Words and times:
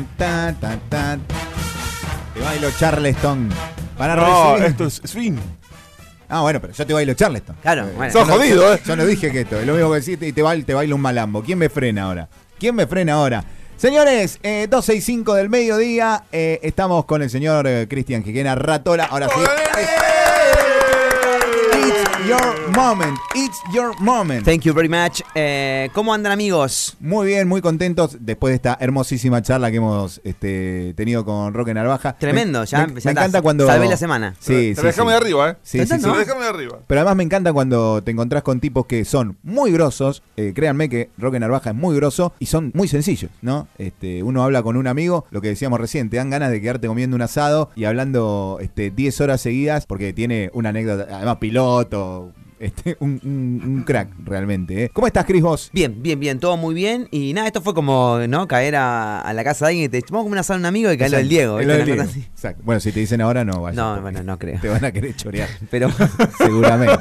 Tan, 0.00 0.06
tan, 0.16 0.54
tan, 0.60 0.80
tan. 0.88 1.20
Te 2.34 2.40
bailo 2.40 2.70
Charleston. 2.78 3.48
Para 3.98 4.16
No, 4.16 4.56
recibir- 4.56 4.66
esto 4.70 4.86
es 4.86 5.00
Swing. 5.04 5.36
Ah, 6.28 6.40
bueno, 6.42 6.60
pero 6.60 6.72
yo 6.72 6.86
te 6.86 6.94
bailo 6.94 7.12
Charleston. 7.14 7.56
Claro, 7.60 7.86
Eh, 7.88 7.92
bueno. 7.96 8.12
Sos 8.12 8.26
no- 8.26 8.34
jodido, 8.34 8.72
¿eh? 8.74 8.80
Yo 8.86 8.96
no 8.96 9.04
dije 9.04 9.30
que 9.32 9.40
esto, 9.42 9.58
es 9.60 9.66
lo 9.66 9.74
mismo 9.74 9.90
que 9.90 9.96
decirte 9.96 10.28
y 10.28 10.32
te, 10.32 10.42
bailo, 10.42 10.64
te 10.64 10.74
bailo 10.74 10.94
un 10.94 11.02
malambo. 11.02 11.42
¿Quién 11.42 11.58
me 11.58 11.68
frena 11.68 12.04
ahora? 12.04 12.28
¿Quién 12.58 12.74
me 12.76 12.86
frena 12.86 13.14
ahora? 13.14 13.44
Señores, 13.76 14.38
eh, 14.42 14.66
12 14.70 14.94
y 14.94 15.00
5 15.00 15.34
del 15.34 15.48
mediodía, 15.48 16.24
eh, 16.32 16.60
estamos 16.62 17.04
con 17.04 17.22
el 17.22 17.30
señor 17.30 17.66
eh, 17.66 17.86
Cristian 17.88 18.22
Jiquena 18.22 18.54
Ratola. 18.54 19.04
Ahora 19.06 19.28
sí. 19.28 19.40
It's 22.30 22.38
your 22.38 22.76
moment. 22.76 23.18
It's 23.34 23.58
your 23.74 24.00
moment. 24.00 24.44
Thank 24.44 24.62
you 24.62 24.72
very 24.72 24.88
much. 24.88 25.20
Eh, 25.34 25.90
¿Cómo 25.92 26.14
andan 26.14 26.30
amigos? 26.30 26.96
Muy 27.00 27.26
bien, 27.26 27.48
muy 27.48 27.60
contentos 27.60 28.18
después 28.20 28.52
de 28.52 28.54
esta 28.54 28.78
hermosísima 28.80 29.42
charla 29.42 29.68
que 29.72 29.78
hemos 29.78 30.20
este, 30.22 30.94
tenido 30.96 31.24
con 31.24 31.52
Roque 31.52 31.74
Narvaja. 31.74 32.16
Tremendo, 32.18 32.60
Me- 32.60 32.66
ya 32.66 32.86
me, 32.86 32.92
me 32.92 33.00
encanta 33.10 33.38
a- 33.38 33.42
cuando. 33.42 33.66
salvé 33.66 33.88
la 33.88 33.96
semana. 33.96 34.36
Sí, 34.38 34.74
Te 34.74 34.74
sí. 34.76 34.82
dejame 34.86 35.08
sí. 35.08 35.10
de 35.10 35.16
arriba, 35.16 35.50
¿eh? 35.50 35.56
Sí, 35.64 35.78
sí, 35.78 35.82
¿Estás, 35.82 36.02
sí. 36.02 36.06
no? 36.06 36.14
Te 36.14 36.24
de 36.24 36.46
arriba. 36.48 36.78
Pero 36.86 37.00
además 37.00 37.16
me 37.16 37.24
encanta 37.24 37.52
cuando 37.52 38.00
te 38.04 38.12
encontrás 38.12 38.44
con 38.44 38.60
tipos 38.60 38.86
que 38.86 39.04
son 39.04 39.36
muy 39.42 39.72
grosos. 39.72 40.22
eh, 40.36 40.52
créanme 40.54 40.88
que 40.88 41.10
Roque 41.18 41.40
Narvaja 41.40 41.70
es 41.70 41.76
muy 41.76 41.96
grosso 41.96 42.32
y 42.38 42.46
son 42.46 42.70
muy 42.74 42.86
sencillos, 42.86 43.32
¿no? 43.42 43.66
Este, 43.76 44.22
uno 44.22 44.44
habla 44.44 44.62
con 44.62 44.76
un 44.76 44.86
amigo, 44.86 45.26
lo 45.32 45.40
que 45.40 45.48
decíamos 45.48 45.80
recién, 45.80 46.08
te 46.10 46.18
dan 46.18 46.30
ganas 46.30 46.52
de 46.52 46.60
quedarte 46.60 46.86
comiendo 46.86 47.16
un 47.16 47.22
asado 47.22 47.70
y 47.74 47.86
hablando 47.86 48.58
este, 48.60 48.92
10 48.92 49.20
horas 49.20 49.40
seguidas 49.40 49.86
porque 49.86 50.12
tiene 50.12 50.50
una 50.54 50.68
anécdota, 50.68 51.08
además 51.16 51.38
piloto, 51.40 52.19
uh, 52.20 52.49
este, 52.60 52.96
un, 53.00 53.20
un- 53.24 53.62
un 53.78 53.82
crack 53.82 54.10
realmente. 54.24 54.84
¿eh? 54.84 54.90
¿Cómo 54.92 55.06
estás, 55.06 55.24
Cris, 55.24 55.42
vos? 55.42 55.70
Bien, 55.72 56.00
bien, 56.02 56.20
bien, 56.20 56.38
todo 56.38 56.56
muy 56.56 56.74
bien. 56.74 57.08
Y 57.10 57.32
nada, 57.32 57.46
esto 57.46 57.60
fue 57.62 57.74
como, 57.74 58.18
¿no? 58.28 58.46
Caer 58.46 58.76
a, 58.76 59.20
a 59.20 59.32
la 59.32 59.42
casa 59.42 59.64
de 59.64 59.70
alguien 59.70 59.84
y 59.86 59.88
te 59.88 60.00
vamos 60.10 60.24
como 60.24 60.32
una 60.32 60.42
sala 60.42 60.58
de 60.58 60.62
un 60.62 60.66
amigo 60.66 60.92
y 60.92 60.96
del 60.96 61.28
Diego. 61.28 61.56
¿viste? 61.56 61.72
lo 61.72 61.76
del 61.78 61.86
Diego. 61.86 62.02
Exacto. 62.02 62.62
Bueno, 62.64 62.80
si 62.80 62.92
te 62.92 63.00
dicen 63.00 63.20
ahora 63.20 63.44
no 63.44 63.62
vayas. 63.62 63.76
No, 63.76 64.00
bueno, 64.02 64.22
no 64.22 64.38
creo. 64.38 64.60
Te 64.60 64.68
van 64.68 64.84
a 64.84 64.92
querer 64.92 65.16
chorear. 65.16 65.48
Pero, 65.70 65.88
seguramente. 66.38 66.94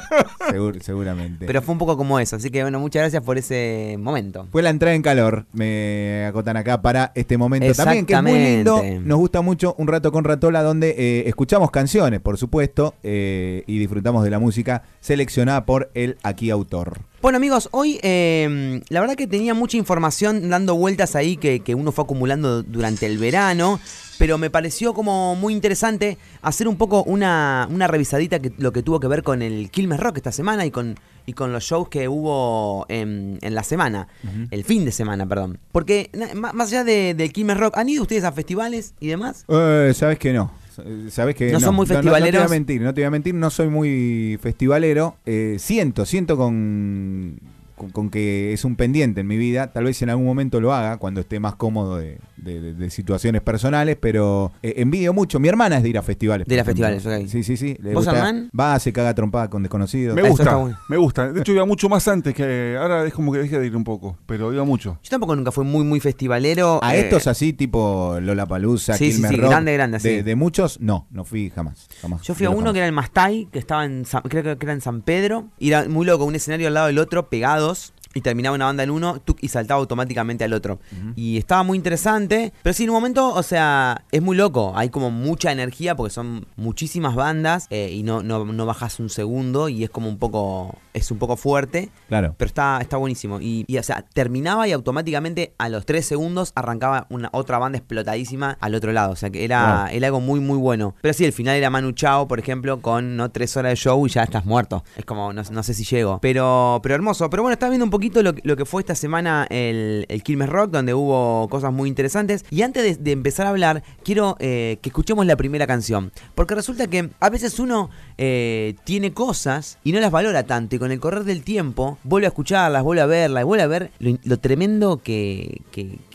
Segur- 0.52 0.82
seguramente. 0.82 1.46
pero 1.46 1.62
fue 1.62 1.74
un 1.74 1.80
poco 1.80 1.98
como 1.98 2.20
eso. 2.20 2.38
Así 2.38 2.50
que 2.50 2.62
bueno, 2.64 2.80
muchas 2.80 3.02
gracias 3.04 3.22
por 3.24 3.38
ese 3.38 3.98
momento. 4.00 4.48
Fue 4.52 4.62
la 4.64 4.70
entrada 4.70 4.96
en 4.96 5.02
calor, 5.02 5.46
me 5.54 6.26
acotan 6.26 6.58
acá 6.58 6.82
para 6.82 7.12
este 7.16 7.38
momento 7.38 7.72
también, 7.74 8.06
que 8.06 8.14
es 8.14 8.24
muy 8.24 8.40
lindo. 8.40 8.82
Nos 9.04 9.18
gusta 9.20 9.42
mucho 9.42 9.76
un 9.78 9.88
rato 9.88 10.12
con 10.12 10.24
Ratola, 10.24 10.64
donde 10.64 10.96
eh, 10.98 11.24
escuchamos 11.28 11.70
canciones, 11.72 12.20
por 12.22 12.38
supuesto, 12.38 12.96
eh, 13.04 13.64
y 13.68 13.78
disfrutamos 13.78 14.24
de 14.24 14.30
la 14.30 14.40
música 14.40 14.84
seleccionada 15.02 15.49
por 15.66 15.90
el 15.94 16.18
aquí 16.24 16.50
autor. 16.50 17.00
Bueno 17.22 17.36
amigos, 17.38 17.68
hoy 17.72 18.00
eh, 18.02 18.82
la 18.90 19.02
verdad 19.02 19.16
que 19.16 19.28
tenía 19.28 19.54
mucha 19.54 19.76
información 19.76 20.50
dando 20.50 20.76
vueltas 20.76 21.16
ahí 21.16 21.36
que, 21.36 21.60
que 21.60 21.76
uno 21.76 21.92
fue 21.92 22.06
acumulando 22.06 22.64
durante 22.64 23.06
el 23.08 23.18
verano, 23.18 23.78
pero 24.18 24.38
me 24.38 24.50
pareció 24.50 24.94
como 24.94 25.36
muy 25.36 25.54
interesante 25.54 26.18
hacer 26.42 26.68
un 26.70 26.78
poco 26.78 27.04
una, 27.04 27.68
una 27.70 27.88
revisadita 27.88 28.40
que 28.40 28.54
lo 28.58 28.72
que 28.72 28.84
tuvo 28.84 29.02
que 29.02 29.08
ver 29.08 29.24
con 29.24 29.42
el 29.42 29.70
Quilmes 29.70 30.00
Rock 30.00 30.18
esta 30.18 30.32
semana 30.32 30.66
y 30.66 30.72
con, 30.72 30.96
y 31.26 31.34
con 31.34 31.52
los 31.52 31.64
shows 31.66 31.90
que 31.90 32.08
hubo 32.08 32.86
en, 32.88 33.38
en 33.42 33.54
la 33.54 33.64
semana, 33.64 34.08
el 34.52 34.64
fin 34.64 34.86
de 34.86 34.94
semana, 34.94 35.26
perdón. 35.28 35.60
Porque 35.74 36.10
más 36.36 36.70
allá 36.70 36.86
de- 36.86 37.16
del 37.16 37.34
Quilmes 37.34 37.58
Rock, 37.58 37.78
¿han 37.78 37.90
ido 37.90 38.04
ustedes 38.04 38.24
a 38.24 38.32
festivales 38.32 38.94
y 39.02 39.08
demás? 39.08 39.44
Eh, 39.50 39.92
Sabes 39.94 40.20
que 40.20 40.32
no. 40.32 40.52
Eh, 40.86 41.08
Sabes 41.10 41.36
que 41.36 41.52
¿No 41.52 41.60
son 41.60 41.76
muy 41.76 41.86
No, 41.86 41.94
no 41.94 42.00
te 42.02 42.04
festivaleros? 42.04 42.42
voy 42.42 42.48
a 42.48 42.50
mentir, 42.50 42.82
no 42.82 42.94
te 42.94 43.02
voy 43.02 43.06
a 43.08 43.12
mentir, 43.12 43.36
no 43.36 43.50
soy 43.50 43.68
muy 43.70 44.38
festivalero. 44.42 45.18
Eh, 45.26 45.58
siento, 45.60 46.06
siento 46.06 46.38
con, 46.38 47.40
con, 47.80 47.90
con 47.90 48.10
que 48.12 48.54
es 48.54 48.64
un 48.66 48.76
pendiente 48.76 49.22
en 49.22 49.28
mi 49.28 49.38
vida. 49.38 49.72
Tal 49.74 49.86
vez 49.86 50.00
en 50.04 50.12
algún 50.12 50.26
momento 50.28 50.60
lo 50.62 50.72
haga 50.74 50.98
cuando 50.98 51.22
esté 51.22 51.40
más 51.40 51.56
cómodo 51.56 51.98
de, 51.98 52.20
de- 52.38 52.60
de- 52.62 52.74
de 52.76 52.90
situaciones 52.92 53.42
personales, 53.42 53.98
pero 54.00 54.52
eh, 54.62 54.76
envidio 54.78 55.14
mucho. 55.14 55.40
Mi 55.40 55.48
hermana 55.48 55.78
es 55.78 55.84
de 55.84 55.90
ir 55.90 55.98
a 55.98 56.04
festivales. 56.04 56.46
De 56.48 56.54
ir 56.54 56.62
a 56.62 56.64
festivales, 56.66 57.06
ok. 57.06 57.26
Sí, 57.28 57.42
sí, 57.44 57.58
sí. 57.58 57.76
le 57.82 57.94
¿Vos, 57.94 58.06
gusta-? 58.06 58.34
Va, 58.58 58.78
se 58.80 58.94
caga 58.94 59.16
trompada 59.16 59.50
con 59.50 59.64
desconocidos. 59.64 60.16
Me 60.16 60.30
gusta, 60.30 60.56
bueno. 60.56 60.78
me 60.90 60.98
gusta. 60.98 61.32
De 61.32 61.40
hecho, 61.42 61.52
iba 61.54 61.66
mucho 61.66 61.90
más 61.90 62.08
antes 62.08 62.34
que. 62.36 62.78
Ahora 62.80 63.06
es 63.08 63.14
como 63.14 63.32
que 63.32 63.40
dejé 63.40 63.58
de 63.60 63.66
ir 63.68 63.76
un 63.76 63.84
poco, 63.84 64.18
pero 64.26 64.54
iba 64.54 64.64
mucho. 64.66 65.00
Yo 65.02 65.10
tampoco 65.10 65.36
nunca 65.36 65.52
fui 65.52 65.64
muy, 65.66 65.84
muy 65.86 66.00
festivalero. 66.00 66.80
A 66.84 66.96
eh, 66.96 67.00
estos 67.00 67.26
así, 67.28 67.54
tipo 67.54 68.18
Lollapalooza, 68.22 68.94
Sí, 68.96 69.06
sí, 69.06 69.12
Quilmes 69.14 69.32
sí, 69.32 69.38
Rock, 69.38 69.50
grande, 69.52 69.74
grande, 69.74 69.98
de, 70.00 70.18
sí. 70.18 70.22
de 70.22 70.36
muchos, 70.36 70.80
no, 70.82 71.08
no 71.12 71.24
fui 71.24 71.50
jamás. 71.50 71.88
jamás 72.02 72.22
Yo 72.24 72.36
fui 72.36 72.46
a 72.46 72.50
uno 72.50 72.60
jamás. 72.60 72.74
que 72.74 72.80
era 72.80 72.88
el 72.88 72.94
Mastai, 72.94 73.48
que 73.52 73.60
estaba 73.60 73.86
en 73.86 74.06
San- 74.06 74.24
creo 74.24 74.58
que 74.58 74.66
era 74.66 74.74
en 74.74 74.82
San 74.82 75.02
Pedro, 75.02 75.50
y 75.58 75.70
era 75.70 75.88
muy 75.88 76.06
loco, 76.06 76.26
un 76.26 76.36
escenario 76.36 76.68
al 76.68 76.74
lado 76.74 76.88
del 76.88 76.98
otro, 77.00 77.30
2 77.74 77.99
y 78.14 78.22
terminaba 78.22 78.56
una 78.56 78.66
banda 78.66 78.84
en 78.84 78.90
uno 78.90 79.20
tuc, 79.20 79.38
y 79.42 79.48
saltaba 79.50 79.80
automáticamente 79.80 80.44
al 80.44 80.54
otro. 80.54 80.80
Y 81.16 81.38
estaba 81.38 81.64
muy 81.64 81.78
interesante, 81.78 82.54
pero 82.64 82.74
sí, 82.74 82.84
en 82.84 82.90
un 82.90 82.96
momento, 82.96 83.34
o 83.34 83.44
sea, 83.44 84.04
es 84.12 84.22
muy 84.22 84.36
loco, 84.36 84.74
hay 84.76 84.90
como 84.90 85.12
mucha 85.12 85.52
energía 85.52 85.96
porque 85.96 86.14
son 86.14 86.46
muchísimas 86.56 87.16
bandas 87.16 87.68
eh, 87.70 87.92
y 87.94 88.04
no, 88.04 88.24
no, 88.24 88.46
no 88.46 88.66
bajas 88.66 89.00
un 89.00 89.10
segundo 89.10 89.70
y 89.70 89.84
es 89.84 89.90
como 89.90 90.10
un 90.10 90.18
poco, 90.18 90.76
es 90.94 91.12
un 91.12 91.18
poco 91.20 91.38
fuerte. 91.38 91.90
Claro. 92.08 92.36
Pero 92.38 92.48
está, 92.48 92.80
está 92.82 92.98
buenísimo. 92.98 93.40
Y, 93.42 93.66
y, 93.68 93.78
o 93.78 93.84
sea, 93.84 94.04
terminaba 94.14 94.68
y 94.68 94.72
automáticamente 94.72 95.54
a 95.58 95.70
los 95.70 95.86
tres 95.86 96.06
segundos 96.06 96.52
arrancaba 96.56 97.06
una 97.10 97.30
otra 97.32 97.58
banda 97.58 97.78
explotadísima 97.78 98.58
al 98.60 98.76
otro 98.76 98.92
lado. 98.92 99.12
O 99.12 99.16
sea 99.16 99.30
que 99.30 99.44
era, 99.44 99.60
Wow. 99.86 99.88
era 99.96 100.08
algo 100.08 100.20
muy, 100.22 100.40
muy 100.40 100.58
bueno. 100.58 100.96
Pero 101.02 101.14
sí, 101.14 101.26
el 101.26 101.34
final 101.34 101.56
era 101.56 101.70
Manu 101.70 101.92
Chao, 101.92 102.28
por 102.28 102.40
ejemplo, 102.40 102.82
con 102.82 103.18
no 103.18 103.30
tres 103.30 103.56
horas 103.58 103.72
de 103.72 103.76
show 103.76 104.06
y 104.06 104.10
ya 104.10 104.24
estás 104.24 104.46
muerto. 104.46 104.84
Es 104.96 105.06
como, 105.06 105.34
no, 105.34 105.44
no 105.52 105.64
sé 105.64 105.74
si 105.74 105.84
llego. 105.84 106.20
Pero, 106.22 106.80
pero 106.82 106.96
hermoso. 106.96 107.30
Pero 107.30 107.44
bueno, 107.44 107.54
estaba 107.54 107.70
viendo 107.70 107.84
un 107.86 107.92
poquito 108.00 108.24
lo, 108.24 108.34
que- 108.34 108.66
fue 108.66 108.82
esta 108.82 108.96
semana 108.96 109.46
el, 109.50 110.06
el 110.08 110.24
Quilmes 110.24 110.48
Rock, 110.48 110.72
donde 110.72 110.94
hubo 110.94 111.48
cosas 111.50 111.74
muy 111.74 111.90
interesantes. 111.90 112.46
Y 112.50 112.62
antes 112.62 113.04
de, 113.04 113.12
empezar 113.12 113.46
a 113.46 113.50
hablar, 113.50 113.84
quiero 114.04 114.38
eh, 114.40 114.78
que 114.82 114.90
escuchemos 114.90 115.26
la 115.26 115.36
primera 115.36 115.68
canción. 115.68 116.12
Porque 116.36 116.56
resulta 116.56 116.88
que 116.88 117.10
a 117.20 117.30
veces 117.30 117.60
uno 117.60 117.90
eh, 118.18 118.76
tiene 118.86 119.14
cosas 119.14 119.80
y 119.84 119.92
no 119.92 120.00
las 120.00 120.12
valora 120.12 120.44
tanto. 120.44 120.76
Y 120.76 120.80
con 120.80 120.92
el 120.92 121.00
correr 121.00 121.26
del 121.26 121.44
tiempo 121.44 121.98
vuelve 122.04 122.28
a 122.28 122.30
escucharlas, 122.30 122.84
vuelve 122.84 123.02
a 123.02 123.06
verlas 123.06 123.44
vuelve 123.44 123.64
a 123.64 123.68
ver 123.68 123.92
lo, 124.00 124.38
tremendo 124.38 125.02
que 125.04 125.62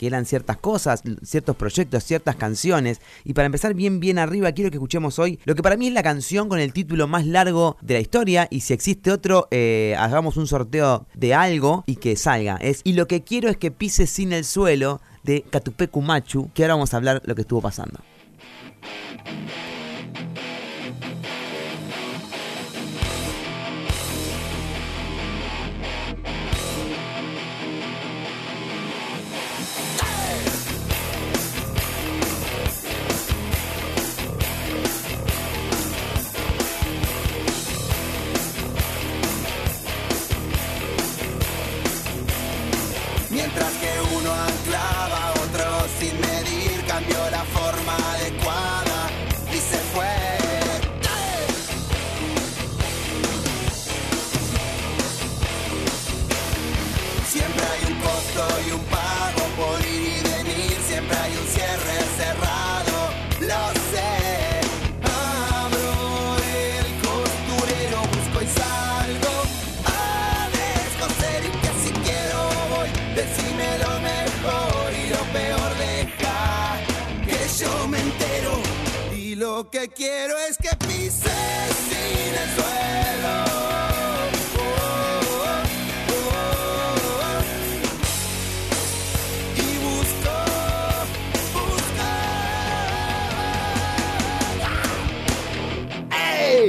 eran 0.01 0.25
ciertas 0.25 0.57
cosas, 0.57 1.03
ciertos 1.23 1.55
proyectos, 1.55 2.03
ciertas 2.03 2.35
canciones. 2.35 3.01
Y 3.23 3.33
para 3.33 3.45
empezar 3.45 3.73
bien, 3.73 3.99
bien 3.99 4.17
arriba, 4.17 4.51
quiero 4.53 4.71
que 4.71 4.77
escuchemos 4.77 5.19
hoy 5.19 5.39
lo 5.45 5.53
que 5.55 5.61
para 5.61 5.77
mí 5.77 5.87
es 5.87 5.93
la 5.93 6.03
canción 6.03 6.49
con 6.49 6.59
el 6.59 6.73
título 6.73 7.07
más 7.07 7.25
largo 7.25 7.77
de 7.81 7.95
la 7.95 7.99
historia. 7.99 8.47
Y 8.49 8.61
si 8.61 8.73
existe 8.73 9.11
otro, 9.11 9.47
eh, 9.51 9.95
hagamos 9.99 10.37
un 10.37 10.47
sorteo 10.47 11.05
de 11.13 11.33
algo 11.33 11.74
y 11.85 11.97
que 11.97 12.15
salga. 12.15 12.57
Es 12.57 12.81
Y 12.83 12.93
lo 12.93 13.07
que 13.07 13.23
quiero 13.23 13.49
es 13.49 13.57
que 13.57 13.71
pises 13.71 14.09
sin 14.09 14.33
el 14.33 14.45
suelo 14.45 15.01
de 15.23 15.41
Catupecu 15.41 16.01
Machu, 16.01 16.49
que 16.53 16.63
ahora 16.63 16.75
vamos 16.75 16.93
a 16.93 16.97
hablar 16.97 17.21
lo 17.25 17.35
que 17.35 17.41
estuvo 17.41 17.61
pasando. 17.61 17.99
Hay 58.35 58.41
un 58.41 58.43
costo 58.43 58.67
y 58.67 58.71
un 58.71 58.83
pago 58.85 59.43
por 59.55 59.79
ir 59.85 60.17
y 60.17 60.43
venir, 60.43 60.77
siempre 60.87 61.17
hay 61.17 61.31
un 61.37 61.47
cierre 61.47 61.97
cerrado, 62.17 63.13
lo 63.39 63.63
sé. 63.91 64.61
Abro 65.03 66.37
el 66.37 66.87
costurero, 67.01 67.99
busco 68.01 68.41
y 68.41 68.47
salgo 68.47 69.35
a 69.85 70.49
descoser 70.51 71.45
y 71.45 71.51
que 71.61 71.71
si 71.83 71.91
quiero 72.03 72.39
voy, 72.71 72.89
decime 73.15 73.77
lo 73.79 73.99
mejor 74.01 74.93
y 74.93 75.09
lo 75.09 75.23
peor 75.33 75.71
deja 75.77 76.79
que 77.25 77.63
yo 77.63 77.87
me 77.87 77.99
entero 77.99 78.61
y 79.15 79.35
lo 79.35 79.69
que 79.69 79.89
quiero 79.89 80.37
es 80.49 80.57
que 80.57 80.75
pises 80.87 81.31
sin 81.89 82.33
el 82.33 82.49
suelo. 82.55 83.44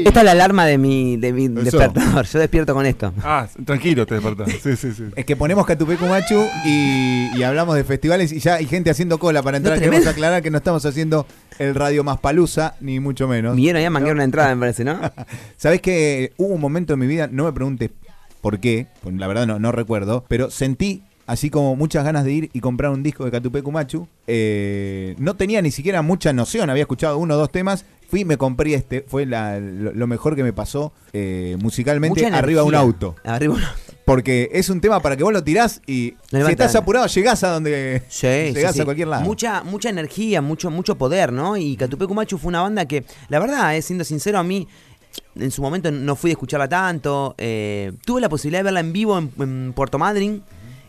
Esta 0.07 0.21
es 0.21 0.25
la 0.25 0.33
alarma 0.33 0.65
de 0.67 0.79
mi, 0.79 1.17
de 1.17 1.33
mi 1.33 1.49
despertador. 1.49 2.25
Yo 2.27 2.39
despierto 2.39 2.75
con 2.75 2.87
esto. 2.87 3.13
Ah, 3.25 3.49
tranquilo 3.65 4.07
te 4.07 4.15
despertás. 4.15 4.49
Sí, 4.63 4.77
sí, 4.77 4.93
sí. 4.93 5.05
Es 5.17 5.25
que 5.25 5.35
ponemos 5.37 5.67
Catupecu 5.67 6.07
Machu 6.07 6.45
y, 6.65 7.37
y 7.37 7.43
hablamos 7.43 7.75
de 7.75 7.85
festivales 7.85 8.33
y 8.33 8.39
ya 8.39 8.55
hay 8.55 8.67
gente 8.67 8.91
haciendo 8.91 9.19
cola 9.19 9.43
para 9.43 9.57
entrar. 9.57 9.75
No, 9.77 9.81
Queremos 9.81 10.03
tremendo. 10.03 10.11
aclarar 10.11 10.43
que 10.43 10.51
no 10.51 10.59
estamos 10.59 10.85
haciendo 10.87 11.27
el 11.59 11.75
radio 11.75 12.05
más 12.05 12.19
palusa, 12.19 12.75
ni 12.81 13.01
mucho 13.01 13.27
menos. 13.27 13.57
Vinieron 13.57 13.81
ya 13.83 13.89
a 13.89 13.91
manguear 13.91 14.15
una 14.15 14.25
entrada, 14.25 14.55
me 14.55 14.61
parece, 14.61 14.85
¿no? 14.85 15.01
Sabes 15.57 15.81
que 15.81 16.33
hubo 16.37 16.55
un 16.55 16.61
momento 16.61 16.95
en 16.95 17.01
mi 17.01 17.07
vida, 17.07 17.29
no 17.31 17.45
me 17.45 17.53
preguntes 17.53 17.91
por 18.41 18.61
qué, 18.61 18.87
pues 19.03 19.15
la 19.17 19.27
verdad 19.27 19.47
no, 19.47 19.59
no 19.59 19.73
recuerdo, 19.73 20.25
pero 20.29 20.51
sentí 20.51 21.03
así 21.27 21.51
como 21.51 21.77
muchas 21.77 22.05
ganas 22.05 22.25
de 22.25 22.33
ir 22.33 22.51
y 22.53 22.61
comprar 22.61 22.91
un 22.93 23.03
disco 23.03 23.25
de 23.25 23.31
Catupecu 23.31 23.71
Machu. 23.73 24.07
Eh, 24.27 25.15
no 25.19 25.35
tenía 25.37 25.61
ni 25.63 25.71
siquiera 25.71 26.03
mucha 26.03 26.33
noción, 26.33 26.71
había 26.71 26.83
escuchado 26.83 27.19
uno 27.19 27.35
o 27.35 27.37
dos 27.39 27.51
temas. 27.51 27.85
Fui 28.09 28.21
y 28.21 28.25
me 28.25 28.37
compré 28.37 28.75
este, 28.75 29.05
fue 29.09 29.27
la- 29.27 29.59
lo, 29.59 29.93
lo 29.93 30.07
mejor 30.07 30.37
que 30.37 30.45
me 30.45 30.53
pasó 30.53 30.93
eh, 31.13 31.57
musicalmente 31.61 32.23
Mucha 32.23 32.39
arriba 32.39 32.63
de 32.63 32.69
un 32.69 32.75
auto. 32.77 33.17
Arriba 33.25 33.55
un 33.55 33.63
auto. 33.65 33.81
Porque 34.05 34.49
es 34.53 34.71
un 34.71 34.81
tema 34.81 35.01
para 35.01 35.17
que 35.17 35.25
vos 35.25 35.33
lo 35.33 35.43
tirás 35.43 35.83
y 35.89 36.15
si 36.31 36.37
estás 36.37 36.77
apurado 36.77 37.09
llegás 37.09 37.43
a 37.43 37.49
donde 37.49 38.03
Sí, 38.09 38.29
llegás 38.29 38.73
sí, 38.73 38.77
sí. 38.77 38.81
a 38.83 38.85
cualquier 38.85 39.09
lado. 39.09 39.25
Mucha, 39.25 39.65
mucha 39.65 39.89
energía, 39.89 40.41
mucho, 40.41 40.71
mucho 40.71 40.95
poder, 40.97 41.33
¿no? 41.33 41.57
Y 41.57 41.77
Catupecu 41.77 42.15
Machu 42.15 42.39
fue 42.39 42.51
una 42.51 42.61
banda 42.63 42.85
que, 42.87 43.05
la 43.29 43.41
verdad, 43.41 43.77
eh, 43.77 43.83
siendo 43.83 44.05
sincero, 44.05 44.39
a 44.39 44.45
mí 44.45 44.69
en 45.35 45.51
su 45.51 45.61
momento 45.61 45.91
no 45.91 46.15
fui 46.15 46.31
a 46.31 46.35
escucharla 46.35 46.69
tanto. 46.69 47.35
eh, 47.39 47.91
tuve 48.05 48.21
la 48.21 48.29
posibilidad 48.29 48.61
de 48.61 48.65
verla 48.65 48.81
en 48.81 48.93
vivo 48.93 49.19
en, 49.19 49.33
en 49.41 49.73
Puerto 49.75 49.99
Madryn 49.99 50.43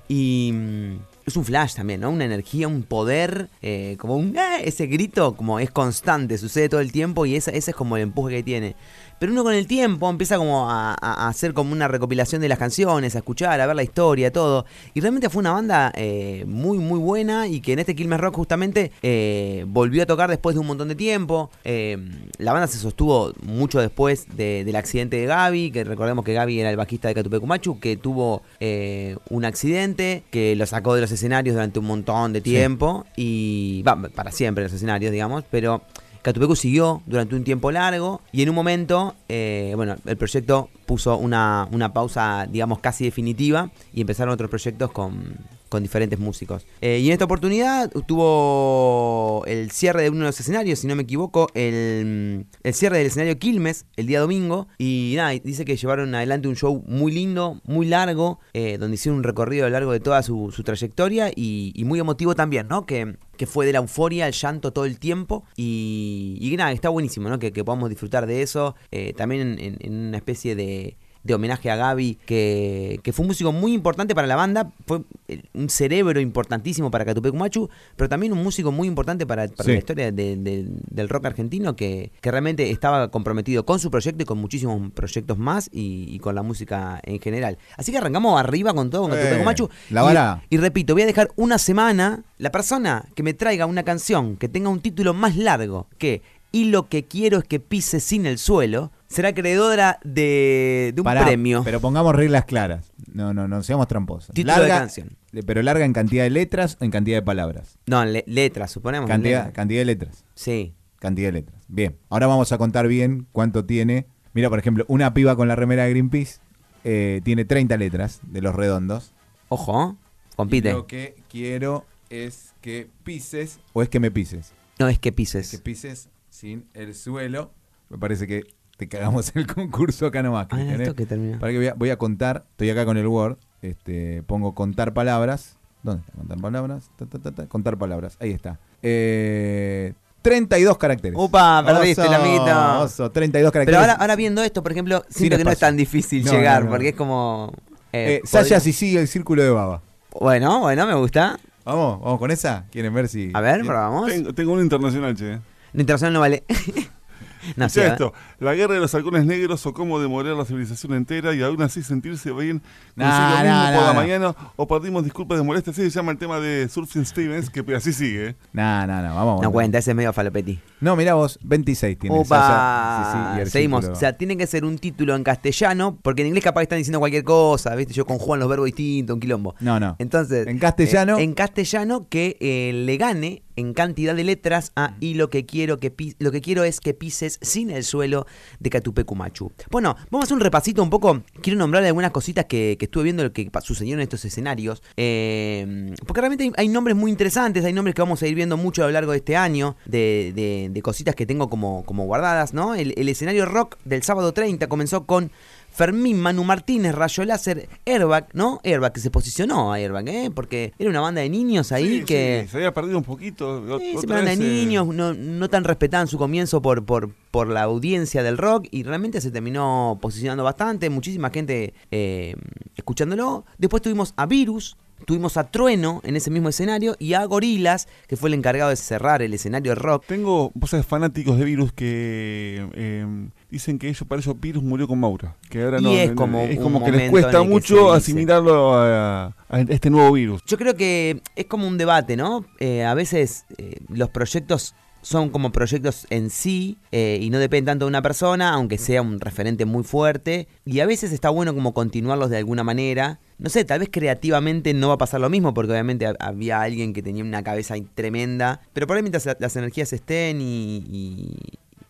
y 0.07 0.51
mm, 0.53 0.95
es 1.25 1.35
un 1.35 1.43
flash 1.45 1.75
también, 1.75 1.99
¿no? 2.01 2.09
Una 2.09 2.25
energía, 2.25 2.67
un 2.67 2.83
poder, 2.83 3.49
eh, 3.61 3.95
como 3.99 4.15
un... 4.15 4.37
"Ah", 4.37 4.59
ese 4.63 4.87
grito 4.87 5.35
como 5.35 5.59
es 5.59 5.69
constante, 5.71 6.37
sucede 6.37 6.69
todo 6.69 6.79
el 6.79 6.91
tiempo 6.91 7.25
y 7.25 7.35
esa- 7.35 7.51
ese 7.51 7.71
es 7.71 7.77
como 7.77 7.97
el 7.97 8.03
empuje 8.03 8.37
que 8.37 8.43
tiene. 8.43 8.75
Pero 9.19 9.31
uno 9.31 9.43
con 9.43 9.53
el 9.53 9.65
tiempo 9.65 10.09
empieza 10.09 10.37
como 10.37 10.69
a, 10.69 10.93
a- 10.93 11.27
hacer 11.27 11.53
como 11.53 11.71
una 11.71 11.87
recopilación 11.87 12.41
de 12.41 12.49
las 12.49 12.59
canciones, 12.59 13.15
a 13.15 13.19
escuchar, 13.19 13.59
a 13.59 13.65
ver 13.65 13.75
la 13.75 13.83
historia, 13.83 14.31
todo. 14.31 14.65
Y 14.93 15.01
realmente 15.01 15.29
fue 15.29 15.39
una 15.39 15.51
banda 15.53 15.91
eh, 15.95 16.43
muy, 16.47 16.77
muy 16.77 16.99
buena 16.99 17.47
y 17.47 17.59
que 17.61 17.73
en 17.73 17.79
este 17.79 17.95
Quilmes 17.95 18.19
Rock 18.19 18.35
justamente 18.35 18.91
eh, 19.01 19.65
volvió 19.67 20.03
a 20.03 20.05
tocar 20.05 20.29
después 20.29 20.55
de 20.55 20.59
un 20.59 20.67
montón 20.67 20.87
de 20.87 20.95
tiempo. 20.95 21.49
Eh, 21.63 21.97
la 22.37 22.53
banda 22.53 22.67
se 22.67 22.77
sostuvo 22.77 23.33
mucho 23.41 23.79
después 23.81 24.27
de- 24.35 24.63
del 24.63 24.75
accidente 24.75 25.17
de 25.17 25.25
Gaby, 25.25 25.71
que 25.71 25.83
recordemos 25.83 26.23
que 26.23 26.33
Gaby 26.33 26.59
era 26.59 26.69
el 26.69 26.77
bajista 26.77 27.07
de 27.07 27.15
Catupecu 27.15 27.47
Machu, 27.47 27.79
que 27.79 27.97
tuvo 27.97 28.43
eh, 28.59 29.17
un 29.29 29.45
accidente 29.45 30.23
que 30.29 30.55
lo 30.55 30.65
sacó 30.67 30.93
de 30.93 31.01
los 31.01 31.11
escenarios 31.11 31.55
durante 31.55 31.79
un 31.79 31.85
montón 31.85 32.33
de 32.33 32.41
tiempo 32.41 33.05
y 33.15 33.81
va, 33.81 33.99
para 34.13 34.31
siempre 34.31 34.63
los 34.63 34.73
escenarios, 34.73 35.11
digamos, 35.11 35.43
pero... 35.49 35.81
Catupecu 36.27 36.57
siguió 36.57 37.01
durante 37.05 37.37
un 37.37 37.45
tiempo 37.45 37.71
largo 37.71 38.19
y 38.33 38.41
en 38.41 38.49
un 38.49 38.55
momento, 38.55 39.15
eh, 39.29 39.71
bueno, 39.77 39.95
el 40.05 40.17
proyecto 40.17 40.67
puso 40.85 41.15
una, 41.15 41.69
una 41.71 41.93
pausa, 41.93 42.45
digamos, 42.51 42.79
casi 42.79 43.05
definitiva 43.05 43.71
y 43.93 44.01
empezaron 44.01 44.33
otros 44.33 44.49
proyectos 44.49 44.91
con, 44.91 45.37
con 45.69 45.83
diferentes 45.83 46.19
músicos. 46.19 46.65
Eh, 46.81 46.99
y 46.99 47.07
en 47.07 47.13
esta 47.13 47.25
oportunidad 47.25 47.91
tuvo 48.07 49.43
el 49.45 49.71
cierre 49.71 50.03
de 50.03 50.09
uno 50.09 50.19
de 50.19 50.25
los 50.27 50.39
escenarios, 50.39 50.79
si 50.79 50.87
no 50.87 50.95
me 50.95 51.03
equivoco, 51.03 51.47
el, 51.53 52.45
el 52.63 52.73
cierre 52.73 52.97
del 52.97 53.07
escenario 53.07 53.37
Quilmes 53.39 53.85
el 53.95 54.07
día 54.07 54.19
domingo. 54.19 54.67
Y 54.77 55.13
nada, 55.15 55.31
dice 55.31 55.65
que 55.65 55.75
llevaron 55.75 56.13
adelante 56.15 56.47
un 56.47 56.55
show 56.55 56.83
muy 56.87 57.11
lindo, 57.11 57.61
muy 57.65 57.87
largo, 57.87 58.39
eh, 58.53 58.77
donde 58.77 58.95
hicieron 58.95 59.17
un 59.19 59.23
recorrido 59.23 59.65
a 59.65 59.69
lo 59.69 59.73
largo 59.73 59.91
de 59.91 59.99
toda 59.99 60.23
su, 60.23 60.51
su 60.51 60.63
trayectoria 60.63 61.31
y, 61.35 61.73
y 61.75 61.83
muy 61.83 61.99
emotivo 61.99 62.35
también, 62.35 62.67
¿no? 62.67 62.85
Que, 62.85 63.17
que 63.37 63.45
fue 63.45 63.65
de 63.65 63.73
la 63.73 63.79
euforia 63.79 64.25
al 64.25 64.33
llanto 64.33 64.73
todo 64.73 64.85
el 64.85 64.99
tiempo. 64.99 65.43
Y, 65.55 66.37
y 66.39 66.55
nada, 66.57 66.71
está 66.71 66.89
buenísimo, 66.89 67.29
¿no? 67.29 67.39
Que, 67.39 67.51
que 67.51 67.63
podamos 67.63 67.89
disfrutar 67.89 68.25
de 68.25 68.41
eso. 68.41 68.75
eh, 68.91 69.13
también 69.13 69.57
en, 69.59 69.77
en 69.79 70.07
una 70.07 70.17
especie 70.17 70.55
de 70.55 70.97
de 71.27 71.33
homenaje 71.35 71.69
a 71.69 71.75
Gaby, 71.75 72.17
que, 72.25 72.99
que 73.03 73.13
fue 73.13 73.23
un 73.23 73.27
músico 73.27 73.51
muy 73.51 73.73
importante 73.73 74.15
para 74.15 74.27
la 74.27 74.35
banda, 74.35 74.71
fue 74.85 75.01
eh, 75.27 75.43
un 75.53 75.69
cerebro 75.69 76.19
importantísimo 76.19 76.89
para 76.89 77.05
Catupecu 77.05 77.35
Machu, 77.35 77.69
pero 77.95 78.09
también 78.09 78.33
un 78.33 78.41
músico 78.41 78.71
muy 78.71 78.87
importante 78.87 79.25
para, 79.27 79.47
para 79.47 79.63
Sí. 79.65 79.71
la 79.73 79.77
historia 79.77 80.11
de- 80.11 80.35
de- 80.37 80.65
del 80.89 81.09
rock 81.09 81.25
argentino, 81.25 81.75
que, 81.75 82.11
que 82.21 82.31
realmente 82.31 82.71
estaba 82.71 83.09
comprometido 83.11 83.65
con 83.65 83.79
su 83.79 83.91
proyecto 83.91 84.23
y 84.23 84.25
con 84.25 84.37
muchísimos 84.39 84.91
proyectos 84.93 85.37
más 85.37 85.69
y, 85.71 86.07
y 86.09 86.19
con 86.19 86.33
la 86.35 86.41
música 86.43 86.99
en 87.03 87.19
general. 87.19 87.57
Así 87.77 87.91
que 87.91 87.97
arrancamos 87.99 88.39
arriba 88.39 88.73
con 88.73 88.89
todo, 88.89 89.03
con 89.09 89.13
Eh, 89.17 89.41
Machu. 89.43 89.69
la 89.89 90.01
Y- 90.01 90.05
vara. 90.05 90.43
y 90.49 90.57
repito, 90.57 90.93
voy 90.93 91.03
a 91.03 91.05
dejar 91.05 91.29
una 91.35 91.57
semana. 91.57 92.23
La 92.37 92.51
persona 92.51 93.05
que 93.15 93.23
me 93.23 93.33
traiga 93.33 93.65
una 93.65 93.83
canción 93.83 94.37
que 94.37 94.47
tenga 94.47 94.69
un 94.69 94.79
título 94.79 95.13
más 95.13 95.35
largo 95.35 95.87
que 95.97 96.21
Y 96.53 96.65
lo 96.65 96.87
que 96.87 97.03
quiero 97.03 97.39
es 97.39 97.43
que 97.43 97.59
pise 97.59 97.99
sin 97.99 98.25
el 98.25 98.37
suelo, 98.37 98.89
será 99.07 99.29
acreedora 99.29 99.99
de, 100.03 100.91
de 100.93 101.01
un 101.01 101.03
Pará, 101.05 101.25
premio. 101.25 101.61
Pero 101.63 101.79
pongamos 101.79 102.15
reglas 102.15 102.45
claras. 102.45 102.91
No, 103.11 103.33
no, 103.33 103.47
no 103.47 103.63
seamos 103.63 103.87
tramposos. 103.87 104.33
Título 104.33 104.61
de 104.61 104.67
canción. 104.67 105.17
eh, 105.33 105.41
Pero 105.45 105.61
larga 105.61 105.85
en 105.85 105.93
cantidad 105.93 106.23
de 106.23 106.29
letras 106.29 106.77
o 106.79 106.83
en 106.85 106.91
cantidad 106.91 107.17
de 107.17 107.21
palabras. 107.23 107.77
No, 107.85 108.03
le- 108.05 108.23
letras, 108.27 108.71
suponemos. 108.71 109.07
Cantidad, 109.09 109.39
letras. 109.39 109.53
cantidad 109.55 109.81
de 109.81 109.85
letras. 109.85 110.25
Sí. 110.35 110.73
Cantidad 110.99 111.27
de 111.29 111.33
letras. 111.33 111.61
Bien. 111.67 111.97
Ahora 112.09 112.27
vamos 112.27 112.51
a 112.51 112.57
contar 112.57 112.87
bien 112.87 113.27
cuánto 113.31 113.65
tiene. 113.65 114.07
Mira, 114.33 114.49
por 114.49 114.59
ejemplo, 114.59 114.85
una 114.87 115.13
piba 115.13 115.35
con 115.35 115.47
la 115.47 115.55
remera 115.55 115.83
de 115.83 115.91
Greenpeace 115.91 116.39
eh, 116.83 117.21
tiene 117.23 117.45
30 117.45 117.75
letras 117.77 118.19
de 118.23 118.41
los 118.41 118.55
redondos. 118.55 119.13
Ojo, 119.49 119.97
compite. 120.35 120.71
Lo 120.73 120.85
que 120.87 121.15
quiero 121.29 121.85
es 122.09 122.53
que 122.61 122.89
pises. 123.03 123.59
O 123.73 123.81
es 123.81 123.89
que 123.89 123.99
me 123.99 124.11
pises. 124.11 124.53
No 124.79 124.87
es 124.87 124.99
que 124.99 125.11
pises. 125.11 125.49
Que 125.49 125.57
pises 125.59 126.09
sin 126.29 126.65
el 126.73 126.93
suelo. 126.93 127.51
Me 127.89 127.97
parece 127.97 128.27
que 128.27 128.43
te 128.77 128.87
cagamos 128.87 129.31
el 129.35 129.47
concurso 129.47 130.05
acá 130.07 130.23
nomás. 130.23 130.47
Ah, 130.51 130.61
esto 130.61 130.91
¿eh? 130.91 130.95
que 130.95 131.05
termina. 131.05 131.39
Para 131.39 131.51
que 131.51 131.57
voy 131.57 131.67
a, 131.67 131.73
voy 131.73 131.89
a 131.89 131.97
contar, 131.97 132.45
estoy 132.51 132.69
acá 132.69 132.85
con 132.85 132.97
el 132.97 133.07
Word, 133.07 133.37
este, 133.61 134.23
pongo 134.23 134.53
contar 134.55 134.93
palabras. 134.93 135.57
¿Dónde 135.83 136.01
está? 136.01 136.13
Contar 136.17 136.37
palabras. 136.41 136.91
Ta, 136.97 137.05
ta, 137.05 137.19
ta, 137.19 137.31
ta, 137.31 137.45
contar 137.47 137.77
palabras. 137.77 138.17
Ahí 138.19 138.31
está. 138.31 138.59
Eh, 138.81 139.93
32 140.21 140.77
caracteres. 140.77 141.17
Upa, 141.17 141.63
perdiste, 141.65 142.01
el 142.05 142.13
amiguito. 142.13 142.81
Oso, 142.81 143.11
32 143.11 143.51
Pero 143.51 143.51
caracteres. 143.51 143.79
ahora, 143.79 143.93
ahora 143.93 144.15
viendo 144.15 144.43
esto, 144.43 144.61
por 144.61 144.71
ejemplo, 144.73 145.03
siento 145.09 145.37
que 145.37 145.43
no 145.43 145.51
es 145.51 145.59
tan 145.59 145.77
difícil 145.77 146.25
No, 146.25 146.31
llegar, 146.31 146.59
no, 146.61 146.65
no. 146.65 146.71
porque 146.71 146.89
es 146.89 146.95
como... 146.95 147.53
eh, 147.93 148.21
Eh, 148.23 148.27
Saya 148.27 148.59
si 148.59 148.73
sigue 148.73 148.99
el 148.99 149.07
círculo 149.07 149.41
de 149.43 149.49
baba. 149.51 149.81
Bueno, 150.19 150.59
bueno, 150.59 150.85
me 150.87 150.95
gusta. 150.95 151.39
Vamos, 151.63 152.01
vamos 152.01 152.19
con 152.19 152.31
esa. 152.31 152.65
¿Quieren 152.71 152.93
ver 152.93 153.07
si. 153.07 153.31
A 153.33 153.39
ver, 153.41 153.61
probamos. 153.63 154.07
Tengo, 154.09 154.33
tengo 154.33 154.53
un 154.53 154.61
internacional, 154.61 155.15
che. 155.15 155.39
Internacional 155.73 156.13
no 156.13 156.19
vale. 156.21 156.43
no, 157.55 157.65
a 157.65 157.67
ver. 157.73 157.87
esto, 157.91 158.13
la 158.39 158.53
guerra 158.55 158.75
de 158.75 158.79
los 158.79 158.93
halcones 158.93 159.25
negros 159.25 159.65
o 159.65 159.73
cómo 159.73 159.99
demoler 159.99 160.35
la 160.35 160.45
civilización 160.45 160.93
entera 160.93 161.33
y 161.33 161.41
aún 161.41 161.61
así 161.61 161.81
sentirse 161.83 162.31
bien 162.31 162.61
Nah, 162.95 163.05
consigo 163.09 163.27
mismo 163.43 163.53
nah, 163.53 163.65
por 163.65 163.73
nah, 163.73 163.81
la 163.81 163.87
nah. 163.87 163.93
mañana 163.93 164.35
o 164.55 164.67
perdimos 164.67 165.03
disculpas 165.03 165.37
de 165.37 165.43
molestia, 165.43 165.71
así 165.71 165.81
se 165.83 165.89
llama 165.89 166.11
el 166.11 166.17
tema 166.17 166.39
de 166.39 166.67
Surfing 166.69 167.05
Stevens, 167.05 167.49
que 167.49 167.63
así 167.75 167.93
sigue. 167.93 168.29
¿eh? 168.29 168.35
No, 168.53 168.87
no, 168.87 169.01
no, 169.01 169.15
vamos. 169.15 169.41
No 169.41 169.51
cuenta, 169.51 169.77
ese 169.77 169.91
es 169.91 169.97
medio 169.97 170.13
falopetti. 170.13 170.59
No, 170.81 170.95
mirá 170.95 171.13
vos, 171.15 171.39
26 171.43 171.97
tiene. 171.99 172.15
Opa, 172.17 173.37
sí, 173.39 173.45
sí, 173.45 173.51
seguimos. 173.51 173.81
círculo. 173.81 173.97
O 173.97 173.99
sea, 173.99 174.13
tiene 174.13 174.37
que 174.37 174.45
ser 174.47 174.65
un 174.65 174.77
título 174.77 175.15
en 175.15 175.23
castellano, 175.23 175.97
porque 176.01 176.21
en 176.21 176.27
inglés 176.29 176.43
capaz 176.43 176.61
que 176.61 176.63
están 176.63 176.77
diciendo 176.77 176.99
cualquier 176.99 177.23
cosa, 177.23 177.75
¿viste? 177.75 177.93
Yo 177.93 178.05
conjugan 178.05 178.39
los 178.39 178.49
verbos 178.49 178.65
distintos, 178.65 179.13
un 179.15 179.19
quilombo. 179.19 179.55
No, 179.59 179.79
no. 179.79 179.95
Entonces, 179.99 180.45
En 180.47 180.59
castellano. 180.59 181.17
eh, 181.17 181.23
en 181.23 181.33
castellano 181.33 182.07
que 182.09 182.37
eh, 182.39 182.71
le 182.73 182.97
gane 182.97 183.43
en 183.55 183.73
cantidad 183.73 184.13
de 184.15 184.23
letras 184.23 184.71
a 184.75 184.93
y 184.99 185.15
lo 185.15 185.31
que 185.31 185.47
quiero 185.47 185.79
que 185.79 185.91
lo 186.19 186.31
que 186.31 186.41
quiero 186.41 186.63
es 186.63 186.79
que 186.79 186.93
pises 186.93 187.39
sin 187.41 187.71
el 187.71 187.83
suelo 187.83 188.26
de 188.59 188.69
Catupecu 188.69 189.15
Machu. 189.15 189.51
Bueno, 189.71 189.95
vamos 190.09 190.23
a 190.23 190.25
hacer 190.25 190.35
un 190.35 190.41
repasito 190.41 190.81
un 190.83 190.89
poco. 190.89 191.21
Quiero 191.41 191.57
nombrar 191.59 191.83
algunas 191.83 192.11
cositas 192.11 192.45
que, 192.45 192.75
que 192.79 192.85
estuve 192.85 193.05
viendo 193.05 193.23
lo 193.23 193.33
que 193.33 193.49
sucedieron 193.63 193.99
en 193.99 194.03
estos 194.03 194.23
escenarios. 194.25 194.81
Eh, 194.95 195.93
porque 196.05 196.21
realmente 196.21 196.51
hay, 196.57 196.67
nombres 196.67 196.95
muy 196.95 197.11
interesantes, 197.11 197.63
hay 197.65 197.73
nombres 197.73 197.95
que 197.95 198.01
vamos 198.01 198.21
a 198.21 198.27
ir 198.27 198.35
viendo 198.35 198.57
mucho 198.57 198.83
a 198.83 198.87
lo 198.87 198.91
largo 198.91 199.11
de 199.11 199.17
este 199.17 199.35
año, 199.35 199.75
de, 199.85 200.69
de- 200.73 200.81
cositas 200.81 201.15
que 201.15 201.25
tengo 201.25 201.49
como, 201.49 201.83
como 201.83 202.05
guardadas, 202.05 202.53
¿no? 202.53 202.73
El 202.75 203.09
escenario 203.09 203.45
rock 203.45 203.77
del 203.83 204.03
sábado 204.03 204.31
30 204.33 204.67
comenzó 204.67 205.05
con 205.05 205.31
Fermín, 205.77 206.19
Manu 206.19 206.43
Martínez, 206.43 206.95
Rayo 206.95 207.23
Láser, 207.23 207.69
Airbag, 207.85 208.29
¿no? 208.33 208.59
Airbag 208.63 208.93
que 208.93 208.99
se 208.99 209.11
posicionó 209.11 209.71
a 209.71 209.75
Airbag, 209.75 210.09
¿eh? 210.09 210.31
Porque 210.33 210.73
era 210.79 210.89
una 210.89 211.01
banda 211.01 211.21
de 211.21 211.29
niños 211.29 211.71
ahí 211.71 211.99
Sí, 211.99 212.03
que... 212.03 212.41
sí, 212.45 212.51
se 212.51 212.57
había 212.57 212.73
perdido 212.73 212.97
un 212.97 213.03
poquito. 213.03 213.59
Sí, 213.59 213.71
otra 213.71 213.85
siempre 213.85 214.15
banda 214.15 214.31
de 214.31 214.37
vez, 214.37 214.39
niños, 214.39 214.87
no, 214.87 215.13
no 215.13 215.49
tan 215.49 215.63
respetaban 215.63 216.07
su 216.07 216.17
comienzo 216.17 216.63
por, 216.63 216.83
por, 216.83 217.13
por 217.29 217.47
la 217.47 217.61
audiencia 217.61 218.23
del 218.23 218.39
rock 218.39 218.65
y 218.71 218.81
realmente 218.81 219.21
se 219.21 219.29
terminó 219.29 219.99
posicionando 220.01 220.43
bastante, 220.43 220.89
muchísima 220.89 221.29
gente 221.29 221.75
eh, 221.91 222.35
escuchándolo. 222.75 223.45
Después 223.59 223.83
tuvimos 223.83 224.15
a 224.17 224.25
Virus, 224.25 224.77
tuvimos 225.05 225.37
a 225.37 225.51
Trueno 225.51 226.01
en 226.03 226.15
ese 226.15 226.31
mismo 226.31 226.49
escenario 226.49 226.95
y 226.97 227.13
a 227.13 227.23
Gorilas, 227.25 227.87
que 228.07 228.17
fue 228.17 228.29
el 228.29 228.33
encargado 228.33 228.71
de 228.71 228.77
cerrar 228.77 229.21
el 229.21 229.31
escenario 229.31 229.75
rock. 229.75 230.05
Tengo 230.07 230.51
vos 230.55 230.71
sabés, 230.71 230.87
fanáticos 230.87 231.37
de 231.37 231.45
Virus 231.45 231.71
que 231.71 232.67
eh, 232.73 233.05
dicen 233.49 233.79
que 233.79 233.87
ellos, 233.89 234.03
para 234.07 234.21
ellos 234.21 234.35
Virus 234.39 234.63
murió 234.63 234.87
con 234.87 234.99
Maura. 234.99 235.35
Que 235.49 235.63
ahora 235.63 235.79
Y 235.79 235.83
no, 235.83 235.91
es 235.91 236.11
como 236.11 236.41
es 236.41 236.57
un 236.57 236.63
como 236.63 236.83
que 236.83 236.91
les 236.91 237.09
cuesta 237.09 237.43
mucho 237.43 237.91
asimilarlo 237.93 238.73
a, 238.75 239.35
a 239.49 239.61
este 239.61 239.89
nuevo 239.89 240.11
virus. 240.11 240.41
Yo 240.45 240.57
creo 240.57 240.75
que 240.75 241.21
es 241.35 241.45
como 241.45 241.67
un 241.67 241.77
debate, 241.77 242.15
¿no? 242.17 242.45
Eh, 242.59 242.83
a 242.83 242.93
veces 242.93 243.45
eh, 243.57 243.77
los 243.89 244.09
proyectos 244.09 244.75
son 245.03 245.29
como 245.29 245.51
proyectos 245.53 246.05
en 246.09 246.29
sí 246.29 246.77
eh, 246.91 247.19
y 247.21 247.29
no 247.29 247.39
dependen 247.39 247.65
tanto 247.73 247.85
de 247.85 247.89
una 247.89 248.01
persona, 248.01 248.49
aunque 248.53 248.77
sea 248.77 249.01
un 249.01 249.21
referente 249.21 249.63
muy 249.63 249.83
fuerte. 249.83 250.47
Y 250.65 250.81
a 250.81 250.85
veces 250.85 251.13
está 251.13 251.29
bueno 251.29 251.53
como 251.53 251.73
continuarlos 251.73 252.29
de 252.29 252.37
alguna 252.37 252.63
manera. 252.65 253.19
No 253.37 253.49
sé, 253.49 253.63
tal 253.63 253.79
vez 253.79 253.89
creativamente 253.89 254.73
no 254.73 254.89
va 254.89 254.95
a 254.95 254.97
pasar 254.97 255.21
lo 255.21 255.29
mismo, 255.29 255.53
porque 255.53 255.71
obviamente 255.71 256.07
ha- 256.07 256.15
había 256.19 256.59
alguien 256.59 256.91
que 256.91 257.01
tenía 257.03 257.23
una 257.23 257.41
cabeza 257.43 257.75
tremenda. 257.95 258.59
Pero 258.73 258.87
por 258.87 258.97
ahí 258.97 259.03
mientras 259.03 259.25
la- 259.25 259.37
las 259.39 259.55
energías 259.55 259.93
estén 259.93 260.41
y, 260.41 260.83
y- 260.89 261.37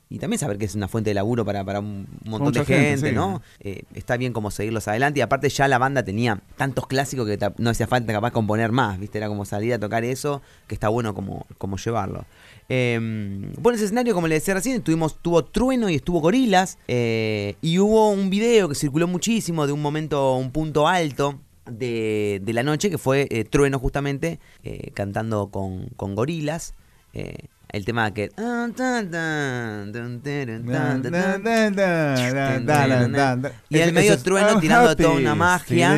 y 0.09 0.19
también 0.19 0.39
saber 0.39 0.57
que 0.57 0.65
es 0.65 0.75
una 0.75 0.87
fuente 0.87 1.09
de 1.09 1.13
laburo 1.15 1.43
para, 1.43 1.65
para 1.65 1.79
un 1.79 2.07
montón 2.23 2.47
Mucha 2.47 2.61
de 2.61 2.65
gente, 2.65 2.89
gente, 2.89 3.09
sí. 3.09 3.15
¿no? 3.15 3.41
Eh, 3.59 3.83
está 3.93 4.15
bien 4.15 4.31
como 4.31 4.51
seguirlos 4.51 4.87
adelante. 4.87 5.19
Y 5.19 5.21
aparte 5.21 5.49
ya 5.49 5.67
la 5.67 5.77
banda 5.77 6.03
tenía 6.03 6.41
tantos 6.55 6.87
clásicos 6.87 7.27
que 7.27 7.37
no 7.57 7.69
hacía 7.69 7.87
falta 7.87 8.13
capaz 8.13 8.31
componer 8.31 8.71
más, 8.71 8.99
¿viste? 8.99 9.17
Era 9.17 9.27
como 9.27 9.43
salir 9.43 9.73
a 9.73 9.79
tocar 9.79 10.05
eso, 10.05 10.41
que 10.67 10.75
está 10.75 10.87
bueno 10.87 11.13
como, 11.13 11.45
como 11.57 11.77
llevarlo. 11.77 12.25
Eh, 12.69 12.97
bueno, 13.59 13.75
ese 13.75 13.85
escenario, 13.85 14.13
como 14.13 14.27
le 14.27 14.35
decía 14.35 14.53
recién, 14.53 14.81
tuvimos, 14.81 15.21
tuvo 15.21 15.43
Trueno 15.43 15.89
y 15.89 15.95
estuvo 15.95 16.21
Gorilas. 16.21 16.77
eh, 16.87 17.55
y 17.61 17.79
hubo 17.79 18.09
un 18.11 18.29
video 18.29 18.69
que 18.69 18.75
circuló 18.75 19.07
muchísimo 19.07 19.67
de 19.67 19.73
un 19.73 19.81
momento, 19.81 20.35
un 20.35 20.51
punto 20.51 20.87
alto. 20.87 21.39
De, 21.69 22.39
de 22.43 22.53
la 22.53 22.63
noche 22.63 22.89
que 22.89 22.97
fue 22.97 23.27
eh, 23.29 23.43
Trueno 23.43 23.77
justamente 23.77 24.39
cantando 24.93 25.47
con, 25.49 25.87
con 25.97 26.15
gorilas 26.15 26.75
el 27.69 27.83
tema 27.85 28.13
que 28.13 28.31
y 33.69 33.77
en 33.77 33.81
el 33.89 33.93
medio 33.93 34.17
trueno 34.23 34.59
tirando 34.59 34.95
toda 34.95 35.09
una 35.15 35.35
magia. 35.35 35.89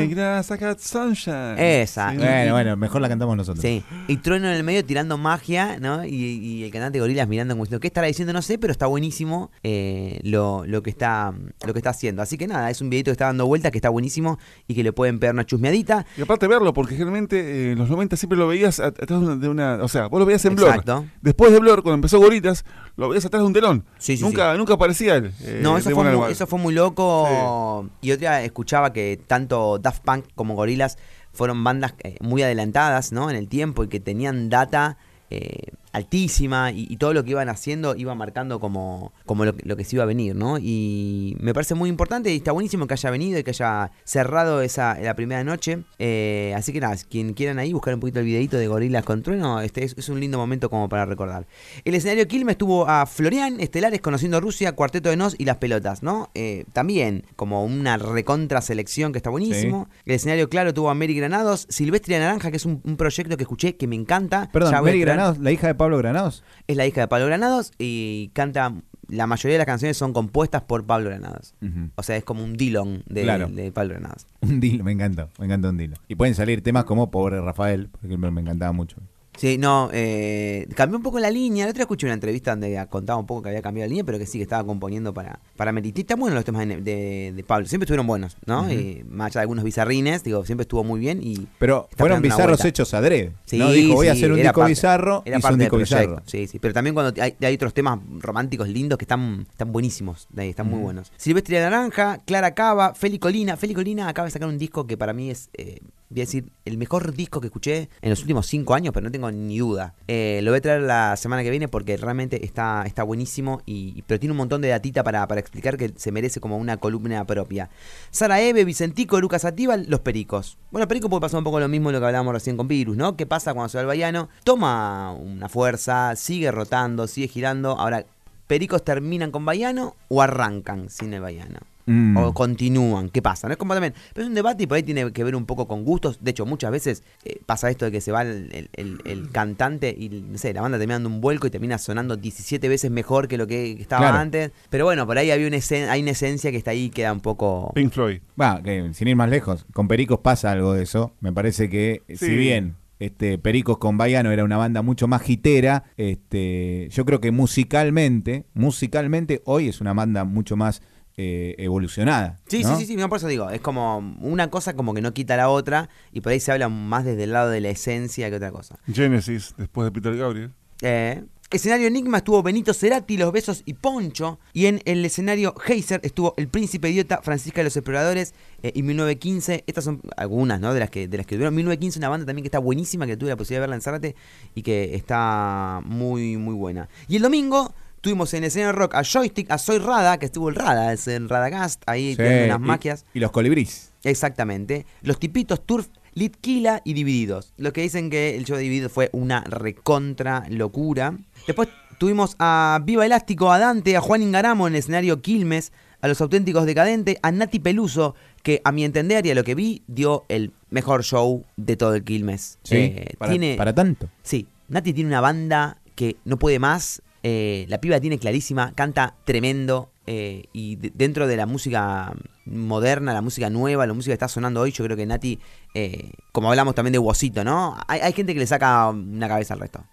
Esa. 1.59 2.11
Bueno, 2.13 2.53
bueno, 2.53 2.77
mejor 2.77 3.01
la 3.01 3.09
cantamos 3.09 3.37
nosotros. 3.37 3.61
Sí, 3.61 3.83
y 4.07 4.17
Trueno 4.17 4.47
en 4.47 4.55
el 4.55 4.63
medio 4.63 4.83
tirando 4.83 5.17
magia, 5.17 5.77
¿no? 5.79 6.03
Y, 6.05 6.09
y 6.15 6.63
el 6.63 6.71
cantante 6.71 6.99
Gorilas 6.99 7.27
mirando 7.27 7.53
como 7.53 7.65
diciendo, 7.65 7.79
¿qué 7.79 7.87
estará 7.87 8.07
diciendo? 8.07 8.33
No 8.33 8.41
sé, 8.41 8.57
pero 8.57 8.71
está 8.71 8.85
buenísimo 8.87 9.51
eh, 9.63 10.19
lo, 10.23 10.65
lo, 10.65 10.81
que 10.83 10.89
está, 10.89 11.33
lo 11.65 11.73
que 11.73 11.79
está 11.79 11.91
haciendo. 11.91 12.21
Así 12.21 12.37
que 12.37 12.47
nada, 12.47 12.69
es 12.69 12.81
un 12.81 12.89
videito 12.89 13.09
que 13.09 13.13
está 13.13 13.25
dando 13.25 13.45
vueltas, 13.45 13.71
que 13.71 13.77
está 13.77 13.89
buenísimo 13.89 14.39
y 14.67 14.75
que 14.75 14.83
le 14.83 14.91
pueden 14.93 15.19
pegar 15.19 15.33
una 15.35 15.45
chusmeadita. 15.45 16.05
Y 16.17 16.21
aparte 16.21 16.47
verlo, 16.47 16.73
porque 16.73 16.93
generalmente 16.95 17.39
eh, 17.39 17.71
en 17.73 17.77
los 17.79 17.89
90 17.89 18.15
siempre 18.17 18.37
lo 18.37 18.47
veías 18.47 18.79
at- 18.79 19.01
atrás 19.01 19.19
de 19.21 19.25
una, 19.25 19.35
de 19.35 19.49
una- 19.49 19.83
O 19.83 19.87
sea, 19.87 20.07
vos 20.07 20.19
lo 20.19 20.25
veías 20.25 20.43
en. 20.45 20.53
Exacto. 20.53 21.05
Después 21.21 21.51
de 21.51 21.58
Blur, 21.59 21.81
cuando 21.83 21.95
empezó 21.95 22.19
Goritas, 22.19 22.65
lo 22.95 23.09
veías 23.09 23.25
atrás 23.25 23.41
de 23.41 23.47
un 23.47 23.53
telón. 23.53 23.85
Sí, 23.97 24.17
sí, 24.17 24.23
nunca, 24.23 24.55
nunca 24.55 24.73
aparecía 24.73 25.15
él. 25.15 25.33
eh, 25.41 25.59
No, 25.61 25.77
eso 25.77 25.89
fue, 25.91 26.03
muy, 26.11 26.31
eso 26.31 26.47
fue 26.47 26.59
muy 26.59 26.73
loco. 26.73 27.87
Y 28.01 28.11
otra 28.11 28.43
escuchaba 28.43 28.91
que 28.93 29.19
tanto 29.27 29.77
Daft 29.79 30.03
Punk 30.03 30.25
como 30.35 30.55
Gorillaz 30.55 30.97
fueron 31.33 31.63
bandas 31.63 31.93
eh, 32.03 32.17
muy 32.21 32.41
adelantadas 32.43 33.11
¿no? 33.11 33.29
en 33.29 33.35
el 33.35 33.47
tiempo 33.47 33.83
y 33.83 33.87
que 33.87 33.99
tenían 33.99 34.49
data 34.49 34.97
eh, 35.29 35.71
altísima 35.91 36.71
y, 36.71 36.87
y 36.89 36.97
todo 36.97 37.13
lo 37.13 37.23
que 37.23 37.31
iban 37.31 37.49
haciendo 37.49 37.95
iba 37.95 38.13
marcando 38.15 38.59
como, 38.59 39.11
como 39.25 39.45
lo, 39.45 39.55
que- 39.55 39.67
lo 39.67 39.75
que 39.75 39.83
se 39.83 39.95
iba 39.95 40.03
a 40.03 40.07
venir, 40.07 40.35
¿no? 40.35 40.57
Y 40.59 41.35
me 41.39 41.53
parece 41.53 41.75
muy 41.75 41.89
importante 41.89 42.31
y 42.33 42.37
está 42.37 42.51
buenísimo 42.51 42.87
que 42.87 42.93
haya 42.93 43.09
venido 43.11 43.39
y 43.39 43.43
que 43.43 43.51
haya 43.51 43.91
cerrado 44.03 44.61
esa 44.61 44.97
la 44.99 45.15
primera 45.15 45.43
noche. 45.43 45.79
Eh, 45.99 46.53
así 46.55 46.73
que 46.73 46.79
nada, 46.79 46.95
quien 47.09 47.33
quieran 47.33 47.59
ahí 47.59 47.73
buscar 47.73 47.93
un 47.93 47.99
poquito 47.99 48.19
el 48.19 48.25
videito 48.25 48.57
de 48.57 48.67
Gorilas 48.67 49.03
con 49.03 49.21
Trueno, 49.23 49.61
este 49.61 49.83
es, 49.83 49.95
es 49.97 50.09
un 50.09 50.19
lindo 50.19 50.37
momento 50.37 50.69
como 50.69 50.89
para 50.89 51.05
recordar. 51.05 51.47
El 51.85 51.95
escenario 51.95 52.27
Quilmes 52.27 52.57
tuvo 52.57 52.87
a 52.87 53.05
Florian, 53.05 53.59
Estelares, 53.59 54.01
Conociendo 54.01 54.39
Rusia, 54.41 54.71
Cuarteto 54.73 55.09
de 55.09 55.17
Nos 55.17 55.35
y 55.39 55.45
Las 55.45 55.57
Pelotas, 55.57 56.03
¿no? 56.03 56.29
Eh, 56.33 56.65
también 56.73 57.23
como 57.35 57.63
una 57.65 57.97
recontra 57.97 58.61
selección 58.61 59.11
que 59.11 59.17
está 59.17 59.29
buenísimo. 59.29 59.89
El 60.05 60.15
escenario 60.15 60.49
Claro 60.49 60.73
tuvo 60.73 60.89
a 60.89 60.93
Mary 60.95 61.15
Granados, 61.15 61.65
Silvestre 61.69 62.17
Naranja, 62.19 62.51
que 62.51 62.57
es 62.57 62.65
un, 62.65 62.81
un 62.83 62.97
proyecto 62.97 63.37
que 63.37 63.43
escuché 63.43 63.75
que 63.75 63.87
me 63.87 63.95
encanta. 63.95 64.49
Perdón, 64.51 64.71
Mary 64.91 64.99
Granados, 65.01 65.39
la 65.39 65.51
hija 65.51 65.67
de 65.67 65.75
Pablo 65.79 65.97
Granados. 65.97 66.43
Es 66.67 66.77
la 66.77 66.85
hija 66.85 67.01
de 67.01 67.07
Pablo 67.07 67.25
Granados 67.25 67.71
y 67.79 68.29
canta... 68.33 68.73
La 69.07 69.25
mayoría 69.25 69.55
de 69.55 69.57
las 69.57 69.65
canciones 69.65 69.97
son 69.97 70.13
compuestas 70.13 70.61
por 70.61 70.85
Pablo 70.85 71.09
Granados. 71.09 71.55
O 71.95 72.03
sea, 72.03 72.15
es 72.15 72.23
como 72.23 72.43
un 72.43 72.55
Dillon 72.55 73.01
de, 73.07 73.23
Claro. 73.23 73.47
de 73.47 73.71
Pablo 73.71 73.95
Granados. 73.95 74.27
Un 74.41 74.59
dilo, 74.59 74.83
me 74.83 74.91
encanta, 74.91 75.29
me 75.39 75.45
encanta 75.45 75.69
un 75.69 75.77
dilo. 75.77 75.95
Y 76.07 76.13
pueden 76.13 76.35
salir 76.35 76.61
temas 76.61 76.83
como 76.83 77.09
Pobre 77.09 77.41
Rafael, 77.41 77.89
porque 77.89 78.15
me 78.17 78.41
encantaba 78.41 78.71
mucho. 78.71 78.97
Sí, 79.39 79.57
no, 79.57 79.89
eh, 79.93 80.67
cambió 80.75 80.97
un 80.97 81.03
poco 81.03 81.17
la 81.19 81.29
línea. 81.31 81.63
El 81.63 81.69
otro 81.69 81.77
día 81.79 81.83
escuché 81.83 82.05
una 82.07 82.13
entrevista 82.13 82.51
donde 82.51 82.85
contaba 82.89 83.17
un 83.17 83.25
poco 83.25 83.41
que 83.43 83.49
había 83.49 83.61
cambiado 83.61 83.85
la 83.85 83.89
línea, 83.89 84.03
pero 84.03 84.17
que 84.19 84.25
sí, 84.25 84.37
que 84.37 84.43
estaba 84.43 84.65
componiendo 84.65 85.13
para, 85.13 85.39
para 85.55 85.71
Meritis. 85.71 86.01
Están 86.03 86.19
buenos 86.19 86.35
los 86.35 86.43
temas 86.43 86.67
de, 86.67 86.81
de- 86.81 87.33
de 87.35 87.43
Pablo, 87.43 87.65
siempre 87.65 87.85
estuvieron 87.85 88.05
buenos, 88.05 88.35
¿no? 88.45 88.69
Y 88.71 89.05
más 89.09 89.27
allá 89.27 89.39
de 89.39 89.43
algunos 89.43 89.63
bizarrines, 89.63 90.23
digo, 90.23 90.43
siempre 90.45 90.63
estuvo 90.63 90.83
muy 90.83 90.99
bien 90.99 91.21
y... 91.23 91.47
Pero 91.57 91.87
fueron 91.95 92.21
bizarros 92.21 92.63
hechos 92.65 92.93
adrede. 92.93 93.31
Sí, 93.45 93.57
no 93.57 93.71
dijo, 93.71 93.93
voy 93.95 94.07
a 94.07 94.11
hacer 94.11 94.31
un 94.31 94.39
disco 94.41 94.59
parte- 94.59 94.69
bizarro, 94.71 95.23
Era 95.25 95.37
hizo 95.37 95.41
parte 95.43 95.53
un 95.53 95.59
disco 95.59 95.77
bizarro. 95.77 96.21
Sí, 96.25 96.47
sí. 96.47 96.59
Pero 96.59 96.73
también 96.73 96.93
cuando 96.93 97.21
hay, 97.21 97.35
hay 97.41 97.55
otros 97.55 97.73
temas 97.73 97.99
románticos 98.19 98.67
lindos 98.67 98.97
que 98.97 99.05
están, 99.05 99.47
están 99.49 99.71
buenísimos. 99.71 100.27
de 100.31 100.41
ahí, 100.41 100.49
Están 100.49 100.69
muy 100.69 100.79
buenos. 100.81 101.11
Silvestre 101.15 101.59
Naranja, 101.61 102.19
Clara 102.25 102.53
Cava, 102.53 102.93
Feli 102.93 103.19
Colina. 103.19 103.55
Feli 103.55 103.73
Colina 103.73 104.09
acaba 104.09 104.25
de 104.25 104.31
sacar 104.31 104.49
un 104.49 104.57
disco 104.57 104.85
que 104.85 104.97
para 104.97 105.13
mí 105.13 105.29
es, 105.29 105.49
eh, 105.53 105.79
voy 106.09 106.21
a 106.21 106.23
decir, 106.23 106.51
el 106.65 106.77
mejor 106.77 107.13
disco 107.13 107.39
que 107.39 107.47
escuché 107.47 107.89
en 108.01 108.09
los 108.09 108.21
últimos 108.21 108.47
cinco 108.47 108.73
años, 108.73 108.93
pero 108.93 109.05
no 109.05 109.11
tengo 109.11 109.31
ni 109.31 109.59
duda. 109.59 109.93
Eh, 110.07 110.39
lo 110.43 110.51
voy 110.51 110.57
a 110.57 110.61
traer 110.61 110.81
la 110.81 111.15
semana 111.17 111.43
que 111.43 111.51
viene 111.51 111.67
porque 111.67 111.97
realmente 111.97 112.43
está, 112.43 112.83
está 112.85 113.03
buenísimo. 113.03 113.61
Y, 113.65 114.01
pero 114.03 114.19
tiene 114.19 114.31
un 114.31 114.37
montón 114.37 114.61
de 114.61 114.69
datita 114.69 115.03
para, 115.03 115.27
para 115.27 115.39
explicar 115.39 115.77
que 115.77 115.93
se 115.95 116.11
merece 116.11 116.39
como 116.39 116.57
una 116.57 116.77
columna 116.77 117.25
propia. 117.25 117.69
Sara 118.11 118.41
Eve, 118.41 118.65
Vicentico, 118.65 119.21
Lucas 119.21 119.45
Ativa, 119.45 119.77
Los 119.77 119.99
Pericos. 119.99 120.57
Bueno, 120.71 120.87
Perico 120.87 121.09
puede 121.09 121.21
pasar 121.21 121.37
un 121.37 121.43
poco 121.43 121.59
lo 121.59 121.67
mismo 121.67 121.89
de 121.89 121.93
lo 121.93 121.99
que 121.99 122.05
hablábamos 122.07 122.33
recién 122.33 122.57
con 122.57 122.67
Virus, 122.67 122.97
¿no? 122.97 123.15
¿Qué 123.15 123.25
pasa 123.25 123.53
cuando 123.53 123.69
se 123.69 123.77
va 123.77 123.81
al 123.81 123.87
Bayano? 123.87 124.29
Toma 124.43 125.13
una 125.13 125.47
fuerza, 125.49 126.15
sigue 126.15 126.51
rotando, 126.51 127.07
sigue 127.07 127.27
girando. 127.27 127.77
Ahora, 127.79 128.05
¿Pericos 128.47 128.83
terminan 128.83 129.29
con 129.29 129.45
Bayano 129.45 129.95
o 130.07 130.23
arrancan 130.23 130.89
sin 130.89 131.13
el 131.13 131.21
Bayano? 131.21 131.59
Mm. 131.89 132.17
O 132.17 132.33
continúan, 132.33 133.09
¿qué 133.09 133.21
pasa? 133.21 133.47
No 133.47 133.53
es 133.53 133.57
como 133.57 133.73
también, 133.73 133.93
pero 134.13 134.23
es 134.23 134.29
un 134.29 134.35
debate 134.35 134.63
y 134.63 134.67
por 134.67 134.75
ahí 134.77 134.83
tiene 134.83 135.11
que 135.11 135.23
ver 135.23 135.35
un 135.35 135.45
poco 135.45 135.67
con 135.67 135.83
gustos. 135.83 136.19
De 136.21 136.31
hecho, 136.31 136.45
muchas 136.45 136.71
veces 136.71 137.03
eh, 137.25 137.39
pasa 137.45 137.69
esto 137.69 137.85
de 137.85 137.91
que 137.91 137.99
se 138.01 138.11
va 138.11 138.21
el, 138.21 138.49
el- 138.53 138.69
el- 138.73 139.01
el 139.05 139.31
cantante 139.31 139.95
y 139.97 140.09
no 140.09 140.37
sé, 140.37 140.53
la 140.53 140.61
banda 140.61 140.77
termina 140.77 140.95
dando 140.95 141.09
un 141.09 141.19
vuelco 141.21 141.47
y 141.47 141.49
termina 141.49 141.77
sonando 141.77 142.15
17 142.15 142.69
veces 142.69 142.91
mejor 142.91 143.27
que 143.27 143.37
lo 143.37 143.47
que 143.47 143.71
estaba 143.71 144.03
Claro. 144.03 144.17
antes. 144.19 144.51
Pero 144.69 144.85
bueno, 144.85 145.07
por 145.07 145.17
ahí 145.17 145.31
había 145.31 145.47
una 145.47 145.57
esen- 145.57 145.89
hay 145.89 146.01
una 146.01 146.11
esencia 146.11 146.51
que 146.51 146.57
está 146.57 146.71
ahí 146.71 146.85
y 146.85 146.89
queda 146.89 147.11
un 147.11 147.21
poco. 147.21 147.71
Pink 147.73 147.91
Floyd. 147.91 148.19
Va, 148.39 148.61
que 148.61 148.93
sin 148.93 149.07
ir 149.07 149.15
más 149.15 149.29
lejos, 149.29 149.65
con 149.73 149.87
Pericos 149.87 150.19
pasa 150.19 150.51
algo 150.51 150.73
de 150.73 150.83
eso. 150.83 151.13
Me 151.21 151.33
parece 151.33 151.69
que, 151.69 152.03
Sí. 152.09 152.17
si 152.17 152.35
bien 152.35 152.75
este 152.99 153.37
Pericos 153.37 153.77
con 153.77 153.97
Baiano 153.97 154.29
era 154.31 154.43
una 154.43 154.57
banda 154.57 154.81
mucho 154.81 155.07
más 155.07 155.27
hitera, 155.29 155.85
este, 155.97 156.87
yo 156.91 157.05
creo 157.05 157.21
que 157.21 157.31
musicalmente, 157.31 158.45
musicalmente 158.53 159.41
hoy 159.45 159.69
es 159.69 159.79
una 159.81 159.93
banda 159.93 160.23
mucho 160.25 160.55
más 160.57 160.81
eh, 161.21 161.55
evolucionada. 161.57 162.39
Sí, 162.47 162.63
¿no? 162.63 162.69
sí, 162.77 162.85
sí, 162.85 162.93
sí, 162.93 162.95
no, 162.95 163.09
por 163.09 163.17
eso 163.17 163.27
digo, 163.27 163.49
es 163.49 163.59
como 163.59 163.97
una 164.21 164.49
cosa 164.49 164.73
como 164.73 164.93
que 164.93 165.01
no 165.01 165.13
quita 165.13 165.35
la 165.35 165.49
otra 165.49 165.89
y 166.13 166.21
por 166.21 166.31
ahí 166.31 166.39
se 166.39 166.53
habla 166.53 166.69
más 166.69 167.03
desde 167.03 167.25
el 167.25 167.33
lado 167.33 167.49
de 167.49 167.59
la 167.59 167.67
esencia 167.67 168.29
que 168.29 168.37
otra 168.37 168.53
cosa. 168.53 168.79
Genesis, 168.89 169.53
después 169.57 169.83
de 169.83 169.91
Peter 169.91 170.15
Gabriel. 170.15 170.53
Eh, 170.81 171.21
escenario 171.51 171.87
Enigma 171.87 172.19
estuvo 172.19 172.41
Benito 172.41 172.73
Cerati, 172.73 173.17
Los 173.17 173.33
Besos 173.33 173.63
y 173.65 173.73
Poncho. 173.73 174.39
Y 174.53 174.67
en 174.67 174.81
el 174.85 175.03
escenario 175.03 175.53
Heiser 175.67 175.99
estuvo 176.03 176.35
El 176.37 176.47
Príncipe 176.47 176.89
Idiota, 176.89 177.19
Francisca 177.21 177.59
de 177.59 177.65
los 177.65 177.75
Exploradores 177.75 178.33
eh, 178.63 178.71
y 178.73 178.81
1915. 178.81 179.65
Estas 179.67 179.83
son 179.83 180.01
algunas, 180.15 180.61
¿no? 180.61 180.73
De 180.73 180.79
las 180.79 180.89
que, 180.89 181.09
de 181.09 181.17
las 181.17 181.25
que 181.25 181.35
tuvieron. 181.35 181.53
1915, 181.53 181.99
una 181.99 182.07
banda 182.07 182.27
también 182.27 182.43
que 182.43 182.47
está 182.47 182.59
buenísima, 182.59 183.05
que 183.07 183.17
tuve 183.17 183.31
la 183.31 183.35
posibilidad 183.35 183.59
de 183.59 183.63
verla 183.63 183.75
en 183.75 183.81
Zárate 183.81 184.15
y 184.55 184.61
que 184.61 184.95
está 184.95 185.81
muy, 185.83 186.37
muy 186.37 186.53
buena. 186.53 186.87
Y 187.09 187.17
el 187.17 187.23
domingo 187.23 187.75
tuvimos 188.01 188.33
en 188.33 188.43
el 188.43 188.47
escenario 188.47 188.73
rock 188.73 188.95
a 188.95 189.03
Joystick, 189.03 189.49
a 189.51 189.57
Soy 189.57 189.77
Rada, 189.79 190.17
que 190.17 190.25
estuvo 190.25 190.49
el 190.49 190.55
Rada, 190.55 190.93
es 190.93 191.07
el 191.07 191.29
Radagast, 191.29 191.81
ahí 191.87 192.15
Sí, 192.15 192.21
unas 192.21 192.57
y- 192.57 192.61
magias. 192.61 193.05
Y, 193.13 193.19
los 193.19 193.31
colibrís. 193.31 193.91
Exactamente. 194.03 194.85
Los 195.01 195.19
tipitos 195.19 195.65
Turf, 195.65 195.87
Litquila 196.13 196.81
y 196.83 196.93
Divididos. 196.93 197.53
Los 197.57 197.73
que 197.73 197.81
dicen 197.81 198.09
que 198.09 198.35
el 198.35 198.45
show 198.45 198.57
de 198.57 198.63
Divididos 198.63 198.91
fue 198.91 199.09
una 199.13 199.41
recontra 199.41 200.43
locura. 200.49 201.17
Después 201.47 201.69
tuvimos 201.97 202.35
a 202.39 202.79
Viva 202.83 203.05
Elástico, 203.05 203.51
a 203.51 203.59
Dante, 203.59 203.95
a 203.95 204.01
Juan 204.01 204.21
Ingaramo 204.23 204.67
en 204.67 204.73
el 204.73 204.79
escenario 204.79 205.21
Quilmes, 205.21 205.71
a 206.01 206.07
los 206.07 206.21
auténticos 206.21 206.65
decadentes, 206.65 207.17
a 207.21 207.31
Nati 207.31 207.59
Peluso, 207.59 208.15
que 208.41 208.61
a 208.63 208.71
mi 208.71 208.85
entender 208.85 209.25
y 209.25 209.31
a 209.31 209.35
lo 209.35 209.43
que 209.43 209.53
vi, 209.53 209.83
dio 209.87 210.23
el 210.29 210.53
mejor 210.69 211.03
show 211.03 211.43
de 211.57 211.75
todo 211.75 211.93
el 211.95 212.03
Quilmes. 212.05 212.57
Sí, 212.63 212.75
Eh, 212.77 213.13
para, 213.17 213.31
tiene, 213.31 213.55
para 213.57 213.75
tanto. 213.75 214.09
Sí, 214.23 214.47
Nati 214.69 214.93
tiene 214.93 215.09
una 215.09 215.19
banda 215.21 215.77
que 215.95 216.15
no 216.23 216.37
puede 216.39 216.57
más. 216.59 217.01
Eh, 217.23 217.65
la 217.69 217.79
piba 217.81 217.99
tiene 217.99 218.17
clarísima, 218.19 218.73
canta 218.73 219.15
tremendo. 219.25 219.91
eh, 220.11 220.45
y 220.53 220.75
de- 220.77 220.91
dentro 220.95 221.27
de 221.27 221.37
la 221.37 221.45
música 221.45 222.13
moderna, 222.45 223.13
la 223.13 223.21
música 223.21 223.51
nueva, 223.51 223.85
la 223.85 223.93
música 223.93 224.09
que 224.09 224.13
está 224.15 224.27
sonando 224.27 224.59
hoy, 224.59 224.71
yo 224.71 224.83
creo 224.83 224.97
que 224.97 225.05
Nati, 225.05 225.37
eh, 225.75 226.13
como 226.31 226.49
hablamos 226.49 226.73
también 226.73 226.93
de 226.93 226.97
Wosito, 226.97 227.43
¿no? 227.43 227.77
Hay, 227.87 227.99
hay 227.99 228.13
gente 228.13 228.33
que 228.33 228.39
le 228.39 228.47
saca 228.47 228.89
una 228.89 229.27
cabeza 229.27 229.53
al 229.53 229.59
resto. 229.59 229.83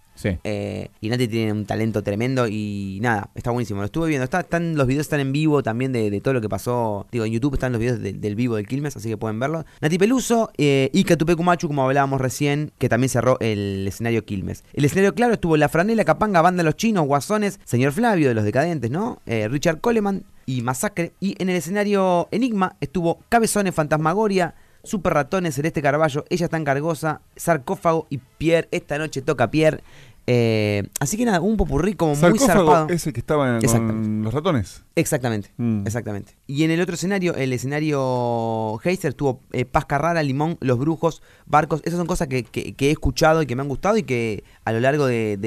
Eh, 0.44 0.88
y 1.00 1.08
Nati 1.08 1.28
tiene 1.28 1.52
un 1.52 1.66
talento 1.66 2.02
tremendo 2.02 2.46
y 2.48 2.98
nada, 3.02 3.30
está 3.34 3.50
buenísimo. 3.50 3.80
Lo 3.80 3.86
estuve 3.86 4.08
viendo. 4.08 4.24
Está, 4.24 4.40
están, 4.40 4.76
los 4.76 4.86
videos 4.86 5.02
están 5.02 5.20
en 5.20 5.32
vivo 5.32 5.62
también 5.62 5.92
de, 5.92 6.10
de 6.10 6.20
todo 6.20 6.34
lo 6.34 6.40
que 6.40 6.48
pasó. 6.48 7.06
Digo, 7.12 7.24
en 7.24 7.32
YouTube 7.32 7.54
están 7.54 7.72
los 7.72 7.80
videos 7.80 8.00
de- 8.00 8.12
del 8.12 8.34
vivo 8.34 8.56
del 8.56 8.66
Quilmes, 8.66 8.96
así 8.96 9.08
que 9.08 9.16
pueden 9.16 9.38
verlo. 9.38 9.64
Nati 9.80 9.98
Peluso 9.98 10.50
eh, 10.58 10.90
y 10.92 11.04
Catupecu 11.04 11.42
Machu, 11.42 11.68
como 11.68 11.82
hablábamos 11.84 12.20
recién, 12.20 12.72
que 12.78 12.88
también 12.88 13.08
cerró 13.10 13.36
el 13.40 13.86
escenario 13.86 14.24
Quilmes. 14.24 14.64
El 14.72 14.84
escenario 14.84 15.14
claro 15.14 15.34
estuvo 15.34 15.56
La 15.56 15.68
Franela, 15.68 16.04
Capanga, 16.04 16.40
Banda 16.42 16.62
Los 16.62 16.76
Chinos, 16.76 17.06
Guasones, 17.06 17.60
Señor 17.64 17.92
Flavio 17.92 18.28
de 18.28 18.34
los 18.34 18.44
Decadentes, 18.44 18.90
¿no? 18.90 19.20
Eh, 19.26 19.48
Richard 19.48 19.80
Coleman 19.80 20.24
y 20.46 20.62
Masacre. 20.62 21.12
Y 21.20 21.34
en 21.42 21.50
el 21.50 21.56
escenario 21.56 22.28
Enigma 22.30 22.76
estuvo 22.80 23.18
Cabezones, 23.28 23.74
Fantasmagoria. 23.74 24.54
Super 24.84 25.14
Ratones, 25.14 25.56
Celeste 25.56 25.82
Carballo, 25.82 26.24
Ella 26.30 26.44
está 26.44 26.56
en 26.58 26.64
Cargosa, 26.64 27.20
Sarcófago 27.34 28.06
y 28.08 28.18
Pierre. 28.18 28.68
Esta 28.70 28.98
noche 28.98 29.20
toca 29.20 29.50
Pierre. 29.50 29.82
Eh, 30.28 30.82
así 30.98 31.16
que 31.16 31.24
nada, 31.24 31.40
un 31.40 31.56
popurrí 31.56 31.94
como 31.94 32.16
muy 32.16 32.38
zarpado. 32.38 32.88
es 32.88 33.06
el 33.06 33.12
que 33.12 33.20
estaba 33.20 33.60
con 33.60 34.22
los 34.22 34.34
ratones. 34.34 34.82
Exactamente, 34.96 35.50
Mm. 35.56 35.82
exactamente. 35.86 36.32
Y 36.48 36.64
en 36.64 36.70
el 36.72 36.80
otro 36.80 36.94
escenario, 36.96 37.34
el 37.36 37.52
escenario 37.52 38.80
Heiser 38.82 39.14
tuvo 39.14 39.40
eh, 39.52 39.64
Paz 39.64 39.84
Carrara, 39.84 40.22
Limón, 40.22 40.56
Los 40.60 40.78
Brujos, 40.78 41.22
Barcos. 41.46 41.80
Esas 41.84 41.98
son 41.98 42.06
cosas 42.06 42.26
que, 42.28 42.42
que- 42.42 42.74
que 42.74 42.88
he 42.88 42.90
escuchado 42.90 43.42
y 43.42 43.46
que 43.46 43.54
me 43.54 43.62
han 43.62 43.68
gustado 43.68 43.96
y 43.98 44.02
que 44.02 44.42
a 44.64 44.72
lo 44.72 44.80
largo 44.80 45.06
de, 45.06 45.38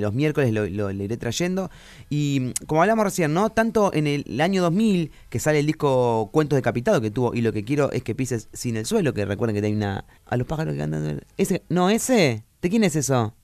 los 0.00 0.12
miércoles 0.14 0.52
lo, 0.52 0.66
lo- 0.68 0.92
le 0.92 1.04
iré 1.04 1.16
trayendo. 1.16 1.70
Y 2.10 2.40
mm, 2.40 2.66
como 2.66 2.82
hablamos 2.82 3.04
recién, 3.04 3.34
¿no? 3.34 3.50
Tanto 3.50 3.92
en 3.94 4.06
el, 4.06 4.40
año 4.40 4.62
2000, 4.62 5.12
que 5.30 5.38
sale 5.38 5.60
el 5.60 5.66
disco 5.66 6.30
Cuentos 6.32 6.56
Decapitado 6.56 7.00
que 7.00 7.10
tuvo, 7.10 7.34
y 7.34 7.40
lo 7.40 7.52
que 7.52 7.64
quiero 7.64 7.92
es 7.92 8.02
que 8.02 8.14
pises 8.14 8.48
sin 8.52 8.76
el 8.76 8.86
suelo, 8.86 9.14
que 9.14 9.24
recuerden 9.24 9.60
que 9.60 9.64
hay 9.66 9.72
una... 9.74 10.04
A 10.26 10.36
los 10.36 10.46
pájaros 10.46 10.72
que 10.74 10.78
cantan... 10.78 11.20
Ese, 11.36 11.62
no, 11.68 11.88
ese. 11.90 12.42
¿De 12.62 12.70
quién 12.70 12.82
es 12.84 12.96
eso? 12.96 13.34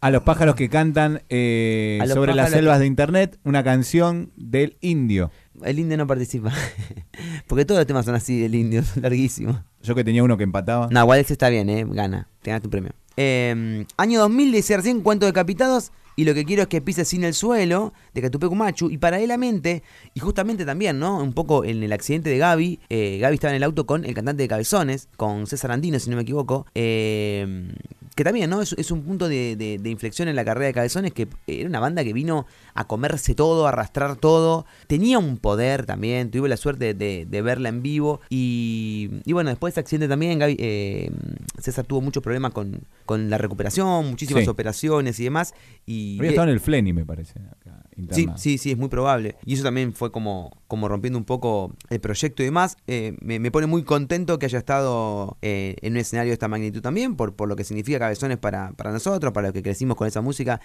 A 0.00 0.10
los 0.10 0.22
pájaros 0.22 0.54
que 0.56 0.68
cantan 0.68 1.22
eh, 1.28 2.00
sobre 2.12 2.34
las 2.34 2.50
selvas 2.50 2.78
de 2.80 2.86
internet, 2.86 3.38
una 3.44 3.62
canción 3.62 4.32
del 4.36 4.76
indio. 4.80 5.30
El 5.62 5.78
indio 5.78 5.96
no 5.96 6.06
participa. 6.06 6.52
Porque 7.46 7.64
todos 7.64 7.78
los 7.78 7.86
temas 7.86 8.04
son 8.04 8.14
así 8.14 8.40
del 8.40 8.54
indio, 8.54 8.82
son 8.94 9.02
larguísimos. 9.02 9.60
Yo 9.82 9.94
que 9.94 10.02
tenía 10.04 10.24
uno 10.24 10.36
que 10.36 10.44
empataba. 10.44 10.88
No, 10.90 11.00
igual 11.02 11.20
ese 11.20 11.34
está 11.34 11.48
bien, 11.48 11.68
eh. 11.70 11.84
Gana. 11.88 12.28
Te 12.42 12.50
ganas 12.50 12.62
tu 12.62 12.70
premio. 12.70 12.92
Eh, 13.16 13.84
año 13.96 14.20
2000, 14.20 14.52
decía 14.52 14.76
recién, 14.76 15.00
cuento 15.02 15.26
decapitados. 15.26 15.92
Y 16.14 16.24
lo 16.24 16.34
que 16.34 16.44
quiero 16.44 16.62
es 16.62 16.68
que 16.68 16.82
pises 16.82 17.08
sin 17.08 17.24
el 17.24 17.32
suelo, 17.32 17.94
de 18.12 18.20
Catupecu 18.20 18.54
Machu. 18.54 18.90
Y 18.90 18.98
paralelamente, 18.98 19.82
y 20.12 20.20
justamente 20.20 20.66
también, 20.66 20.98
¿no? 20.98 21.22
Un 21.22 21.32
poco 21.32 21.64
en 21.64 21.82
el 21.82 21.90
accidente 21.92 22.28
de 22.28 22.36
Gaby. 22.36 22.80
eh, 22.90 23.18
Gaby 23.18 23.34
estaba 23.34 23.52
en 23.52 23.56
el 23.56 23.62
auto 23.62 23.86
con 23.86 24.04
el 24.04 24.12
cantante 24.12 24.42
de 24.42 24.48
Cabezones, 24.48 25.08
con 25.16 25.46
César 25.46 25.72
Andino, 25.72 25.98
si 25.98 26.10
no 26.10 26.16
me 26.16 26.22
equivoco. 26.22 26.66
eh, 26.74 27.72
que 28.14 28.24
también, 28.24 28.50
¿no? 28.50 28.60
Es, 28.60 28.74
es 28.74 28.90
un 28.90 29.02
punto 29.02 29.28
de, 29.28 29.56
de- 29.56 29.78
de 29.78 29.90
inflexión 29.90 30.28
en 30.28 30.36
la 30.36 30.44
carrera 30.44 30.66
de 30.66 30.74
Cabezones, 30.74 31.12
que 31.12 31.28
era 31.46 31.68
una 31.68 31.80
banda 31.80 32.04
que 32.04 32.12
vino 32.12 32.46
a 32.74 32.86
comerse 32.86 33.34
todo, 33.34 33.66
a 33.66 33.70
arrastrar 33.70 34.16
todo. 34.16 34.66
Tenía 34.86 35.18
un 35.18 35.38
poder 35.38 35.86
también, 35.86 36.30
tuve 36.30 36.48
la 36.48 36.56
suerte 36.56 36.94
de, 36.94 37.26
de 37.26 37.42
verla 37.42 37.68
en 37.70 37.82
vivo. 37.82 38.20
Y, 38.28 39.10
y 39.24 39.32
bueno, 39.32 39.50
después 39.50 39.72
de 39.72 39.74
ese 39.74 39.80
accidente 39.80 40.08
también, 40.08 40.38
Gaby, 40.38 40.56
eh, 40.58 41.10
César 41.58 41.84
tuvo 41.86 42.00
muchos 42.00 42.22
problemas 42.22 42.52
con, 42.52 42.82
con 43.06 43.30
la 43.30 43.38
recuperación, 43.38 44.10
muchísimas 44.10 44.44
Sí. 44.44 44.50
operaciones 44.50 45.18
y 45.20 45.24
demás. 45.24 45.54
Y 45.86 46.18
Había 46.18 46.30
estado 46.30 46.48
en 46.48 46.54
el 46.54 46.60
Fleni, 46.60 46.92
me 46.92 47.04
parece. 47.06 47.38
acá, 47.40 47.81
internado. 47.96 48.38
sí, 48.38 48.58
sí, 48.58 48.70
es 48.70 48.78
muy 48.78 48.88
probable. 48.88 49.36
Y 49.44 49.54
eso 49.54 49.62
también 49.62 49.92
fue 49.92 50.10
como, 50.12 50.56
como 50.68 50.88
rompiendo 50.88 51.18
un 51.18 51.24
poco 51.24 51.74
el 51.90 52.00
proyecto 52.00 52.42
y 52.42 52.46
demás. 52.46 52.76
Eh, 52.86 53.16
me, 53.20 53.38
me 53.38 53.50
pone 53.50 53.66
muy 53.66 53.84
contento 53.84 54.38
que 54.38 54.46
haya 54.46 54.58
estado 54.58 55.36
eh, 55.42 55.76
en 55.82 55.94
un 55.94 55.98
escenario 55.98 56.30
de 56.30 56.34
esta 56.34 56.48
magnitud 56.48 56.80
también, 56.80 57.16
por, 57.16 57.34
por 57.34 57.48
lo 57.48 57.56
que 57.56 57.64
significa 57.64 57.98
Cabezones 57.98 58.38
para, 58.38 58.72
para 58.72 58.92
nosotros, 58.92 59.32
para 59.32 59.48
los 59.48 59.54
que 59.54 59.62
crecimos 59.62 59.96
con 59.96 60.06
esa 60.06 60.20
música. 60.20 60.60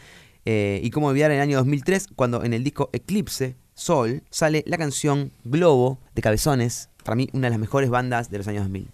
Eh, 0.45 0.79
y 0.83 0.89
cómo 0.91 1.07
olvidar 1.07 1.31
en 1.31 1.37
el 1.37 1.43
año 1.43 1.57
2003, 1.57 2.07
cuando 2.15 2.43
en 2.43 2.53
el 2.53 2.63
disco 2.63 2.89
Eclipse, 2.93 3.55
Sol, 3.73 4.23
sale 4.31 4.63
la 4.65 4.77
canción 4.77 5.31
Globo 5.43 5.99
de 6.15 6.21
Cabezones, 6.23 6.89
para 7.03 7.15
mí 7.15 7.29
una 7.33 7.47
de 7.47 7.51
las 7.51 7.59
mejores 7.59 7.91
bandas 7.91 8.31
de 8.31 8.39
los 8.39 8.47
años 8.47 8.63
2000. 8.63 8.87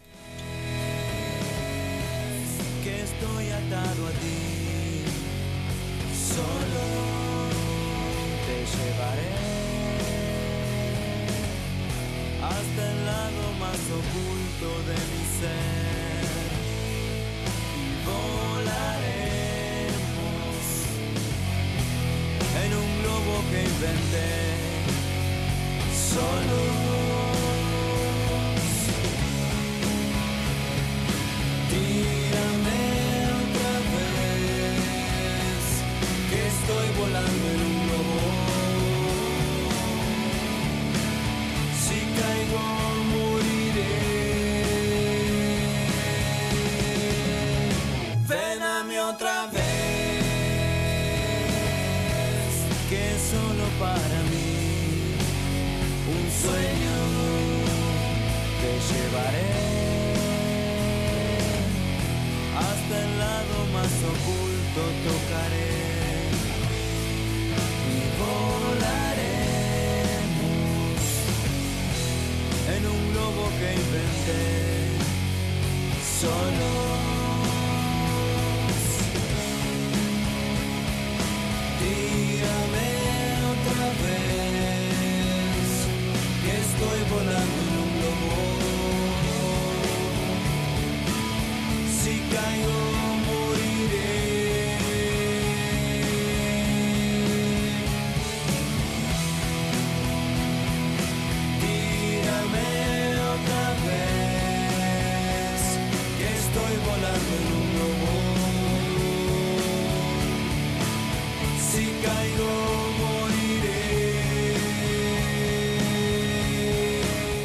Hasta 12.57 12.83
el 12.91 13.00
lado 13.05 13.43
más 13.60 13.81
oculto 14.00 14.67
de 14.89 14.98
mi 15.12 15.24
ser 15.39 16.25
y 17.79 17.86
volaremos 18.05 18.74
en 22.63 22.69
un 22.82 22.89
globo 23.01 23.34
que 23.49 23.60
inventé. 23.63 24.32
Solos 26.13 27.22
para 53.79 54.19
mí 54.29 55.15
un 56.15 56.23
sueño. 56.41 56.97
Te 58.62 58.71
llevaré 58.89 59.51
hasta 62.55 62.95
el 63.03 63.12
lado 63.19 63.55
más 63.73 63.93
oculto 64.13 64.81
tocaré 65.05 65.73
y 67.91 67.97
volaremos 68.21 69.01
en 72.75 72.81
un 72.86 73.01
globo 73.12 73.43
que 73.59 73.67
inventé 73.73 74.43
solos. 76.21 76.83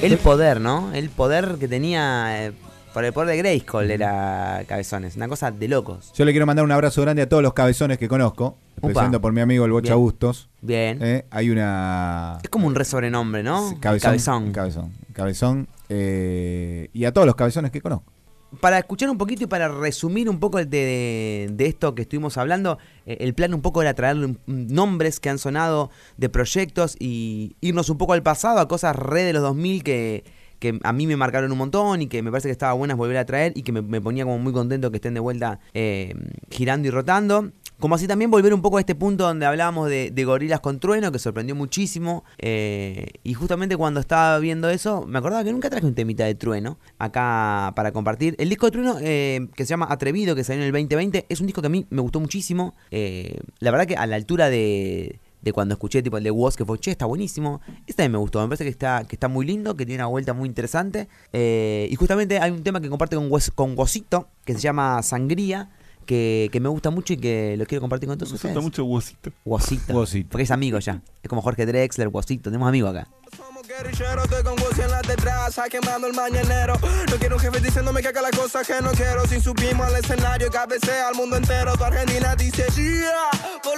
El 0.08 0.16
poder, 0.16 0.60
¿no? 0.60 0.90
El 0.94 1.10
poder 1.10 1.56
que 1.58 1.68
tenía. 1.68 2.52
Por 2.98 3.04
el 3.04 3.12
poder 3.12 3.28
de 3.28 3.36
Grayskull 3.36 3.92
era 3.92 4.64
Cabezones. 4.66 5.14
Una 5.14 5.28
cosa 5.28 5.52
de 5.52 5.68
locos. 5.68 6.12
Yo 6.16 6.24
le 6.24 6.32
quiero 6.32 6.46
mandar 6.46 6.64
un 6.64 6.72
abrazo 6.72 7.00
grande 7.02 7.22
a 7.22 7.28
todos 7.28 7.44
los 7.44 7.52
cabezones 7.52 7.96
que 7.96 8.08
conozco, 8.08 8.56
empezando 8.82 9.20
por 9.20 9.32
mi 9.32 9.40
amigo 9.40 9.64
el 9.66 9.70
Bocha 9.70 9.92
Bien. 9.94 9.98
Bustos. 10.00 10.48
Bien. 10.62 10.98
Eh, 11.00 11.24
hay 11.30 11.48
una... 11.50 12.40
Es 12.42 12.50
como 12.50 12.66
un 12.66 12.74
re 12.74 12.84
sobrenombre, 12.84 13.44
¿no? 13.44 13.76
Cabezón. 13.78 14.08
Cabezón. 14.10 14.50
Cabezón. 14.52 14.92
Cabezón, 15.12 15.68
eh, 15.88 16.88
y 16.92 17.04
a 17.04 17.12
todos 17.12 17.24
los 17.24 17.36
cabezones 17.36 17.70
que 17.70 17.80
conozco. 17.80 18.12
Para 18.60 18.78
escuchar 18.80 19.10
un 19.10 19.16
poquito 19.18 19.44
y 19.44 19.46
para 19.46 19.68
resumir 19.68 20.28
un 20.28 20.40
poco 20.40 20.58
de, 20.58 20.64
de- 20.66 21.50
de 21.52 21.66
esto 21.66 21.94
que 21.94 22.02
estuvimos 22.02 22.36
hablando, 22.36 22.78
eh, 23.06 23.18
el 23.20 23.32
plan 23.32 23.54
un 23.54 23.60
poco 23.62 23.80
era 23.80 23.94
traerle 23.94 24.26
un- 24.26 24.38
nombres 24.46 25.20
que 25.20 25.28
han 25.28 25.38
sonado 25.38 25.90
de 26.16 26.28
proyectos 26.30 26.96
y 26.98 27.54
irnos 27.60 27.90
un 27.90 27.98
poco 27.98 28.14
al 28.14 28.24
pasado, 28.24 28.58
a 28.58 28.66
cosas 28.66 28.96
re 28.96 29.22
de 29.22 29.34
los 29.34 29.42
2000 29.42 29.84
que, 29.84 30.24
que 30.58 30.78
a 30.82 30.92
mí 30.92 31.06
me 31.06 31.16
marcaron 31.16 31.52
un 31.52 31.58
montón 31.58 32.02
y 32.02 32.06
que 32.06 32.22
me 32.22 32.30
parece 32.30 32.48
que 32.48 32.52
estaba 32.52 32.72
buenas 32.72 32.96
volver 32.96 33.16
a 33.16 33.24
traer 33.24 33.52
y 33.54 33.62
que 33.62 33.72
me, 33.72 34.00
ponía 34.00 34.24
como 34.24 34.38
muy 34.38 34.52
contento 34.52 34.90
que 34.90 34.96
estén 34.96 35.14
de 35.14 35.20
vuelta 35.20 35.60
eh, 35.74 36.14
girando 36.50 36.88
y 36.88 36.90
rotando. 36.90 37.50
Como 37.78 37.94
así 37.94 38.08
también 38.08 38.28
volver 38.28 38.52
un 38.52 38.60
poco 38.60 38.78
a 38.78 38.80
este 38.80 38.96
punto 38.96 39.22
donde 39.22 39.46
hablábamos 39.46 39.88
de, 39.88 40.24
gorilas 40.24 40.58
con 40.58 40.80
trueno, 40.80 41.12
que 41.12 41.20
sorprendió 41.20 41.54
muchísimo. 41.54 42.24
eh, 42.38 43.06
y 43.22 43.34
justamente 43.34 43.76
cuando 43.76 44.00
estaba 44.00 44.36
viendo 44.40 44.68
eso, 44.68 45.06
me 45.06 45.18
acordaba 45.18 45.44
que 45.44 45.52
nunca 45.52 45.70
traje 45.70 45.86
un 45.86 45.94
temita 45.94 46.24
de 46.24 46.34
trueno 46.34 46.78
acá 46.98 47.72
para 47.76 47.92
compartir. 47.92 48.34
El 48.38 48.48
disco 48.48 48.66
de 48.66 48.72
trueno, 48.72 48.96
eh, 49.00 49.46
que 49.54 49.64
se 49.64 49.70
llama 49.70 49.86
Atrevido, 49.88 50.34
que 50.34 50.42
salió 50.42 50.62
en 50.62 50.66
el 50.66 50.72
2020, 50.72 51.26
es 51.28 51.40
un 51.40 51.46
disco 51.46 51.60
que 51.60 51.68
a 51.68 51.70
mí 51.70 51.86
me 51.90 52.02
gustó 52.02 52.18
muchísimo. 52.18 52.74
La 52.90 53.70
verdad 53.70 53.86
que 53.86 53.94
a 53.94 54.06
la 54.06 54.16
altura 54.16 54.50
de, 54.50 55.20
de 55.40 55.52
cuando 55.52 55.74
escuché 55.74 56.02
tipo 56.02 56.16
el 56.18 56.24
de 56.24 56.30
Woz, 56.30 56.56
que 56.56 56.64
fue, 56.64 56.78
che, 56.78 56.90
está 56.90 57.06
buenísimo. 57.06 57.60
Este 57.86 57.94
también 58.02 58.12
me 58.12 58.18
gustó, 58.18 58.40
me 58.40 58.48
parece 58.48 58.64
que 58.64 58.70
está, 58.70 59.04
que 59.04 59.16
está 59.16 59.28
muy 59.28 59.46
lindo, 59.46 59.76
que 59.76 59.86
tiene 59.86 60.02
una 60.02 60.08
vuelta 60.10 60.32
muy 60.32 60.48
interesante. 60.48 61.08
Eh, 61.32 61.88
y 61.90 61.94
justamente 61.96 62.38
hay 62.40 62.50
un 62.50 62.62
tema 62.62 62.80
que 62.80 62.88
comparte 62.88 63.16
con, 63.16 63.30
Wos- 63.30 63.52
con 63.54 63.76
Wosito, 63.78 64.28
que 64.44 64.54
se 64.54 64.60
llama 64.60 65.02
Sangría. 65.02 65.70
Que, 66.06 66.48
que 66.50 66.58
me 66.58 66.70
gusta 66.70 66.88
mucho 66.88 67.12
y 67.12 67.18
que 67.18 67.54
lo 67.58 67.66
quiero 67.66 67.82
compartir 67.82 68.08
con 68.08 68.16
todos 68.16 68.30
Me 68.32 68.36
ustedes. 68.36 68.54
gusta 68.54 68.64
mucho 68.64 68.84
huesito. 68.86 69.30
Wosito. 69.44 69.92
Wosito. 69.92 70.28
Porque 70.30 70.44
es 70.44 70.50
amigo 70.50 70.78
ya. 70.78 71.02
Es 71.22 71.28
como 71.28 71.42
Jorge 71.42 71.66
Drexler, 71.66 72.08
Wosito. 72.08 72.44
Tenemos 72.48 72.66
amigos 72.66 72.96
acá. 72.96 73.08
Somos 73.36 73.68
guerrilleros, 73.68 74.24
estoy 74.24 74.42
con 74.42 74.56
Gucci 74.56 74.80
en 74.80 74.90
la 74.90 75.02
detrás, 75.02 75.60
quemando 75.70 76.06
el 76.06 76.14
mañanero. 76.14 76.76
No 77.10 77.16
quiero 77.18 77.36
un 77.36 77.42
jefe 77.42 77.60
diciéndome 77.60 78.00
que 78.00 78.08
haga 78.08 78.22
las 78.22 78.30
cosas 78.30 78.66
que 78.66 78.80
no 78.80 78.90
quiero. 78.92 79.26
Sin 79.26 79.42
subimos 79.42 79.86
al 79.86 79.96
escenario, 79.96 80.48
cabecea 80.50 81.08
al 81.08 81.14
mundo 81.14 81.36
entero. 81.36 81.76
Tu 81.76 81.84
Argentina 81.84 82.34
dice 82.36 82.64
yeah, 82.74 83.60
por 83.62 83.77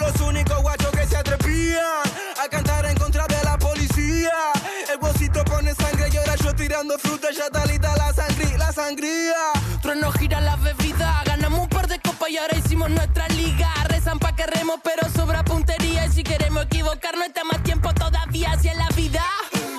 pero 14.82 15.08
sobra 15.10 15.44
puntería. 15.44 16.06
Y 16.06 16.10
si 16.10 16.22
queremos 16.22 16.64
equivocarnos, 16.64 17.26
está 17.26 17.44
más 17.44 17.62
tiempo 17.62 17.92
todavía 17.94 18.52
hacia 18.52 18.74
la 18.74 18.88
vida. 18.94 19.22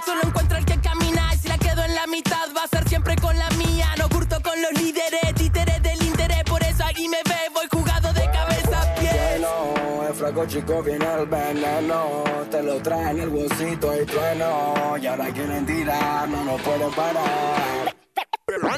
Solo 0.06 0.21
encuentro 0.23 0.58
el 0.58 0.65
que 0.65 0.80
camina 0.80 1.34
y 1.34 1.38
si 1.38 1.47
la 1.47 1.58
quedo 1.58 1.84
en 1.84 1.95
la 1.95 2.08
mitad, 2.08 2.49
va 2.56 2.63
a 2.63 2.67
ser 2.67 2.88
siempre 2.89 3.15
con 3.15 3.38
la 3.38 3.49
mía. 3.51 3.88
No 3.97 4.10
curto 4.10 4.41
con 4.41 4.62
los 4.62 4.71
líderes, 4.73 5.34
títeres 5.36 5.82
del 5.82 6.01
interés, 6.04 6.43
por 6.43 6.62
eso 6.63 6.84
aquí 6.84 7.08
me 7.08 7.17
ve, 7.23 7.39
voy 7.54 7.67
jugado 7.71 8.12
de 8.13 8.25
cabeza 8.32 8.82
a 8.82 8.95
pies. 8.95 9.13
Bueno, 9.13 10.08
el 10.08 10.13
flaco 10.13 10.45
chico 10.45 10.82
viene 10.84 11.06
el 11.19 11.25
veneno. 11.27 12.23
Te 12.49 12.63
lo 12.63 12.82
traen 12.82 13.19
el 13.19 13.30
bolsito 13.30 14.01
y 14.01 14.06
trueno. 14.06 14.97
Y 15.01 15.08
ahora 15.08 15.32
quieren 15.32 15.65
tirar, 15.65 16.27
no 16.27 16.43
nos 16.43 16.62
pueden 16.62 16.91
parar. 16.91 17.95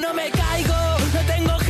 No 0.00 0.14
me 0.14 0.30
caigo, 0.30 0.74
no 1.12 1.20
tengo 1.26 1.63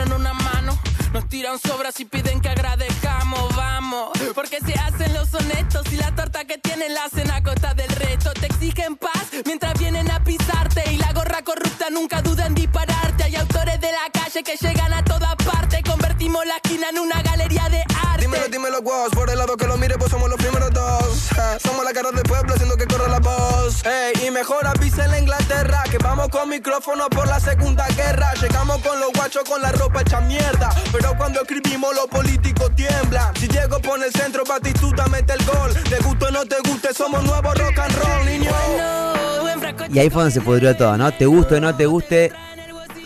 tendieron 0.00 0.20
una 0.20 0.32
mano. 0.32 0.78
Nos 1.12 1.28
tiran 1.28 1.58
sobras 1.58 1.98
y 1.98 2.04
piden 2.04 2.40
que 2.40 2.48
agradezcamos, 2.48 3.54
vamos. 3.56 4.10
Porque 4.34 4.58
se 4.64 4.74
hacen 4.74 5.12
los 5.12 5.32
honestos 5.34 5.92
y 5.92 5.96
la 5.96 6.14
torta 6.14 6.44
que 6.44 6.58
tienen 6.58 6.94
la 6.94 7.04
hacen 7.04 7.30
a 7.30 7.42
costa 7.42 7.74
del 7.74 7.88
resto. 7.88 8.32
Te 8.34 8.46
exigen 8.46 8.96
paz 8.96 9.26
mientras 9.44 9.78
vienen 9.78 10.10
a 10.10 10.22
pisarte. 10.22 10.84
Y 10.92 10.96
la 10.98 11.12
gorra 11.12 11.42
corrupta 11.42 11.90
nunca 11.90 12.22
duda 12.22 12.46
en 12.46 12.54
dispararte. 12.54 13.24
Hay 13.24 13.36
autores 13.36 13.80
de 13.80 13.90
la 13.90 14.10
calle 14.12 14.42
que 14.42 14.56
llegan 14.56 14.92
a 14.92 15.04
toda 15.04 15.36
parte. 15.36 15.82
Convertimos 15.82 16.46
la 16.46 16.56
esquina 16.56 16.90
en 16.90 16.98
una 17.00 17.20
galería 17.22 17.68
de 17.68 17.82
arte. 18.06 18.22
Dímelo, 18.22 18.48
dímelo, 18.48 18.82
vos. 18.82 19.10
Por 19.10 19.30
el 19.30 19.38
lado 19.38 19.56
que 19.56 19.66
lo 19.66 19.76
mire, 19.76 19.98
pues 19.98 20.10
somos 20.10 20.30
los 20.30 20.38
primeros 20.38 20.70
dos. 20.70 21.30
Somos 21.62 21.84
la 21.84 21.92
cara 21.92 22.12
del 22.12 22.22
Ey, 23.82 24.26
y 24.26 24.30
mejor 24.30 24.66
avisa 24.66 25.06
en 25.06 25.10
la 25.10 25.18
Inglaterra 25.20 25.82
que 25.90 25.96
vamos 25.96 26.28
con 26.28 26.50
micrófono 26.50 27.08
por 27.08 27.26
la 27.26 27.40
segunda 27.40 27.86
guerra. 27.88 28.32
Llegamos 28.34 28.78
con 28.82 29.00
los 29.00 29.10
guachos 29.12 29.44
con 29.48 29.62
la 29.62 29.72
ropa 29.72 30.02
hecha 30.02 30.20
mierda. 30.20 30.68
Pero 30.92 31.16
cuando 31.16 31.40
escribimos, 31.40 31.94
los 31.94 32.06
políticos 32.06 32.70
tiemblan. 32.76 33.34
Si 33.36 33.48
llego 33.48 33.80
por 33.80 34.02
el 34.04 34.12
centro, 34.12 34.44
Batistuta 34.44 35.06
mete 35.06 35.32
el 35.32 35.44
gol. 35.46 35.72
Te 35.88 35.98
guste 36.00 36.26
o 36.26 36.30
no 36.30 36.44
te 36.44 36.56
guste, 36.68 36.92
somos 36.92 37.24
nuevos 37.24 37.54
rock 37.56 37.78
and 37.78 37.96
roll, 37.96 38.26
niño. 38.26 38.50
Y 39.92 39.98
ahí 39.98 40.10
fue 40.10 40.22
donde 40.24 40.34
se 40.34 40.42
pudrió 40.42 40.76
todo, 40.76 40.98
¿no? 40.98 41.10
Te 41.12 41.24
guste 41.24 41.54
o 41.54 41.60
no 41.60 41.74
te 41.74 41.86
guste, 41.86 42.32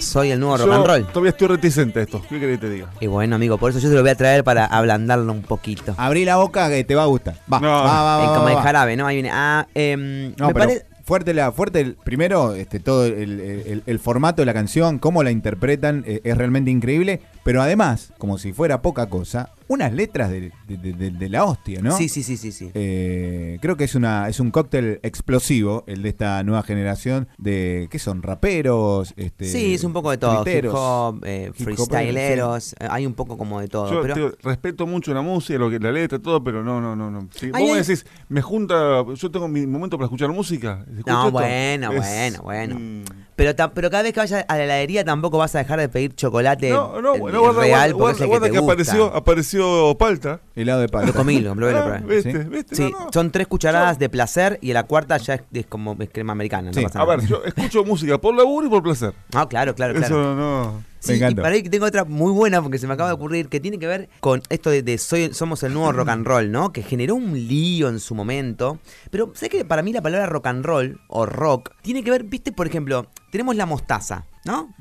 soy 0.05 0.31
el 0.31 0.41
nuevo 0.41 0.57
rock 0.57 0.73
and 0.73 0.87
roll. 0.87 1.07
Todavía 1.07 1.31
estoy 1.31 1.49
reticente 1.49 2.01
a 2.01 2.03
esto. 2.03 2.23
¿Qué 2.29 2.39
querés 2.39 2.59
que 2.61 2.67
te 2.67 2.73
diga? 2.73 2.91
Y 3.01 3.07
bueno, 3.07 3.37
amigo, 3.37 3.59
por 3.59 3.71
eso 3.71 3.79
yo 3.81 3.89
te 3.89 3.95
lo 3.95 4.01
voy 4.03 4.11
a 4.11 4.15
traer 4.15 4.45
para 4.45 4.67
ablandarlo 4.67 5.33
un 5.33 5.43
poquito. 5.43 5.95
Abrí 5.97 6.25
la 6.25 6.37
boca 6.37 6.69
que 6.69 6.85
te 6.85 6.95
va 6.95 7.03
a 7.03 7.07
gustar. 7.07 7.35
Va, 7.53 7.61
No. 7.61 7.69
va, 7.69 7.83
va, 8.03 8.17
va, 8.19 8.25
Eh, 8.25 8.27
como 8.29 8.45
va, 8.45 8.53
el 8.53 8.59
jarabe, 8.59 8.97
¿no? 8.97 9.07
Ahí 9.07 9.17
viene. 9.17 9.31
Ah, 9.33 9.67
No, 9.75 10.47
me 10.49 10.55
pero 10.55 10.55
pare- 10.55 10.87
fuerte 11.05 11.35
la 11.35 11.53
fuerte 11.53 11.81
el, 11.81 11.97
primero 12.03 12.55
este 12.55 12.81
todo 12.81 13.05
el, 13.07 13.41
el- 13.41 13.83
el 13.85 13.99
formato 13.99 14.41
de 14.43 14.47
la 14.47 14.55
canción, 14.55 14.99
cómo 14.99 15.23
la 15.23 15.31
interpretan 15.31 16.03
eh, 16.07 16.21
es 16.25 16.37
realmente 16.39 16.71
increíble, 16.71 17.21
pero 17.45 17.63
además, 17.63 18.13
como 18.19 18.39
si 18.39 18.53
fuera 18.53 18.83
poca 18.83 19.07
cosa, 19.09 19.51
unas 19.69 19.93
letras 19.93 20.31
de, 20.31 20.51
de- 20.69 20.77
de- 20.77 20.93
de- 20.93 21.11
de 21.11 21.29
la 21.29 21.45
hostia, 21.45 21.81
¿no? 21.81 21.97
Sí, 21.97 22.09
sí, 22.09 22.23
sí, 22.23 22.37
sí, 22.37 22.53
sí. 22.53 22.71
Eh, 22.75 23.59
creo 23.63 23.77
que 23.77 23.85
es 23.85 23.95
una 23.95 24.29
es 24.29 24.39
un 24.41 24.51
cóctel 24.51 25.01
explosivo 25.03 25.85
el 25.87 26.03
de 26.03 26.09
esta 26.11 26.43
nueva 26.43 26.63
generación 26.63 27.29
de 27.39 27.89
qué 27.91 27.99
son 27.99 28.23
raperos, 28.23 29.15
este 29.17 29.47
sí, 29.47 29.75
es 29.75 29.85
un 29.85 29.93
poco 29.93 30.11
de 30.11 30.19
todo. 30.19 30.45
Hip 30.47 30.67
hop, 30.71 31.23
eh, 31.25 31.51
Hip 31.57 31.65
freestyleros, 31.65 32.75
eh, 32.75 32.87
hay 32.91 33.07
un 33.07 33.15
poco 33.15 33.39
como 33.39 33.61
de 33.61 33.69
todo. 33.69 33.91
Yo 33.91 34.03
pero 34.03 34.33
respeto 34.43 34.87
mucho 34.87 35.15
la 35.15 35.23
música, 35.23 35.59
lo 35.59 35.71
que, 35.71 35.79
la 35.79 35.93
letra, 35.93 36.19
todo, 36.19 36.43
pero 36.45 36.63
no, 36.63 36.81
no, 36.81 36.95
no. 36.97 37.11
no. 37.11 37.29
Si 37.35 37.51
vos 37.51 37.61
me 37.61 37.79
decís, 37.79 38.05
me 38.29 38.43
junta, 38.43 39.03
yo 39.15 39.31
tengo 39.31 39.49
mi 39.49 39.67
momento 39.67 39.97
para 39.97 40.07
escuchar 40.07 40.31
música. 40.31 40.85
¿escucho 40.91 41.05
No, 41.07 41.21
esto? 41.27 41.33
bueno, 41.33 41.93
Es, 41.93 41.99
bueno, 41.99 42.43
bueno. 42.43 42.75
mm, 42.79 43.05
Pero, 43.37 43.55
ta- 43.57 43.73
pero 43.75 43.91
cada 43.91 44.05
vez 44.05 44.13
que 44.13 44.21
vayas 44.21 44.45
a 44.47 44.57
la 44.57 44.63
heladería 44.65 45.05
tampoco 45.05 45.39
vas 45.39 45.55
a 45.57 45.59
dejar 45.59 45.81
de 45.81 45.89
pedir 45.89 46.15
chocolate 46.15 46.71
No, 46.71 47.01
no, 47.01 47.15
no, 47.17 47.19
guarda, 47.19 47.61
real 47.63 47.93
guarda, 47.95 47.99
porque 47.99 48.13
es 48.17 48.21
el 48.21 48.27
guarda 48.29 48.47
que, 48.47 48.53
que, 48.53 48.57
te 48.59 48.61
gusta. 48.61 48.73
apareció, 48.73 49.05
apareció 49.17 49.95
Palta. 49.99 50.41
helado 50.55 50.81
de 50.81 50.89
palta. 50.89 51.09
Lo 51.09 51.15
comí, 51.15 51.41
lo 51.41 51.55
probé, 51.57 51.73
lo 51.73 51.79
Ah, 51.79 51.99
probé. 51.99 52.15
¿Viste? 52.15 52.33
Sí. 52.33 52.49
¿Viste? 52.49 52.77
Sí, 52.77 52.83
No, 52.93 53.07
no. 53.07 53.13
son 53.13 53.31
tres 53.33 53.47
cucharadas 53.49 53.99
de 53.99 54.09
placer 54.09 54.59
y 54.63 54.73
la 54.73 54.85
cuarta 54.85 55.17
ya 55.17 55.35
es, 55.35 55.43
es 55.53 55.67
como 55.67 55.97
es 55.99 56.09
crema 56.11 56.33
americana. 56.33 56.69
No 56.71 56.75
Sí, 56.75 56.83
pasa 56.85 57.01
A 57.01 57.05
nada. 57.07 57.17
ver, 57.17 57.27
yo 57.27 57.43
escucho 57.45 57.85
música 57.85 58.19
por 58.19 58.35
laburo 58.37 58.67
y 58.67 58.71
por 58.71 58.83
placer. 58.85 59.13
Ah, 59.35 59.49
claro, 59.49 59.75
claro, 59.75 59.95
claro. 59.95 60.07
Eso 60.07 60.35
no. 60.37 60.85
Sí, 61.05 61.13
Me 61.13 61.19
y 61.19 61.21
encanta. 61.21 61.43
para 61.43 61.55
ahí 61.55 61.63
tengo 61.63 61.85
otra 61.87 62.05
muy 62.05 62.33
buena 62.33 62.63
porque 62.63 62.79
se 62.79 62.87
me 62.87 62.95
acaba 62.95 63.11
de 63.11 63.15
ocurrir 63.15 63.49
que 63.49 63.61
tiene 63.61 63.79
que 63.79 63.87
ver 63.87 64.09
con 64.21 64.43
esto 64.49 64.71
de, 64.71 64.83
de 64.83 64.97
soy, 64.99 65.35
somos 65.35 65.63
el 65.63 65.75
nuevo 65.75 65.93
rock 65.93 66.09
and 66.09 66.27
roll, 66.27 66.51
¿no? 66.51 66.73
Que 66.73 66.83
generó 66.83 67.15
un 67.15 67.35
lío 67.47 67.89
en 67.89 68.01
su 68.01 68.15
momento. 68.15 68.79
Pero 69.11 69.31
sé 69.35 69.49
que 69.49 69.65
para 69.65 69.83
mí 69.83 69.93
la 69.93 70.01
palabra 70.01 70.27
rock 70.27 70.47
and 70.47 70.65
roll 70.65 71.01
o 71.09 71.27
rock 71.27 71.71
tiene 71.83 72.03
que 72.03 72.11
ver, 72.11 72.25
viste, 72.25 72.53
por 72.53 72.67
ejemplo, 72.67 73.07
tenemos 73.31 73.55
la 73.57 73.67
mostaza, 73.67 74.25
¿no? 74.45 74.73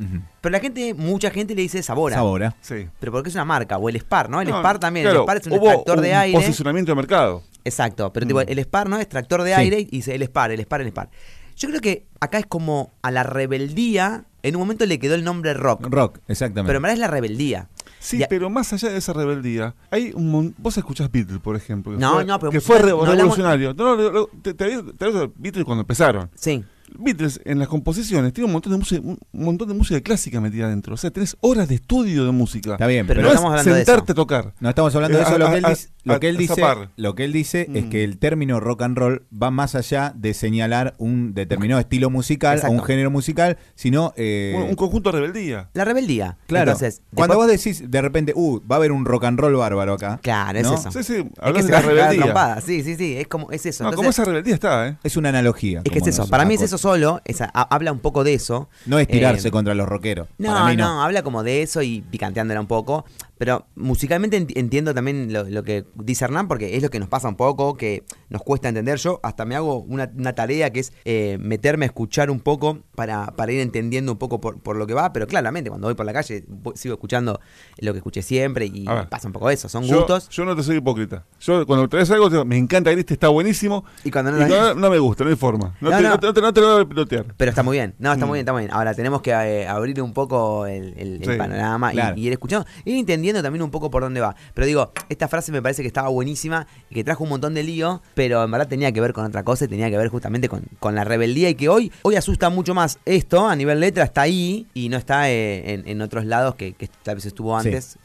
Pero 0.41 0.51
la 0.51 0.59
gente, 0.59 0.93
mucha 0.93 1.29
gente 1.29 1.55
le 1.55 1.61
dice 1.63 1.83
sabora. 1.83 2.15
Sabora. 2.15 2.55
Sí. 2.61 2.87
Pero 2.99 3.11
porque 3.11 3.29
es 3.29 3.35
una 3.35 3.45
marca, 3.45 3.77
o 3.77 3.89
el 3.89 3.97
Spar, 3.99 4.29
¿no? 4.29 4.39
El 4.41 4.47
No, 4.49 4.59
Spar 4.59 4.79
también, 4.79 5.03
claro, 5.05 5.19
el 5.19 5.23
Spar 5.25 5.37
es 5.37 5.47
un 5.47 5.53
extractor 5.53 6.01
de 6.01 6.09
un 6.09 6.15
aire. 6.15 6.37
posicionamiento 6.37 6.91
de 6.91 6.95
mercado. 6.95 7.43
Exacto, 7.65 8.11
pero 8.13 8.25
tipo, 8.27 8.39
Mm. 8.39 8.45
el 8.47 8.59
Spar, 8.59 8.89
¿no? 8.89 8.99
Extractor 8.99 9.43
de 9.43 9.55
Sí. 9.55 9.59
aire 9.61 9.79
y 9.81 9.85
dice 9.85 10.15
el 10.15 10.21
Spar, 10.23 10.51
el 10.51 10.59
Spar, 10.61 10.81
el 10.81 10.87
Spar. 10.87 11.09
Yo 11.55 11.69
creo 11.69 11.81
que 11.81 12.05
acá 12.19 12.39
es 12.39 12.45
como 12.45 12.91
a 13.01 13.11
la 13.11 13.23
rebeldía, 13.23 14.25
en 14.43 14.55
un 14.55 14.59
momento 14.61 14.85
le 14.85 14.99
quedó 14.99 15.15
el 15.15 15.23
nombre 15.23 15.53
rock. 15.53 15.87
Rock, 15.89 16.19
exactamente. 16.27 16.67
Pero 16.67 16.77
en 16.77 16.83
verdad 16.83 16.93
es 16.93 16.99
la 16.99 17.07
rebeldía. 17.07 17.69
Sí, 17.99 18.17
Ya- 18.19 18.27
pero 18.27 18.49
más 18.49 18.71
allá 18.73 18.89
de 18.89 18.97
esa 18.97 19.13
rebeldía, 19.13 19.73
hay 19.89 20.11
un 20.13 20.29
mon- 20.29 20.55
vos 20.57 20.77
escuchás 20.77 21.09
Beatles, 21.09 21.39
por 21.39 21.55
ejemplo, 21.55 21.93
que 21.93 21.97
No, 21.99 22.15
fue, 22.15 22.25
no, 22.25 22.37
pero 22.39 22.51
que 22.51 22.59
fue 22.59 22.77
re- 22.79 22.89
no 22.91 22.99
hablamos- 23.01 23.15
revolucionario. 23.37 23.73
No, 23.73 23.95
no, 23.95 24.11
no, 24.11 24.27
te, 24.41 24.53
te, 24.53 24.83
te- 24.83 24.93
te 24.93 25.31
Beatles 25.37 25.63
cuando 25.65 25.81
empezaron. 25.81 26.29
Sí. 26.35 26.63
Beatles 26.97 27.39
en 27.45 27.59
las 27.59 27.67
composiciones 27.67 28.33
tiene 28.33 28.45
un 28.45 28.53
montón 28.53 28.71
de 28.73 28.77
música, 28.77 29.01
un 29.01 29.17
montón 29.31 29.67
de 29.67 29.73
música 29.73 29.99
clásica 30.01 30.39
metida 30.41 30.65
adentro. 30.65 30.93
O 30.93 30.97
sea, 30.97 31.11
tenés 31.11 31.35
horas 31.41 31.67
de 31.67 31.75
estudio 31.75 32.25
de 32.25 32.31
música. 32.31 32.73
Está 32.73 32.87
bien, 32.87 33.07
Pero 33.07 33.19
pero, 33.19 33.29
no 33.29 33.33
estamos 33.33 33.53
es 33.55 33.59
hablando 33.59 33.75
de 33.75 33.81
eso. 33.81 33.91
sentarte 33.91 34.11
a 34.11 34.15
tocar. 34.15 34.53
no 34.59 34.69
estamos 34.69 34.95
hablando 34.95 35.17
de 35.17 35.23
Eh, 35.23 35.27
eso. 35.27 35.37
Lo 35.37 35.49
que 35.49 35.57
él 35.57 35.65
a- 35.65 35.69
dice, 35.69 35.89
lo 36.03 36.19
que 36.19 36.29
él 36.29 36.35
a 36.35 36.39
dice, 36.39 36.55
zapar. 36.55 36.89
lo 36.95 37.15
que 37.15 37.23
él 37.23 37.33
dice 37.33 37.69
es 37.73 37.85
Mm. 37.85 37.89
que 37.89 38.03
el 38.03 38.17
término 38.17 38.59
rock 38.59 38.81
and 38.83 38.97
roll 38.97 39.25
va 39.31 39.49
más 39.51 39.75
allá 39.75 40.13
de 40.15 40.33
señalar 40.33 40.93
un 40.97 41.33
determinado 41.33 41.79
estilo 41.79 42.09
musical 42.09 42.55
Exacto. 42.57 42.75
o 42.75 42.79
un 42.79 42.83
género 42.85 43.09
musical, 43.11 43.57
sino 43.75 44.13
eh, 44.17 44.53
un 44.69 44.75
conjunto 44.75 45.11
de 45.11 45.19
rebeldía. 45.19 45.69
La 45.73 45.85
rebeldía. 45.85 46.37
Claro, 46.47 46.71
Entonces, 46.71 47.01
cuando 47.15 47.35
después- 47.35 47.47
vos 47.63 47.63
decís 47.63 47.89
de 47.89 48.01
repente, 48.01 48.33
uh, 48.35 48.59
va 48.69 48.75
a 48.75 48.77
haber 48.77 48.91
un 48.91 49.05
rock 49.05 49.23
and 49.25 49.39
roll 49.39 49.55
bárbaro 49.55 49.93
acá. 49.93 50.19
Claro, 50.21 50.59
es 50.59 50.65
¿no? 50.67 50.75
eso. 50.75 50.91
Sí, 50.91 51.03
sí, 51.03 51.13
Es 51.15 51.53
que 51.53 51.63
de 51.63 51.69
la 51.71 51.81
rebeldía. 51.81 52.61
Sí, 52.65 52.83
sí, 52.83 52.95
sí. 52.95 53.15
Es 53.17 53.27
como, 53.27 53.51
es 53.51 53.65
eso. 53.65 53.83
No, 53.83 53.89
Entonces, 53.89 53.95
como 53.97 54.09
esa 54.09 54.25
rebeldía 54.25 54.53
está, 54.53 54.87
¿eh? 54.89 54.97
Es 55.03 55.17
una 55.17 55.29
analogía. 55.29 55.81
es 55.83 55.91
que 55.91 55.99
es 55.99 56.07
eso. 56.07 56.27
Para 56.27 56.45
mí 56.45 56.53
es 56.55 56.59
acosa. 56.61 56.72
Eso 56.75 56.89
solo. 56.89 57.21
esa- 57.25 57.49
ha- 57.53 57.73
habla 57.73 57.91
un 57.91 57.99
poco 57.99 58.23
de 58.23 58.33
eso. 58.33 58.69
No 58.85 58.97
es 58.99 59.07
tirarse 59.07 59.47
Eh, 59.49 59.51
contra 59.51 59.73
los 59.75 59.87
rockeros. 59.87 60.27
No, 60.37 60.73
no, 60.75 61.01
habla 61.03 61.21
como 61.23 61.43
de 61.43 61.61
eso 61.61 61.81
y 61.81 62.01
picanteándola 62.01 62.59
un 62.59 62.67
poco. 62.67 63.05
Pero 63.43 63.67
musicalmente 63.75 64.39
enti- 64.41 64.53
entiendo 64.55 64.93
también 64.93 65.33
lo, 65.33 65.43
lo 65.43 65.63
que 65.63 65.83
dice 65.95 66.23
Hernán, 66.23 66.47
porque 66.47 66.77
es 66.77 66.81
lo 66.81 66.89
que 66.89 66.97
nos 66.97 67.09
pasa 67.09 67.27
un 67.27 67.35
poco, 67.35 67.75
que 67.75 68.05
nos 68.29 68.41
cuesta 68.41 68.69
entender. 68.69 68.97
Yo 68.99 69.19
hasta 69.21 69.43
me 69.43 69.57
hago 69.57 69.79
una, 69.79 70.09
una 70.17 70.31
tarea 70.31 70.69
que 70.71 70.79
es 70.79 70.93
eh, 71.03 71.37
meterme 71.41 71.83
a 71.83 71.87
escuchar 71.87 72.31
un 72.31 72.39
poco 72.39 72.79
para, 72.95 73.25
para 73.35 73.51
ir 73.51 73.59
entendiendo 73.59 74.13
un 74.13 74.17
poco 74.17 74.39
por, 74.39 74.61
por 74.61 74.77
lo 74.77 74.87
que 74.87 74.93
va, 74.93 75.11
pero 75.11 75.27
claramente 75.27 75.69
cuando 75.69 75.87
voy 75.87 75.93
por 75.95 76.05
la 76.05 76.13
calle 76.13 76.45
sigo 76.75 76.93
escuchando 76.93 77.41
lo 77.79 77.91
que 77.91 77.97
escuché 77.97 78.21
siempre 78.21 78.65
y 78.67 78.85
pasa 79.09 79.27
un 79.27 79.33
poco 79.33 79.49
eso, 79.49 79.67
son 79.67 79.83
Yo, 79.83 79.97
gustos. 79.97 80.29
yo 80.29 80.45
no 80.45 80.55
te 80.55 80.63
soy 80.63 80.77
hipócrita. 80.77 81.25
Yo 81.41 81.65
cuando 81.67 81.89
traes 81.89 82.09
algo, 82.11 82.29
digo, 82.29 82.45
me 82.45 82.57
encanta 82.57 82.91
este 82.93 83.13
está 83.15 83.27
buenísimo. 83.27 83.83
Y 84.05 84.11
cuando 84.11 84.31
no 84.31 84.37
y 84.37 84.47
cuando 84.47 84.75
no 84.75 84.89
me 84.89 84.99
gusta, 84.99 85.25
no 85.25 85.31
hay 85.31 85.35
forma. 85.35 85.75
No, 85.81 85.89
No, 85.89 85.97
te, 85.97 86.03
no. 86.03 86.09
no 86.11 86.19
te- 86.19 86.27
no 86.27 86.33
te- 86.33 86.41
no 86.41 86.53
te 86.53 86.61
lo 86.61 86.73
voy 86.75 86.83
a 86.83 86.87
pilotear. 86.87 87.25
Pero 87.35 87.49
está 87.49 87.61
muy 87.61 87.75
bien, 87.75 87.93
no, 87.99 88.13
está 88.13 88.25
Mm. 88.25 88.29
muy 88.29 88.37
bien, 88.37 88.43
está 88.43 88.53
muy 88.53 88.61
bien. 88.61 88.71
Ahora 88.71 88.93
tenemos 88.93 89.21
que 89.21 89.31
eh, 89.31 89.67
abrir 89.67 90.01
un 90.01 90.13
poco 90.13 90.65
el, 90.65 90.93
el- 90.97 91.15
el 91.23 91.29
Sí, 91.33 91.37
panorama 91.37 91.93
y- 91.93 92.21
y, 92.21 92.27
ir 92.27 92.31
escuchando, 92.31 92.65
ir 92.85 92.95
entendiendo 92.97 93.32
también 93.41 93.63
un 93.63 93.71
poco 93.71 93.89
por 93.89 94.03
dónde 94.03 94.21
va. 94.21 94.35
Pero 94.53 94.67
digo, 94.67 94.91
esta 95.09 95.27
frase 95.27 95.51
me 95.51 95.61
parece 95.61 95.81
que 95.81 95.87
estaba 95.87 96.09
buenísima 96.09 96.67
y 96.89 96.95
que 96.95 97.03
trajo 97.03 97.23
un 97.23 97.29
montón 97.29 97.53
de 97.53 97.63
lío, 97.63 98.01
pero 98.13 98.43
en 98.43 98.51
verdad 98.51 98.67
tenía 98.67 98.91
que 98.91 99.01
ver 99.01 99.13
con 99.13 99.25
otra 99.25 99.43
cosa 99.43 99.65
y 99.65 99.67
tenía 99.67 99.89
que 99.89 99.97
ver 99.97 100.09
justamente 100.09 100.49
con, 100.49 100.63
con 100.79 100.93
la 100.95 101.03
rebeldía 101.03 101.49
y 101.49 101.55
que 101.55 101.69
hoy, 101.69 101.91
hoy 102.03 102.15
asusta 102.15 102.49
mucho 102.49 102.73
más 102.73 102.99
esto 103.05 103.47
a 103.47 103.55
nivel 103.55 103.79
letra, 103.79 104.03
está 104.03 104.21
ahí 104.21 104.67
y 104.73 104.89
no 104.89 104.97
está 104.97 105.29
eh, 105.31 105.73
en, 105.73 105.87
en 105.87 106.01
otros 106.01 106.25
lados 106.25 106.55
que, 106.55 106.73
que 106.73 106.89
tal 107.03 107.15
vez 107.15 107.25
estuvo 107.25 107.57
antes, 107.57 107.97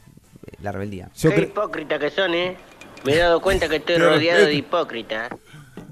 eh, 0.47 0.53
la 0.61 0.71
rebeldía. 0.71 1.09
Yo 1.17 1.29
Qué 1.31 1.41
hipócrita 1.41 1.99
que 1.99 2.09
son, 2.09 2.33
¿eh? 2.33 2.57
Me 3.05 3.13
he 3.13 3.17
dado 3.17 3.41
cuenta 3.41 3.69
que 3.69 3.77
estoy 3.77 3.97
rodeado 3.97 4.43
eh, 4.43 4.47
de 4.47 4.53
hipócritas. 4.55 5.29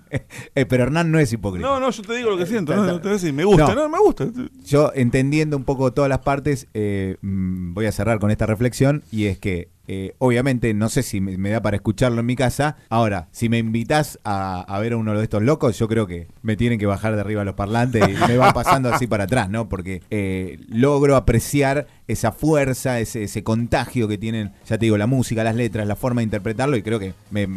eh, 0.55 0.65
pero 0.65 0.83
Hernán 0.83 1.11
no 1.11 1.19
es 1.19 1.31
hipócrita. 1.33 1.67
No, 1.67 1.79
no, 1.79 1.89
yo 1.89 2.03
te 2.03 2.15
digo 2.15 2.29
lo 2.31 2.37
que 2.37 2.45
siento. 2.45 2.73
está- 2.73 2.85
No, 2.85 2.91
no 2.93 2.97
te 2.97 3.03
voy 3.03 3.11
a 3.11 3.13
decir, 3.13 3.33
me 3.33 3.43
gusta, 3.45 3.67
No. 3.67 3.75
no, 3.75 3.89
me 3.89 3.99
gusta. 3.99 4.27
Yo 4.65 4.91
entendiendo 4.95 5.57
un 5.57 5.63
poco 5.63 5.91
todas 5.93 6.09
las 6.09 6.19
partes, 6.19 6.67
eh, 6.73 7.17
mm, 7.21 7.73
voy 7.73 7.85
a 7.85 7.91
cerrar 7.91 8.19
con 8.19 8.31
esta 8.31 8.45
reflexión 8.45 9.03
y 9.11 9.25
es 9.25 9.37
que 9.39 9.69
eh, 9.89 10.15
obviamente 10.17 10.73
no 10.73 10.89
sé 10.89 11.01
si 11.01 11.21
me, 11.21 11.37
me 11.37 11.49
da 11.49 11.61
para 11.61 11.77
escucharlo 11.77 12.19
en 12.19 12.25
mi 12.25 12.35
casa. 12.35 12.75
Ahora, 12.89 13.29
si 13.31 13.47
me 13.47 13.57
invitas 13.57 14.19
a, 14.25 14.59
a 14.61 14.79
ver 14.79 14.91
a 14.91 14.97
uno 14.97 15.13
de 15.17 15.23
estos 15.23 15.41
locos, 15.41 15.79
yo 15.79 15.87
creo 15.87 16.05
que 16.07 16.27
me 16.41 16.57
tienen 16.57 16.77
que 16.77 16.85
bajar 16.85 17.15
de 17.15 17.21
arriba 17.21 17.45
los 17.45 17.55
parlantes 17.55 18.03
y 18.09 18.27
me 18.27 18.35
va 18.35 18.51
pasando 18.51 18.93
así 18.93 19.07
para 19.07 19.23
atrás, 19.23 19.49
¿no? 19.49 19.69
Porque 19.69 20.01
eh, 20.09 20.59
logro 20.67 21.15
apreciar 21.15 21.87
esa 22.09 22.33
fuerza, 22.33 22.99
ese, 22.99 23.23
ese 23.23 23.43
contagio 23.43 24.09
que 24.09 24.17
tienen, 24.17 24.51
ya 24.67 24.77
te 24.77 24.87
digo, 24.87 24.97
la 24.97 25.07
música, 25.07 25.41
las 25.45 25.55
letras, 25.55 25.87
la 25.87 25.95
forma 25.95 26.19
de 26.19 26.25
interpretarlo 26.25 26.75
y 26.75 26.81
creo 26.81 26.99
que 26.99 27.13
me, 27.31 27.47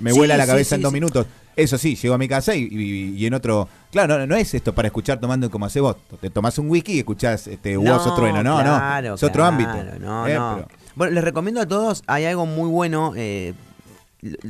me 0.00 0.12
Sí, 0.12 0.16
vuela 0.18 0.36
la 0.36 0.46
cabeza 0.46 0.70
sí, 0.70 0.74
en 0.76 0.82
dos 0.82 0.92
minutos. 0.92 1.26
Eso 1.56 1.78
sí, 1.78 1.96
llego 1.96 2.14
a 2.14 2.18
mi 2.18 2.28
casa 2.28 2.54
y, 2.54 2.68
y- 2.70 3.14
y 3.16 3.26
en 3.26 3.32
otro. 3.34 3.66
Claro, 3.90 4.18
no, 4.18 4.26
no 4.26 4.36
es 4.36 4.52
esto 4.52 4.74
para 4.74 4.88
escuchar 4.88 5.18
tomando 5.18 5.50
como 5.50 5.64
hace 5.66 5.80
vos. 5.80 5.96
Te 6.20 6.28
tomás 6.28 6.58
un 6.58 6.68
whisky 6.68 6.92
y 6.94 6.98
escuchás 6.98 7.46
este, 7.46 7.78
Hueso 7.78 8.14
Trueno. 8.14 8.42
No, 8.42 8.58
claro, 8.60 9.08
no. 9.08 9.14
Es 9.14 9.22
otro 9.22 9.42
claro, 9.42 9.46
ámbito. 9.56 9.98
No, 10.00 10.26
Eh, 10.26 10.34
no. 10.34 10.54
pero- 10.66 10.68
Bueno, 10.96 11.12
les 11.14 11.24
recomiendo 11.24 11.60
a 11.62 11.66
todos, 11.66 12.02
hay 12.06 12.24
algo 12.26 12.44
muy 12.46 12.68
bueno. 12.68 13.12
eh, 13.16 13.54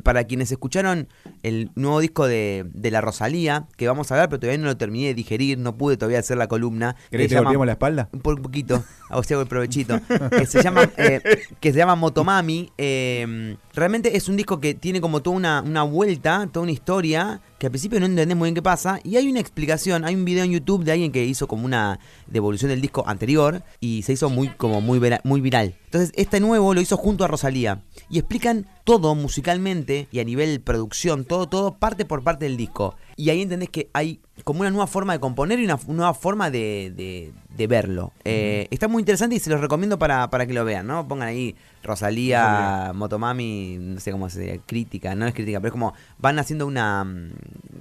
para 0.02 0.24
quienes 0.24 0.50
escucharon 0.52 1.08
el 1.42 1.70
nuevo 1.74 2.00
disco 2.00 2.26
de, 2.26 2.64
de 2.72 2.90
la 2.90 3.00
Rosalía, 3.00 3.66
que 3.76 3.86
vamos 3.88 4.10
a 4.10 4.14
hablar, 4.14 4.28
pero 4.28 4.40
todavía 4.40 4.58
no 4.62 4.66
lo 4.68 4.76
terminé 4.76 5.08
de 5.08 5.14
digerir, 5.14 5.58
no 5.58 5.76
pude 5.76 5.96
todavía 5.96 6.18
hacer 6.20 6.36
la 6.38 6.46
columna. 6.46 6.96
¿Querés 7.10 7.28
que 7.28 7.34
te 7.36 7.42
llama- 7.42 7.66
la 7.66 7.72
espalda? 7.72 8.08
un 8.12 8.20
po- 8.20 8.30
un 8.30 8.42
poquito, 8.42 8.84
a 9.10 9.14
hago 9.16 9.40
el 9.42 9.46
provechito. 9.48 10.00
que 10.30 10.46
se 10.46 10.62
llama 10.62 10.88
eh, 10.96 11.20
que 11.60 11.72
se 11.72 11.78
llama 11.78 11.94
Motomami. 11.96 12.70
eh, 12.78 13.56
realmente 13.74 14.16
es 14.16 14.28
un 14.28 14.36
disco 14.36 14.60
que 14.60 14.74
tiene 14.74 15.00
como 15.00 15.20
toda 15.22 15.36
una, 15.36 15.62
una 15.62 15.82
vuelta, 15.82 16.48
toda 16.52 16.62
una 16.62 16.72
historia, 16.72 17.40
que 17.58 17.66
al 17.66 17.70
principio 17.70 18.00
no 18.00 18.06
entendés 18.06 18.36
muy 18.36 18.48
bien 18.48 18.54
qué 18.54 18.62
pasa. 18.62 19.00
Y 19.02 19.16
hay 19.16 19.28
una 19.28 19.40
explicación, 19.40 20.04
hay 20.04 20.14
un 20.14 20.24
video 20.24 20.44
en 20.44 20.52
YouTube 20.52 20.84
de 20.84 20.92
alguien 20.92 21.12
que 21.12 21.24
hizo 21.24 21.48
como 21.48 21.64
una 21.64 21.98
devolución 22.26 22.70
del 22.70 22.80
disco 22.80 23.04
anterior 23.06 23.62
y 23.80 24.02
se 24.02 24.12
hizo 24.12 24.28
muy, 24.28 24.48
como 24.48 24.80
muy, 24.80 25.00
muy 25.24 25.40
viral. 25.40 25.76
Entonces, 25.86 26.12
este 26.16 26.40
nuevo 26.40 26.74
lo 26.74 26.80
hizo 26.80 26.96
junto 26.96 27.24
a 27.24 27.28
Rosalía. 27.28 27.82
Y 28.10 28.18
explican 28.18 28.66
todo 28.84 29.14
musicalmente 29.14 30.08
y 30.12 30.20
a 30.20 30.24
nivel 30.24 30.60
producción, 30.60 31.24
todo, 31.24 31.48
todo 31.48 31.78
parte 31.78 32.04
por 32.04 32.22
parte 32.22 32.44
del 32.44 32.56
disco. 32.56 32.96
Y 33.16 33.30
ahí 33.30 33.42
entendés 33.42 33.70
que 33.70 33.88
hay 33.92 34.20
como 34.44 34.60
una 34.60 34.70
nueva 34.70 34.86
forma 34.86 35.12
de 35.14 35.20
componer 35.20 35.58
y 35.60 35.64
una 35.64 35.78
nueva 35.88 36.14
forma 36.14 36.50
de, 36.50 36.92
de- 36.94 37.32
de 37.56 37.66
verlo. 37.66 38.12
Eh, 38.24 38.68
está 38.70 38.86
muy 38.86 39.00
interesante 39.00 39.34
y 39.34 39.38
se 39.40 39.48
los 39.48 39.60
recomiendo 39.62 39.98
para, 39.98 40.28
para 40.28 40.46
que 40.46 40.52
lo 40.52 40.62
vean, 40.64 40.86
¿no? 40.86 41.08
Pongan 41.08 41.28
ahí 41.28 41.56
Rosalía, 41.82 42.92
Motomami, 42.94 43.76
no 43.80 44.00
sé 44.00 44.12
cómo 44.12 44.28
se 44.28 44.40
dice, 44.40 44.60
crítica, 44.66 45.14
no 45.14 45.26
es 45.26 45.34
crítica, 45.34 45.58
pero 45.60 45.68
es 45.68 45.72
como 45.72 45.94
van 46.18 46.38
haciendo 46.38 46.66
una... 46.66 47.02
mm, 47.04 47.30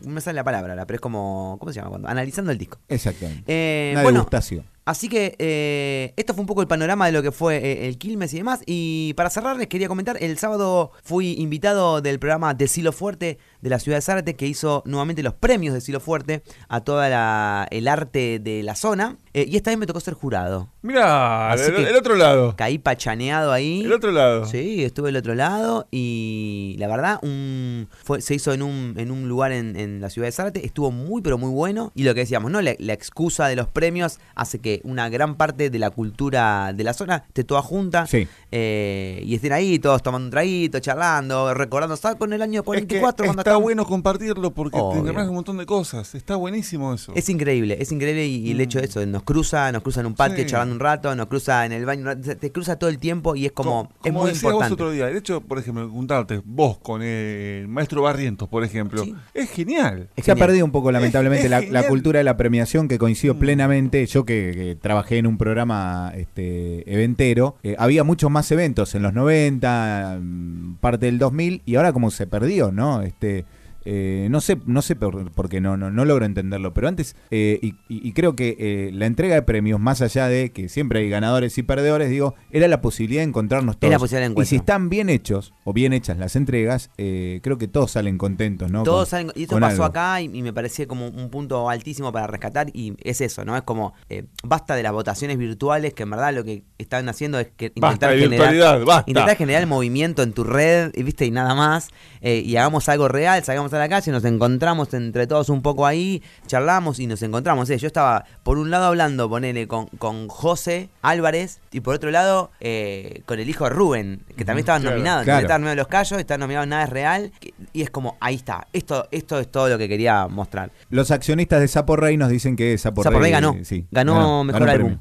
No 0.05 0.11
me 0.13 0.21
sale 0.21 0.35
la 0.37 0.43
palabra 0.43 0.85
pero 0.85 0.95
es 0.95 1.01
como... 1.01 1.57
¿Cómo 1.59 1.71
se 1.73 1.77
llama? 1.79 1.89
Cuando, 1.89 2.07
analizando 2.07 2.51
el 2.51 2.57
disco. 2.57 2.77
Exactamente. 2.87 3.43
Eh, 3.47 3.91
Una 3.93 4.03
bueno, 4.03 4.19
degustación. 4.19 4.63
Así 4.85 5.09
que 5.09 5.35
eh, 5.39 6.13
esto 6.15 6.33
fue 6.35 6.41
un 6.41 6.47
poco 6.47 6.61
el 6.61 6.67
panorama 6.67 7.07
de 7.07 7.11
lo 7.11 7.23
que 7.23 7.31
fue 7.31 7.57
eh, 7.57 7.87
el 7.87 7.97
Quilmes 7.97 8.33
y 8.33 8.37
demás. 8.37 8.61
Y 8.67 9.13
para 9.15 9.29
cerrar 9.31 9.57
les 9.57 9.67
quería 9.67 9.87
comentar, 9.87 10.15
el 10.21 10.37
sábado 10.37 10.91
fui 11.03 11.33
invitado 11.39 12.01
del 12.01 12.19
programa 12.19 12.53
de 12.53 12.67
Silo 12.67 12.91
Fuerte 12.91 13.39
de 13.65 13.71
la 13.71 13.79
ciudad 13.79 13.97
de 13.97 14.01
Zárate, 14.03 14.35
que 14.35 14.45
hizo 14.45 14.83
nuevamente 14.85 15.23
los 15.23 15.33
premios 15.33 15.73
de 15.73 15.81
Silo 15.81 15.99
Fuerte 15.99 16.43
a 16.69 16.81
toda 16.81 17.09
la, 17.09 17.67
el 17.71 17.87
arte 17.87 18.37
de 18.37 18.61
la 18.61 18.75
zona. 18.75 19.17
Eh, 19.33 19.45
y 19.49 19.57
esta 19.57 19.71
vez 19.71 19.79
me 19.79 19.87
tocó 19.87 19.99
ser 19.99 20.13
jurado. 20.13 20.69
Mirá, 20.83 21.51
el, 21.55 21.87
el 21.87 21.95
otro 21.95 22.15
lado. 22.15 22.55
Caí 22.55 22.77
pachaneado 22.77 23.51
ahí. 23.51 23.81
El 23.81 23.91
otro 23.91 24.11
lado. 24.11 24.45
Sí, 24.45 24.83
estuve 24.83 25.07
del 25.07 25.17
otro 25.17 25.33
lado 25.33 25.87
y 25.89 26.75
la 26.77 26.87
verdad 26.87 27.19
un, 27.23 27.89
fue, 28.03 28.21
se 28.21 28.35
hizo 28.35 28.53
en 28.53 28.61
un, 28.61 28.93
en 28.97 29.09
un 29.09 29.27
lugar 29.27 29.51
en, 29.51 29.75
en 29.75 29.99
la 29.99 30.11
ciudad 30.11 30.27
de 30.27 30.31
Zárate, 30.31 30.63
estuvo 30.63 30.91
muy 30.91 31.23
pero 31.23 31.39
muy 31.39 31.49
bueno 31.49 31.91
y 31.95 32.03
lo 32.03 32.13
que 32.13 32.19
decíamos, 32.19 32.51
¿no? 32.51 32.61
La, 32.61 32.75
la 32.77 32.93
excusa 32.93 33.47
de 33.47 33.55
los 33.55 33.67
premios 33.67 34.19
hace 34.35 34.59
que 34.59 34.79
una 34.83 35.09
gran 35.09 35.35
parte 35.35 35.71
de 35.71 35.79
la 35.79 35.89
cultura 35.89 36.71
de 36.73 36.83
la 36.83 36.93
zona 36.93 37.23
esté 37.27 37.43
toda 37.43 37.63
junta 37.63 38.05
Sí. 38.05 38.27
Eh, 38.57 39.21
y 39.25 39.35
estén 39.35 39.51
ahí 39.51 39.79
todos 39.79 40.01
tomando 40.01 40.25
un 40.27 40.31
traguito, 40.31 40.79
charlando, 40.79 41.53
recordando, 41.53 41.97
¿sabes? 41.97 42.17
Con 42.17 42.31
el 42.31 42.41
año 42.41 42.61
Es 42.61 42.61
que 42.61 42.65
44 42.65 43.25
cuando 43.25 43.41
está 43.41 43.57
bueno 43.57 43.85
compartirlo 43.85 44.51
porque 44.51 44.77
Obvio. 44.79 45.03
te 45.13 45.21
un 45.21 45.33
montón 45.33 45.57
de 45.57 45.65
cosas. 45.65 46.15
Está 46.15 46.37
buenísimo 46.37 46.93
eso. 46.93 47.11
Es 47.15 47.27
increíble, 47.29 47.77
es 47.79 47.91
increíble 47.91 48.25
y, 48.25 48.47
y 48.47 48.51
el 48.51 48.61
hecho 48.61 48.79
de 48.79 48.85
eso, 48.85 49.05
nos 49.05 49.23
cruza, 49.23 49.71
nos 49.73 49.81
cruza 49.83 49.99
en 49.99 50.05
un 50.07 50.15
patio 50.15 50.43
Sí. 50.43 50.45
charlando 50.51 50.73
un 50.75 50.79
rato, 50.79 51.13
nos 51.15 51.27
cruza 51.27 51.65
en 51.65 51.73
el 51.73 51.85
baño, 51.85 52.17
te 52.17 52.51
cruza 52.51 52.77
todo 52.77 52.89
el 52.89 52.97
tiempo 52.97 53.35
y 53.35 53.45
es 53.45 53.51
como, 53.51 53.89
es 54.03 54.11
como 54.11 54.21
muy 54.21 54.29
decías 54.29 54.43
importante. 54.43 54.63
vos 54.69 54.73
otro 54.73 54.91
día, 54.91 55.09
el 55.09 55.17
hecho, 55.17 55.41
por 55.41 55.59
ejemplo, 55.59 55.83
de 55.85 55.89
juntarte 55.91 56.41
vos 56.45 56.77
con 56.77 57.01
el 57.01 57.67
maestro 57.67 58.01
Barrientos, 58.03 58.47
por 58.47 58.63
ejemplo, 58.63 59.03
Sí. 59.03 59.13
es 59.33 59.49
genial. 59.49 60.09
Es 60.15 60.25
Se 60.25 60.31
ha 60.31 60.35
perdido 60.35 60.63
un 60.65 60.71
poco, 60.71 60.91
lamentablemente, 60.91 61.45
es 61.45 61.71
la, 61.71 61.87
cultura 61.87 62.19
de 62.19 62.23
la 62.23 62.37
premiación 62.37 62.87
que 62.87 62.97
coincido 62.97 63.33
Mm. 63.35 63.39
plenamente. 63.39 64.05
Yo 64.05 64.23
que, 64.25 64.51
que 64.55 64.77
trabajé 64.79 65.17
en 65.17 65.27
un 65.27 65.37
programa 65.37 66.11
este, 66.15 66.91
eventero, 66.91 67.57
eh, 67.63 67.75
había 67.77 68.03
muchos 68.03 68.29
más 68.31 68.44
eventos 68.51 68.95
en 68.95 69.03
los 69.03 69.13
90, 69.13 70.19
mm, 70.21 70.75
parte 70.79 71.05
del 71.07 71.19
2000, 71.19 71.61
y 71.65 71.75
ahora 71.75 71.93
como 71.93 72.11
se 72.11 72.27
perdió, 72.27 72.71
¿no? 72.71 73.01
Este, 73.01 73.45
eh, 73.85 74.27
no 74.29 74.41
sé, 74.41 74.57
no 74.65 74.81
sé 74.81 74.95
por, 74.95 75.31
porque 75.31 75.61
no, 75.61 75.77
no, 75.77 75.91
no 75.91 76.05
logro 76.05 76.25
entenderlo, 76.25 76.73
pero 76.73 76.87
antes, 76.87 77.15
eh, 77.31 77.59
y, 77.87 78.11
creo 78.13 78.35
que 78.35 78.55
eh, 78.59 78.91
la 78.93 79.05
entrega 79.05 79.35
de 79.35 79.41
premios, 79.43 79.79
más 79.79 80.01
allá 80.01 80.27
de 80.27 80.51
que 80.51 80.69
siempre 80.69 80.99
hay 80.99 81.09
ganadores 81.09 81.57
y 81.57 81.63
perdedores, 81.63 82.09
digo, 82.09 82.35
era 82.51 82.67
la 82.67 82.81
posibilidad 82.81 83.21
de 83.21 83.27
encontrarnos 83.29 83.77
todos. 83.77 83.91
la 83.91 83.99
posibilidad 83.99 84.29
de 84.35 84.41
y 84.41 84.45
si 84.45 84.55
están 84.57 84.89
bien 84.89 85.09
hechos 85.09 85.53
o 85.63 85.73
bien 85.73 85.93
hechas 85.93 86.17
las 86.17 86.35
entregas, 86.35 86.89
eh, 86.97 87.39
creo 87.43 87.57
que 87.57 87.67
todos 87.67 87.91
salen 87.91 88.17
contentos, 88.17 88.71
¿no? 88.71 88.83
Todos 88.83 89.09
Con- 89.09 89.19
salen- 89.19 89.31
y 89.35 89.43
esto 89.43 89.59
pasó 89.59 89.83
algo. 89.83 89.85
acá 89.85 90.21
y, 90.21 90.25
y 90.25 90.41
me 90.41 90.53
parecía 90.53 90.87
como 90.87 91.07
un 91.07 91.29
punto 91.29 91.69
altísimo 91.69 92.11
para 92.11 92.27
rescatar 92.27 92.67
y 92.73 92.93
es 93.03 93.21
eso, 93.21 93.45
¿no? 93.45 93.55
Es 93.55 93.63
como, 93.63 93.93
eh, 94.09 94.25
basta 94.43 94.75
de 94.75 94.83
las 94.83 94.91
votaciones 94.93 95.37
virtuales 95.37 95.93
que 95.93 96.03
en 96.03 96.09
verdad 96.09 96.33
lo 96.33 96.43
que 96.43 96.63
están 96.77 97.07
haciendo 97.09 97.39
es 97.39 97.47
que 97.55 97.71
intentar 97.75 98.11
generar, 98.13 98.29
virtualidad, 98.29 98.85
basta. 98.85 99.11
intentar 99.11 99.37
generar 99.37 99.61
el 99.61 99.67
movimiento 99.67 100.23
en 100.23 100.33
tu 100.33 100.43
red, 100.43 100.91
y, 100.95 101.03
¿viste? 101.03 101.25
Y 101.25 101.31
nada 101.31 101.53
más, 101.55 101.89
eh, 102.21 102.41
y 102.45 102.55
hagamos 102.57 102.89
algo 102.89 103.07
real, 103.07 103.43
salgamos 103.43 103.73
a 103.77 103.79
la 103.79 103.89
calle, 103.89 104.11
nos 104.11 104.23
encontramos 104.25 104.93
entre 104.93 105.27
todos 105.27 105.49
un 105.49 105.61
poco 105.61 105.85
ahí, 105.85 106.21
charlamos 106.47 106.99
y 106.99 107.07
nos 107.07 107.21
encontramos. 107.21 107.69
eh. 107.69 107.77
Yo 107.77 107.87
estaba 107.87 108.25
por 108.43 108.57
un 108.57 108.69
lado 108.71 108.85
hablando, 108.85 109.29
ponele, 109.29 109.67
con, 109.67 109.87
con 109.97 110.27
José 110.27 110.89
Álvarez 111.01 111.59
y 111.71 111.81
por 111.81 111.95
otro 111.95 112.11
lado 112.11 112.51
eh, 112.59 113.21
con 113.25 113.39
el 113.39 113.49
hijo 113.49 113.63
de 113.65 113.69
Rubén, 113.71 114.21
que 114.37 114.45
también 114.45 114.59
estaban 114.63 114.81
claro, 114.81 114.95
nominados. 114.97 115.23
claro. 115.25 115.65
De 115.69 115.75
los 115.75 115.87
callos, 115.87 116.19
está 116.19 116.37
nominado 116.37 116.63
en 116.63 116.69
Nada 116.69 116.83
es 116.83 116.89
Real. 116.89 117.31
que- 117.39 117.53
Y 117.73 117.81
es 117.81 117.89
como, 117.89 118.17
ahí 118.19 118.35
está. 118.35 118.67
Esto, 118.73 119.07
esto 119.11 119.39
es 119.39 119.49
todo 119.51 119.69
lo 119.69 119.77
que 119.77 119.87
quería 119.87 120.27
mostrar. 120.27 120.71
Los 120.89 121.11
accionistas 121.11 121.59
de 121.59 121.67
Sapo 121.67 121.95
Rey 121.95 122.17
nos 122.17 122.29
dicen 122.29 122.55
que 122.55 122.77
Sapo, 122.77 123.03
Sapo 123.03 123.19
Rey 123.19 123.31
ganó. 123.31 123.55
sí, 123.63 123.85
Ganó 123.91 124.43
mejor 124.43 124.61
un 124.63 124.69
álbum. 124.69 124.97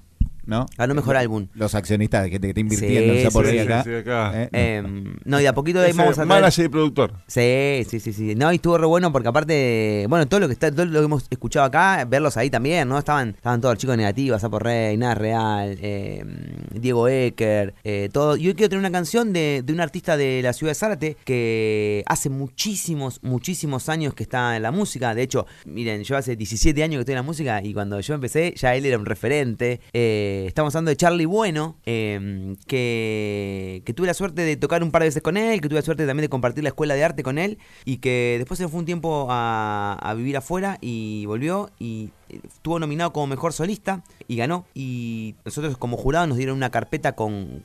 ¿No? 0.47 0.67
Ganó 0.77 0.95
mejor 0.95 1.17
álbum. 1.17 1.49
Los 1.55 1.75
accionistas 1.75 2.29
que 2.29 2.39
te, 2.39 2.49
que 2.49 2.55
te 2.55 2.61
invirtiendo 2.61 3.13
Sí, 3.15 3.19
en 3.21 3.25
Sapo 3.25 3.41
sí, 3.45 3.47
Rey 3.51 3.59
sí, 3.59 3.65
acá. 3.65 3.83
sí, 3.85 3.95
acá. 3.95 4.33
eh, 4.35 4.49
no. 4.83 4.89
Eh, 5.09 5.15
no, 5.25 5.41
y 5.41 5.43
de 5.43 5.49
a 5.49 5.55
poquito 5.55 5.81
de 5.81 5.87
ahí 5.87 5.93
vamos 5.93 6.19
a 6.19 6.23
traer- 6.23 6.27
manager 6.29 6.67
y 6.67 6.69
productor. 6.69 7.13
Sí, 7.27 7.85
sí, 7.89 8.01
sí, 8.01 8.13
sí. 8.13 8.35
No, 8.35 8.53
y 8.53 8.57
estuvo 8.57 8.77
re 8.79 8.87
bueno 8.87 9.11
porque 9.13 9.29
aparte, 9.29 10.07
bueno, 10.09 10.27
todo 10.29 10.41
lo 10.41 10.47
que 10.49 10.53
está, 10.53 10.71
todo 10.71 10.85
lo 10.87 10.99
que 11.01 11.05
hemos 11.07 11.27
escuchado 11.31 11.65
acá, 11.67 12.05
verlos 12.05 12.37
ahí 12.37 12.51
también, 12.51 12.89
¿no? 12.89 12.99
Estaban, 12.99 13.31
estaban 13.31 13.61
todos 13.61 13.75
los 13.75 13.81
chicos 13.81 13.97
negativos, 13.97 14.41
Sapo 14.41 14.59
Rey, 14.59 14.97
Nada 14.97 15.15
Real, 15.15 15.79
eh, 15.81 16.25
Diego 16.73 17.09
Ecker, 17.09 17.75
eh, 17.85 18.09
todo. 18.13 18.37
Y 18.37 18.49
hoy 18.49 18.55
quiero 18.55 18.69
tener 18.69 18.81
una 18.81 18.93
canción 18.93 19.33
de, 19.33 19.63
de 19.65 19.73
un 19.73 19.81
artista 19.81 20.17
de 20.17 20.41
la 20.43 20.53
ciudad 20.53 20.73
de 20.73 20.75
Zárate 20.75 21.17
que 21.25 22.03
hace 22.07 22.29
muchísimos, 22.31 23.21
muchísimos 23.23 23.89
años 23.89 24.15
que 24.15 24.23
está 24.25 24.57
en 24.57 24.63
la 24.63 24.71
música. 24.71 25.15
De 25.15 25.23
hecho, 25.23 25.47
miren, 25.65 26.03
yo 26.05 26.17
hace 26.17 26.37
17 26.37 26.83
años 26.83 26.99
que 26.99 27.01
estoy 27.01 27.13
en 27.15 27.17
la 27.19 27.23
música 27.23 27.63
y 27.63 27.73
cuando 27.73 27.99
yo 28.01 28.15
empecé, 28.15 28.55
ya 28.57 28.75
él 28.75 28.85
era 28.87 28.99
un 28.99 29.07
referente. 29.07 29.81
Eh, 29.93 30.33
Eh, 30.35 30.47
estamos 30.49 30.75
hablando 30.75 30.89
de 30.89 30.97
Charlie 30.97 31.27
Bueno, 31.27 31.77
eh, 31.87 32.57
que, 32.67 33.93
tuve 33.95 34.09
la 34.09 34.15
suerte 34.15 34.43
de 34.43 34.57
tocar 34.57 34.83
un 34.83 34.91
par 34.91 35.03
de 35.03 35.09
veces 35.09 35.23
con 35.23 35.37
él, 35.37 35.61
que 35.61 35.69
tuve 35.69 35.79
la 35.79 35.85
suerte 35.85 36.07
también 36.07 36.23
de 36.23 36.29
compartir 36.29 36.65
la 36.65 36.71
escuela 36.71 36.95
de 36.95 37.05
arte 37.05 37.23
con 37.23 37.39
él 37.39 37.59
y 37.85 37.99
que 37.99 38.37
después 38.39 38.59
se 38.59 38.67
fue 38.67 38.81
un 38.81 38.87
tiempo 38.87 39.29
a, 39.31 40.13
vivir 40.17 40.37
afuera 40.37 40.79
y 40.81 41.25
volvió 41.27 41.71
y 41.79 42.11
eh, 42.29 42.41
estuvo 42.45 42.81
nominado 42.81 43.13
como 43.13 43.29
mejor 43.29 43.53
solista 43.53 44.03
y 44.27 44.37
ganó. 44.37 44.67
Y 44.75 45.37
nosotros 45.45 45.77
como 45.79 45.97
jurado 45.97 46.27
nos 46.27 46.37
dieron 46.37 46.57
una 46.57 46.71
carpeta 46.71 47.13
con, 47.13 47.65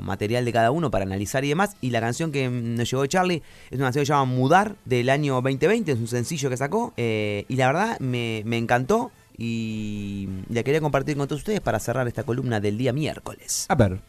material 0.00 0.44
de 0.44 0.52
cada 0.52 0.72
uno 0.72 0.90
para 0.90 1.04
analizar 1.04 1.44
y 1.44 1.50
demás. 1.50 1.76
Y 1.80 1.90
la 1.90 2.00
canción 2.00 2.32
que 2.32 2.48
nos 2.48 2.90
llegó 2.90 3.02
de 3.02 3.08
Charlie 3.08 3.42
es 3.70 3.76
una 3.76 3.86
canción 3.86 4.02
que 4.02 4.06
se 4.06 4.12
llama 4.12 4.24
Mudar 4.24 4.74
del 4.84 5.08
año 5.08 5.34
2020, 5.34 5.92
es 5.92 5.98
un 5.98 6.08
sencillo 6.08 6.50
que 6.50 6.56
sacó. 6.56 6.94
eh, 6.96 7.44
y 7.48 7.54
la 7.54 7.66
verdad 7.66 8.00
me 8.00 8.56
encantó 8.56 9.12
y 9.38 10.28
la 10.50 10.64
quería 10.64 10.80
compartir 10.80 11.16
con 11.16 11.28
todos 11.28 11.40
ustedes 11.40 11.60
para 11.60 11.78
cerrar 11.78 12.08
esta 12.08 12.24
columna 12.24 12.60
del 12.60 12.76
día 12.76 12.92
miércoles. 12.92 13.66
A 13.68 13.76
ver. 13.76 14.00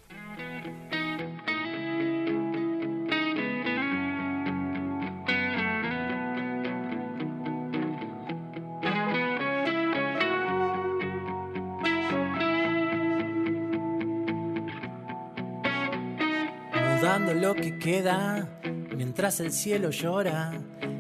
mudando 17.00 17.34
lo 17.34 17.56
que 17.56 17.80
queda 17.80 18.50
mientras 18.96 19.40
el 19.40 19.54
cielo 19.54 19.90
llora. 19.90 20.52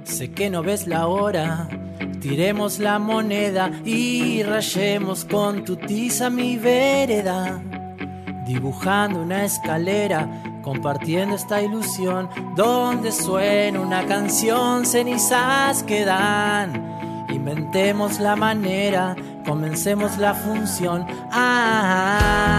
Sé 0.03 0.31
que 0.31 0.49
no 0.49 0.63
ves 0.63 0.87
la 0.87 1.07
hora. 1.07 1.67
Tiremos 2.21 2.79
la 2.79 2.99
moneda 2.99 3.71
y 3.85 4.43
rayemos 4.43 5.23
con 5.23 5.63
tu 5.63 5.77
tiza 5.77 6.29
mi 6.29 6.57
vereda. 6.57 7.61
Dibujando 8.45 9.21
una 9.21 9.45
escalera, 9.45 10.27
compartiendo 10.61 11.35
esta 11.35 11.61
ilusión. 11.61 12.29
Donde 12.55 13.13
suena 13.13 13.79
una 13.79 14.05
canción, 14.05 14.85
cenizas 14.85 15.83
quedan. 15.83 17.25
Inventemos 17.29 18.19
la 18.19 18.35
manera, 18.35 19.15
comencemos 19.45 20.17
la 20.17 20.33
función. 20.33 21.07
Ah. 21.31 22.49
y 22.55 22.58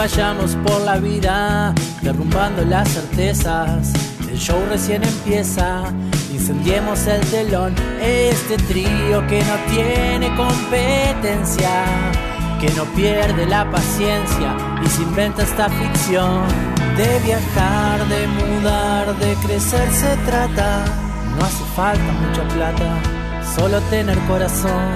vayamos 0.00 0.56
por 0.66 0.80
la 0.80 0.96
vida 0.96 1.74
derrumbando 2.00 2.64
las 2.64 2.88
certezas. 2.88 3.92
El 4.30 4.38
show 4.38 4.58
recién 4.70 5.04
empieza, 5.04 5.92
incendiemos 6.32 7.06
el 7.06 7.20
telón. 7.26 7.74
Este 8.00 8.56
trío 8.56 9.26
que 9.26 9.42
no 9.44 9.56
tiene 9.70 10.34
competencia, 10.36 11.84
que 12.58 12.70
no 12.70 12.84
pierde 12.96 13.44
la 13.44 13.70
paciencia 13.70 14.56
y 14.82 14.88
se 14.88 15.02
inventa 15.02 15.42
esta 15.42 15.68
ficción. 15.68 16.46
De 16.96 17.18
viajar, 17.18 18.08
de 18.08 18.26
mudar, 18.26 19.18
de 19.18 19.34
crecer 19.44 19.86
se 19.92 20.16
trata. 20.24 20.82
No 21.36 21.44
hace 21.44 21.64
falta 21.76 22.10
mucha 22.22 22.48
plata, 22.54 22.90
solo 23.54 23.78
tener 23.90 24.18
corazón. 24.20 24.94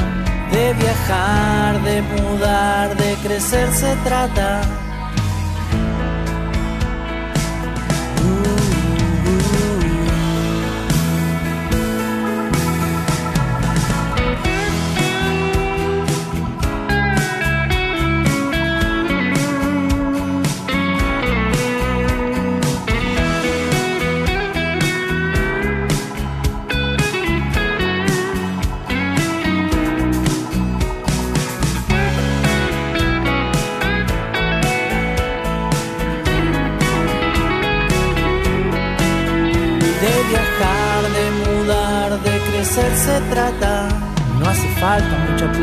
De 0.51 0.73
viajar, 0.73 1.83
de 1.83 2.01
mudar, 2.01 2.97
de 2.97 3.15
crecer 3.17 3.71
se 3.71 3.95
trata. 3.97 4.63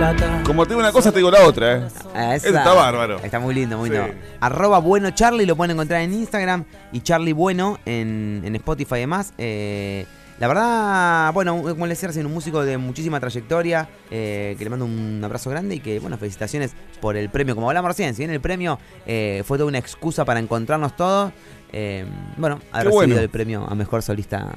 Plata. 0.02 0.42
Como 0.44 0.64
te 0.66 0.70
digo 0.70 0.80
una 0.80 0.92
cosa, 0.92 1.12
te 1.12 1.18
digo 1.18 1.30
la 1.30 1.46
otra, 1.46 1.76
¿eh? 1.78 1.88
Está 2.36 2.74
bárbaro. 2.74 3.20
Está 3.24 3.40
muy 3.40 3.54
lindo, 3.54 3.78
muy 3.78 3.90
Sí. 3.92 3.96
lindo. 3.96 4.12
Arroba 4.40 4.80
bueno 4.80 5.12
Charlie, 5.12 5.46
lo 5.46 5.56
pueden 5.56 5.72
encontrar 5.72 6.02
en 6.02 6.12
Instagram. 6.14 6.66
Y 6.92 7.02
Charlie 7.02 7.34
Bueno 7.34 7.78
en, 7.86 8.42
en 8.44 8.56
Spotify 8.56 8.96
y 8.96 9.00
demás. 9.02 9.32
Eh, 9.38 10.08
la 10.40 10.48
verdad, 10.48 11.32
bueno, 11.34 11.62
como 11.62 11.86
les 11.86 12.02
decía, 12.02 12.26
un 12.26 12.34
músico 12.34 12.66
de 12.66 12.80
muchísima 12.80 13.20
trayectoria. 13.20 13.88
eh, 14.10 14.56
que 14.58 14.64
le 14.64 14.72
mando 14.72 14.86
un 14.86 15.22
abrazo 15.24 15.52
grande 15.52 15.76
y 15.76 15.80
que, 15.80 16.00
bueno, 16.00 16.18
felicitaciones 16.18 16.72
por 17.00 17.16
el 17.16 17.30
premio. 17.30 17.54
Como 17.54 17.70
hablamos 17.70 17.90
recién, 17.90 18.16
si 18.16 18.22
bien 18.24 18.32
el 18.32 18.42
premio 18.42 18.80
eh, 19.06 19.44
fue 19.46 19.60
toda 19.60 19.68
una 19.68 19.78
excusa 19.78 20.26
para 20.26 20.40
encontrarnos 20.40 20.96
todos. 20.96 21.32
eh, 21.74 22.06
bueno, 22.38 22.60
ha 22.72 22.80
Qué 22.80 22.86
recibido 22.86 22.92
bueno. 23.08 23.20
el 23.20 23.30
premio 23.30 23.68
a 23.70 23.76
mejor 23.76 24.02
solista 24.02 24.48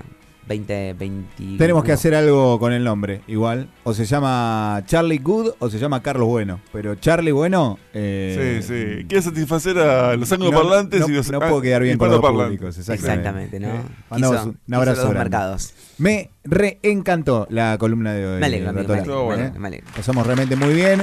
2020. 0.48 1.58
Tenemos 1.58 1.84
que 1.84 1.92
hacer 1.92 2.14
algo 2.14 2.58
con 2.58 2.72
el 2.72 2.84
nombre, 2.84 3.22
igual. 3.26 3.68
O 3.84 3.94
se 3.94 4.04
llama 4.04 4.82
Charlie 4.86 5.18
Good 5.18 5.52
o 5.58 5.70
se 5.70 5.78
llama 5.78 6.02
Carlos 6.02 6.28
Bueno. 6.28 6.60
Pero 6.72 6.94
Charlie 6.96 7.32
Bueno. 7.32 7.78
eh, 7.92 8.60
Sí, 8.62 8.66
sí. 8.68 9.04
Quiere 9.06 9.22
satisfacer 9.22 9.78
a 9.78 10.16
los 10.16 10.30
angloparlantes 10.32 11.00
no, 11.00 11.08
y 11.08 11.12
los 11.12 11.30
no 11.30 11.38
puedo 11.38 11.60
quedar 11.60 11.82
bien 11.82 11.98
con 11.98 12.10
los 12.10 12.20
públicos. 12.20 12.76
Exactamente. 12.78 13.04
Exactamente, 13.18 13.60
¿no? 13.60 13.68
Eh, 13.74 13.80
Quiso- 14.16 14.54
un 14.68 14.74
abrazo 14.74 14.96
los 14.96 15.04
dos 15.06 15.10
grande. 15.14 15.18
mercados. 15.30 15.74
Me 15.98 16.30
reencantó 16.44 17.46
la 17.50 17.76
columna 17.78 18.12
de 18.12 18.26
hoy. 18.26 18.40
Me 18.40 18.46
alegro, 18.46 18.70
amigo, 18.70 18.88
me 18.88 18.94
alegro, 18.94 19.24
bueno. 19.24 19.44
¿Eh? 19.44 19.52
me 19.58 19.68
alegro. 19.68 19.86
Pasamos 19.96 20.26
realmente 20.26 20.56
muy 20.56 20.74
bien. 20.74 21.02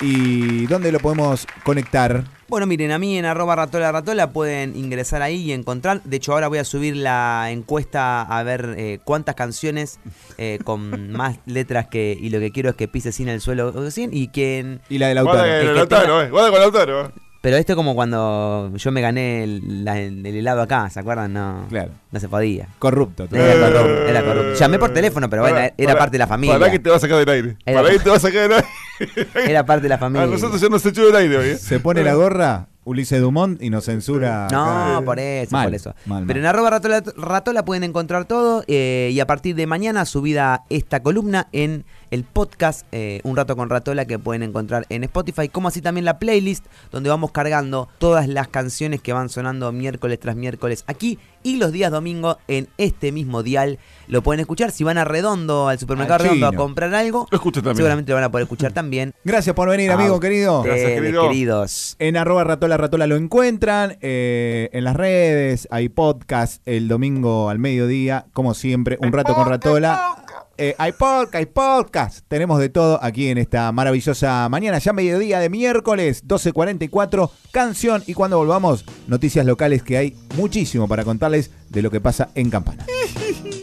¿Y 0.00 0.66
dónde 0.66 0.92
lo 0.92 1.00
podemos 1.00 1.46
conectar? 1.64 2.22
Bueno, 2.48 2.66
miren, 2.66 2.92
a 2.92 2.98
mí 2.98 3.18
en 3.18 3.26
arroba 3.26 3.56
ratola 3.56 3.92
ratola 3.92 4.30
pueden 4.30 4.74
ingresar 4.74 5.20
ahí 5.20 5.36
y 5.42 5.52
encontrar. 5.52 6.02
De 6.04 6.16
hecho, 6.16 6.32
ahora 6.32 6.48
voy 6.48 6.56
a 6.58 6.64
subir 6.64 6.96
la 6.96 7.48
encuesta 7.50 8.22
a 8.22 8.42
ver 8.42 8.74
eh, 8.78 9.00
cuántas 9.04 9.34
canciones 9.34 10.00
eh, 10.38 10.58
con 10.64 11.12
más 11.12 11.38
letras 11.44 11.88
que. 11.88 12.16
Y 12.18 12.30
lo 12.30 12.40
que 12.40 12.50
quiero 12.50 12.70
es 12.70 12.76
que 12.76 12.88
pise 12.88 13.12
sin 13.12 13.28
el 13.28 13.42
suelo 13.42 13.68
o 13.76 13.90
sin. 13.90 14.14
Y 14.16 14.28
que. 14.28 14.78
Y 14.88 14.96
la 14.98 15.08
de 15.08 15.20
Guarda 15.20 15.42
Lautaro. 15.46 15.48
con 15.48 15.60
El 15.60 15.66
que 15.68 15.74
Lautaro, 15.74 16.02
tenga- 16.20 16.26
eh. 16.26 16.30
Guarda 16.30 16.50
con 16.50 16.60
Lautaro. 16.60 17.12
Pero 17.48 17.56
esto 17.56 17.72
es 17.72 17.76
como 17.76 17.94
cuando 17.94 18.70
yo 18.76 18.92
me 18.92 19.00
gané 19.00 19.42
el, 19.42 19.82
la- 19.82 19.98
el 19.98 20.26
helado 20.26 20.60
acá, 20.60 20.90
¿se 20.90 21.00
acuerdan? 21.00 21.32
No, 21.32 21.64
Claro. 21.70 21.92
no 22.12 22.20
se 22.20 22.28
podía. 22.28 22.68
Corrupto. 22.78 23.26
Era 23.32 23.54
Eh, 23.54 23.58
corrupto, 23.58 24.02
era 24.06 24.22
corrupto. 24.22 24.54
Llamé 24.54 24.78
por 24.78 24.92
teléfono, 24.92 25.30
pero 25.30 25.40
bueno, 25.40 25.56
Pará, 25.56 25.72
era 25.78 25.86
pará, 25.92 25.98
parte 25.98 26.12
de 26.12 26.18
la 26.18 26.26
familia. 26.26 26.58
Para 26.58 26.70
que 26.70 26.78
te 26.78 26.90
va 26.90 26.96
a 26.96 27.00
sacar 27.00 27.16
del 27.16 27.28
aire. 27.30 27.56
Era- 27.64 27.80
Para 27.80 27.94
que 27.94 28.00
te 28.00 28.10
va 28.10 28.16
a 28.16 28.20
sacar 28.20 28.42
del 28.42 28.52
aire. 28.52 28.68
Era 29.50 29.64
parte 29.64 29.84
de 29.84 29.88
la 29.88 29.96
familia. 29.96 30.24
A 30.24 30.26
nosotros 30.26 30.60
ya 30.60 30.68
nos 30.68 30.84
echó 30.84 31.06
del 31.06 31.16
aire 31.16 31.38
hoy. 31.38 31.48
eh. 31.50 31.56
Se 31.56 31.80
pone 31.80 32.02
la 32.02 32.12
gorra 32.14 32.66
Ulises 32.84 33.18
Dumont 33.20 33.62
y 33.62 33.70
nos 33.70 33.84
censura. 33.84 34.48
No, 34.50 34.64
acá. 34.96 35.02
por 35.06 35.18
eso, 35.18 35.52
Mal, 35.52 35.66
por 35.68 35.74
eso. 35.74 35.94
mal, 36.04 36.24
Pero 36.26 36.38
mal. 36.40 36.44
en 36.44 36.46
arroba 36.46 36.70
ratola, 36.70 37.02
ratola 37.16 37.64
pueden 37.64 37.84
encontrar 37.84 38.24
todo 38.26 38.62
eh, 38.66 39.08
y 39.12 39.20
a 39.20 39.26
partir 39.26 39.54
de 39.54 39.66
mañana 39.66 40.04
subida 40.04 40.64
esta 40.68 41.00
columna 41.02 41.48
en 41.52 41.84
el 42.10 42.24
podcast 42.24 42.86
eh, 42.92 43.20
Un 43.24 43.36
Rato 43.36 43.56
con 43.56 43.70
Ratola 43.70 44.04
que 44.04 44.18
pueden 44.18 44.42
encontrar 44.42 44.86
en 44.88 45.04
Spotify, 45.04 45.48
como 45.48 45.68
así 45.68 45.80
también 45.80 46.04
la 46.04 46.18
playlist 46.18 46.66
donde 46.90 47.10
vamos 47.10 47.32
cargando 47.32 47.88
todas 47.98 48.28
las 48.28 48.48
canciones 48.48 49.00
que 49.00 49.12
van 49.12 49.28
sonando 49.28 49.70
miércoles 49.72 50.18
tras 50.20 50.36
miércoles 50.36 50.84
aquí 50.86 51.18
y 51.42 51.56
los 51.56 51.72
días 51.72 51.90
domingo 51.90 52.38
en 52.48 52.68
este 52.78 53.12
mismo 53.12 53.42
dial. 53.42 53.78
Lo 54.06 54.22
pueden 54.22 54.40
escuchar 54.40 54.70
si 54.70 54.84
van 54.84 54.98
a 54.98 55.04
Redondo, 55.04 55.68
al 55.68 55.78
supermercado 55.78 56.24
Redondo 56.24 56.46
a 56.46 56.52
comprar 56.52 56.94
algo. 56.94 57.26
Lo 57.30 57.38
también. 57.38 57.76
Seguramente 57.76 58.10
lo 58.10 58.16
van 58.16 58.24
a 58.24 58.30
poder 58.30 58.44
escuchar 58.44 58.72
también. 58.74 59.14
Gracias 59.24 59.54
por 59.54 59.68
venir, 59.68 59.90
amigo 59.90 60.18
querido. 60.20 60.62
Gracias, 60.62 60.88
ustedes, 60.88 61.02
querido. 61.02 61.22
queridos. 61.28 61.96
En 61.98 62.16
arroba 62.16 62.44
ratola 62.44 62.76
ratola 62.76 63.06
lo 63.06 63.16
encuentran, 63.16 63.96
eh, 64.00 64.70
en 64.72 64.84
las 64.84 64.96
redes, 64.96 65.68
hay 65.70 65.88
podcast 65.88 66.62
el 66.66 66.88
domingo 66.88 67.50
al 67.50 67.58
mediodía, 67.58 68.26
como 68.32 68.54
siempre, 68.54 68.98
un 69.00 69.12
rato 69.12 69.34
con 69.34 69.48
ratola. 69.48 70.16
Eh, 70.60 70.74
hay 70.76 70.90
podcast, 70.90 71.34
hay 71.34 71.46
tenemos 72.26 72.58
de 72.58 72.68
todo 72.68 72.98
aquí 73.00 73.28
en 73.28 73.38
esta 73.38 73.70
maravillosa 73.70 74.48
mañana, 74.48 74.78
ya 74.78 74.92
mediodía 74.92 75.38
de 75.38 75.48
miércoles, 75.48 76.26
12.44, 76.26 77.30
canción. 77.52 78.02
Y 78.08 78.14
cuando 78.14 78.38
volvamos, 78.38 78.84
noticias 79.06 79.46
locales 79.46 79.84
que 79.84 79.96
hay 79.96 80.16
muchísimo 80.36 80.88
para 80.88 81.04
contarles 81.04 81.52
de 81.68 81.82
lo 81.82 81.92
que 81.92 82.00
pasa 82.00 82.30
en 82.34 82.50
Campana. 82.50 82.84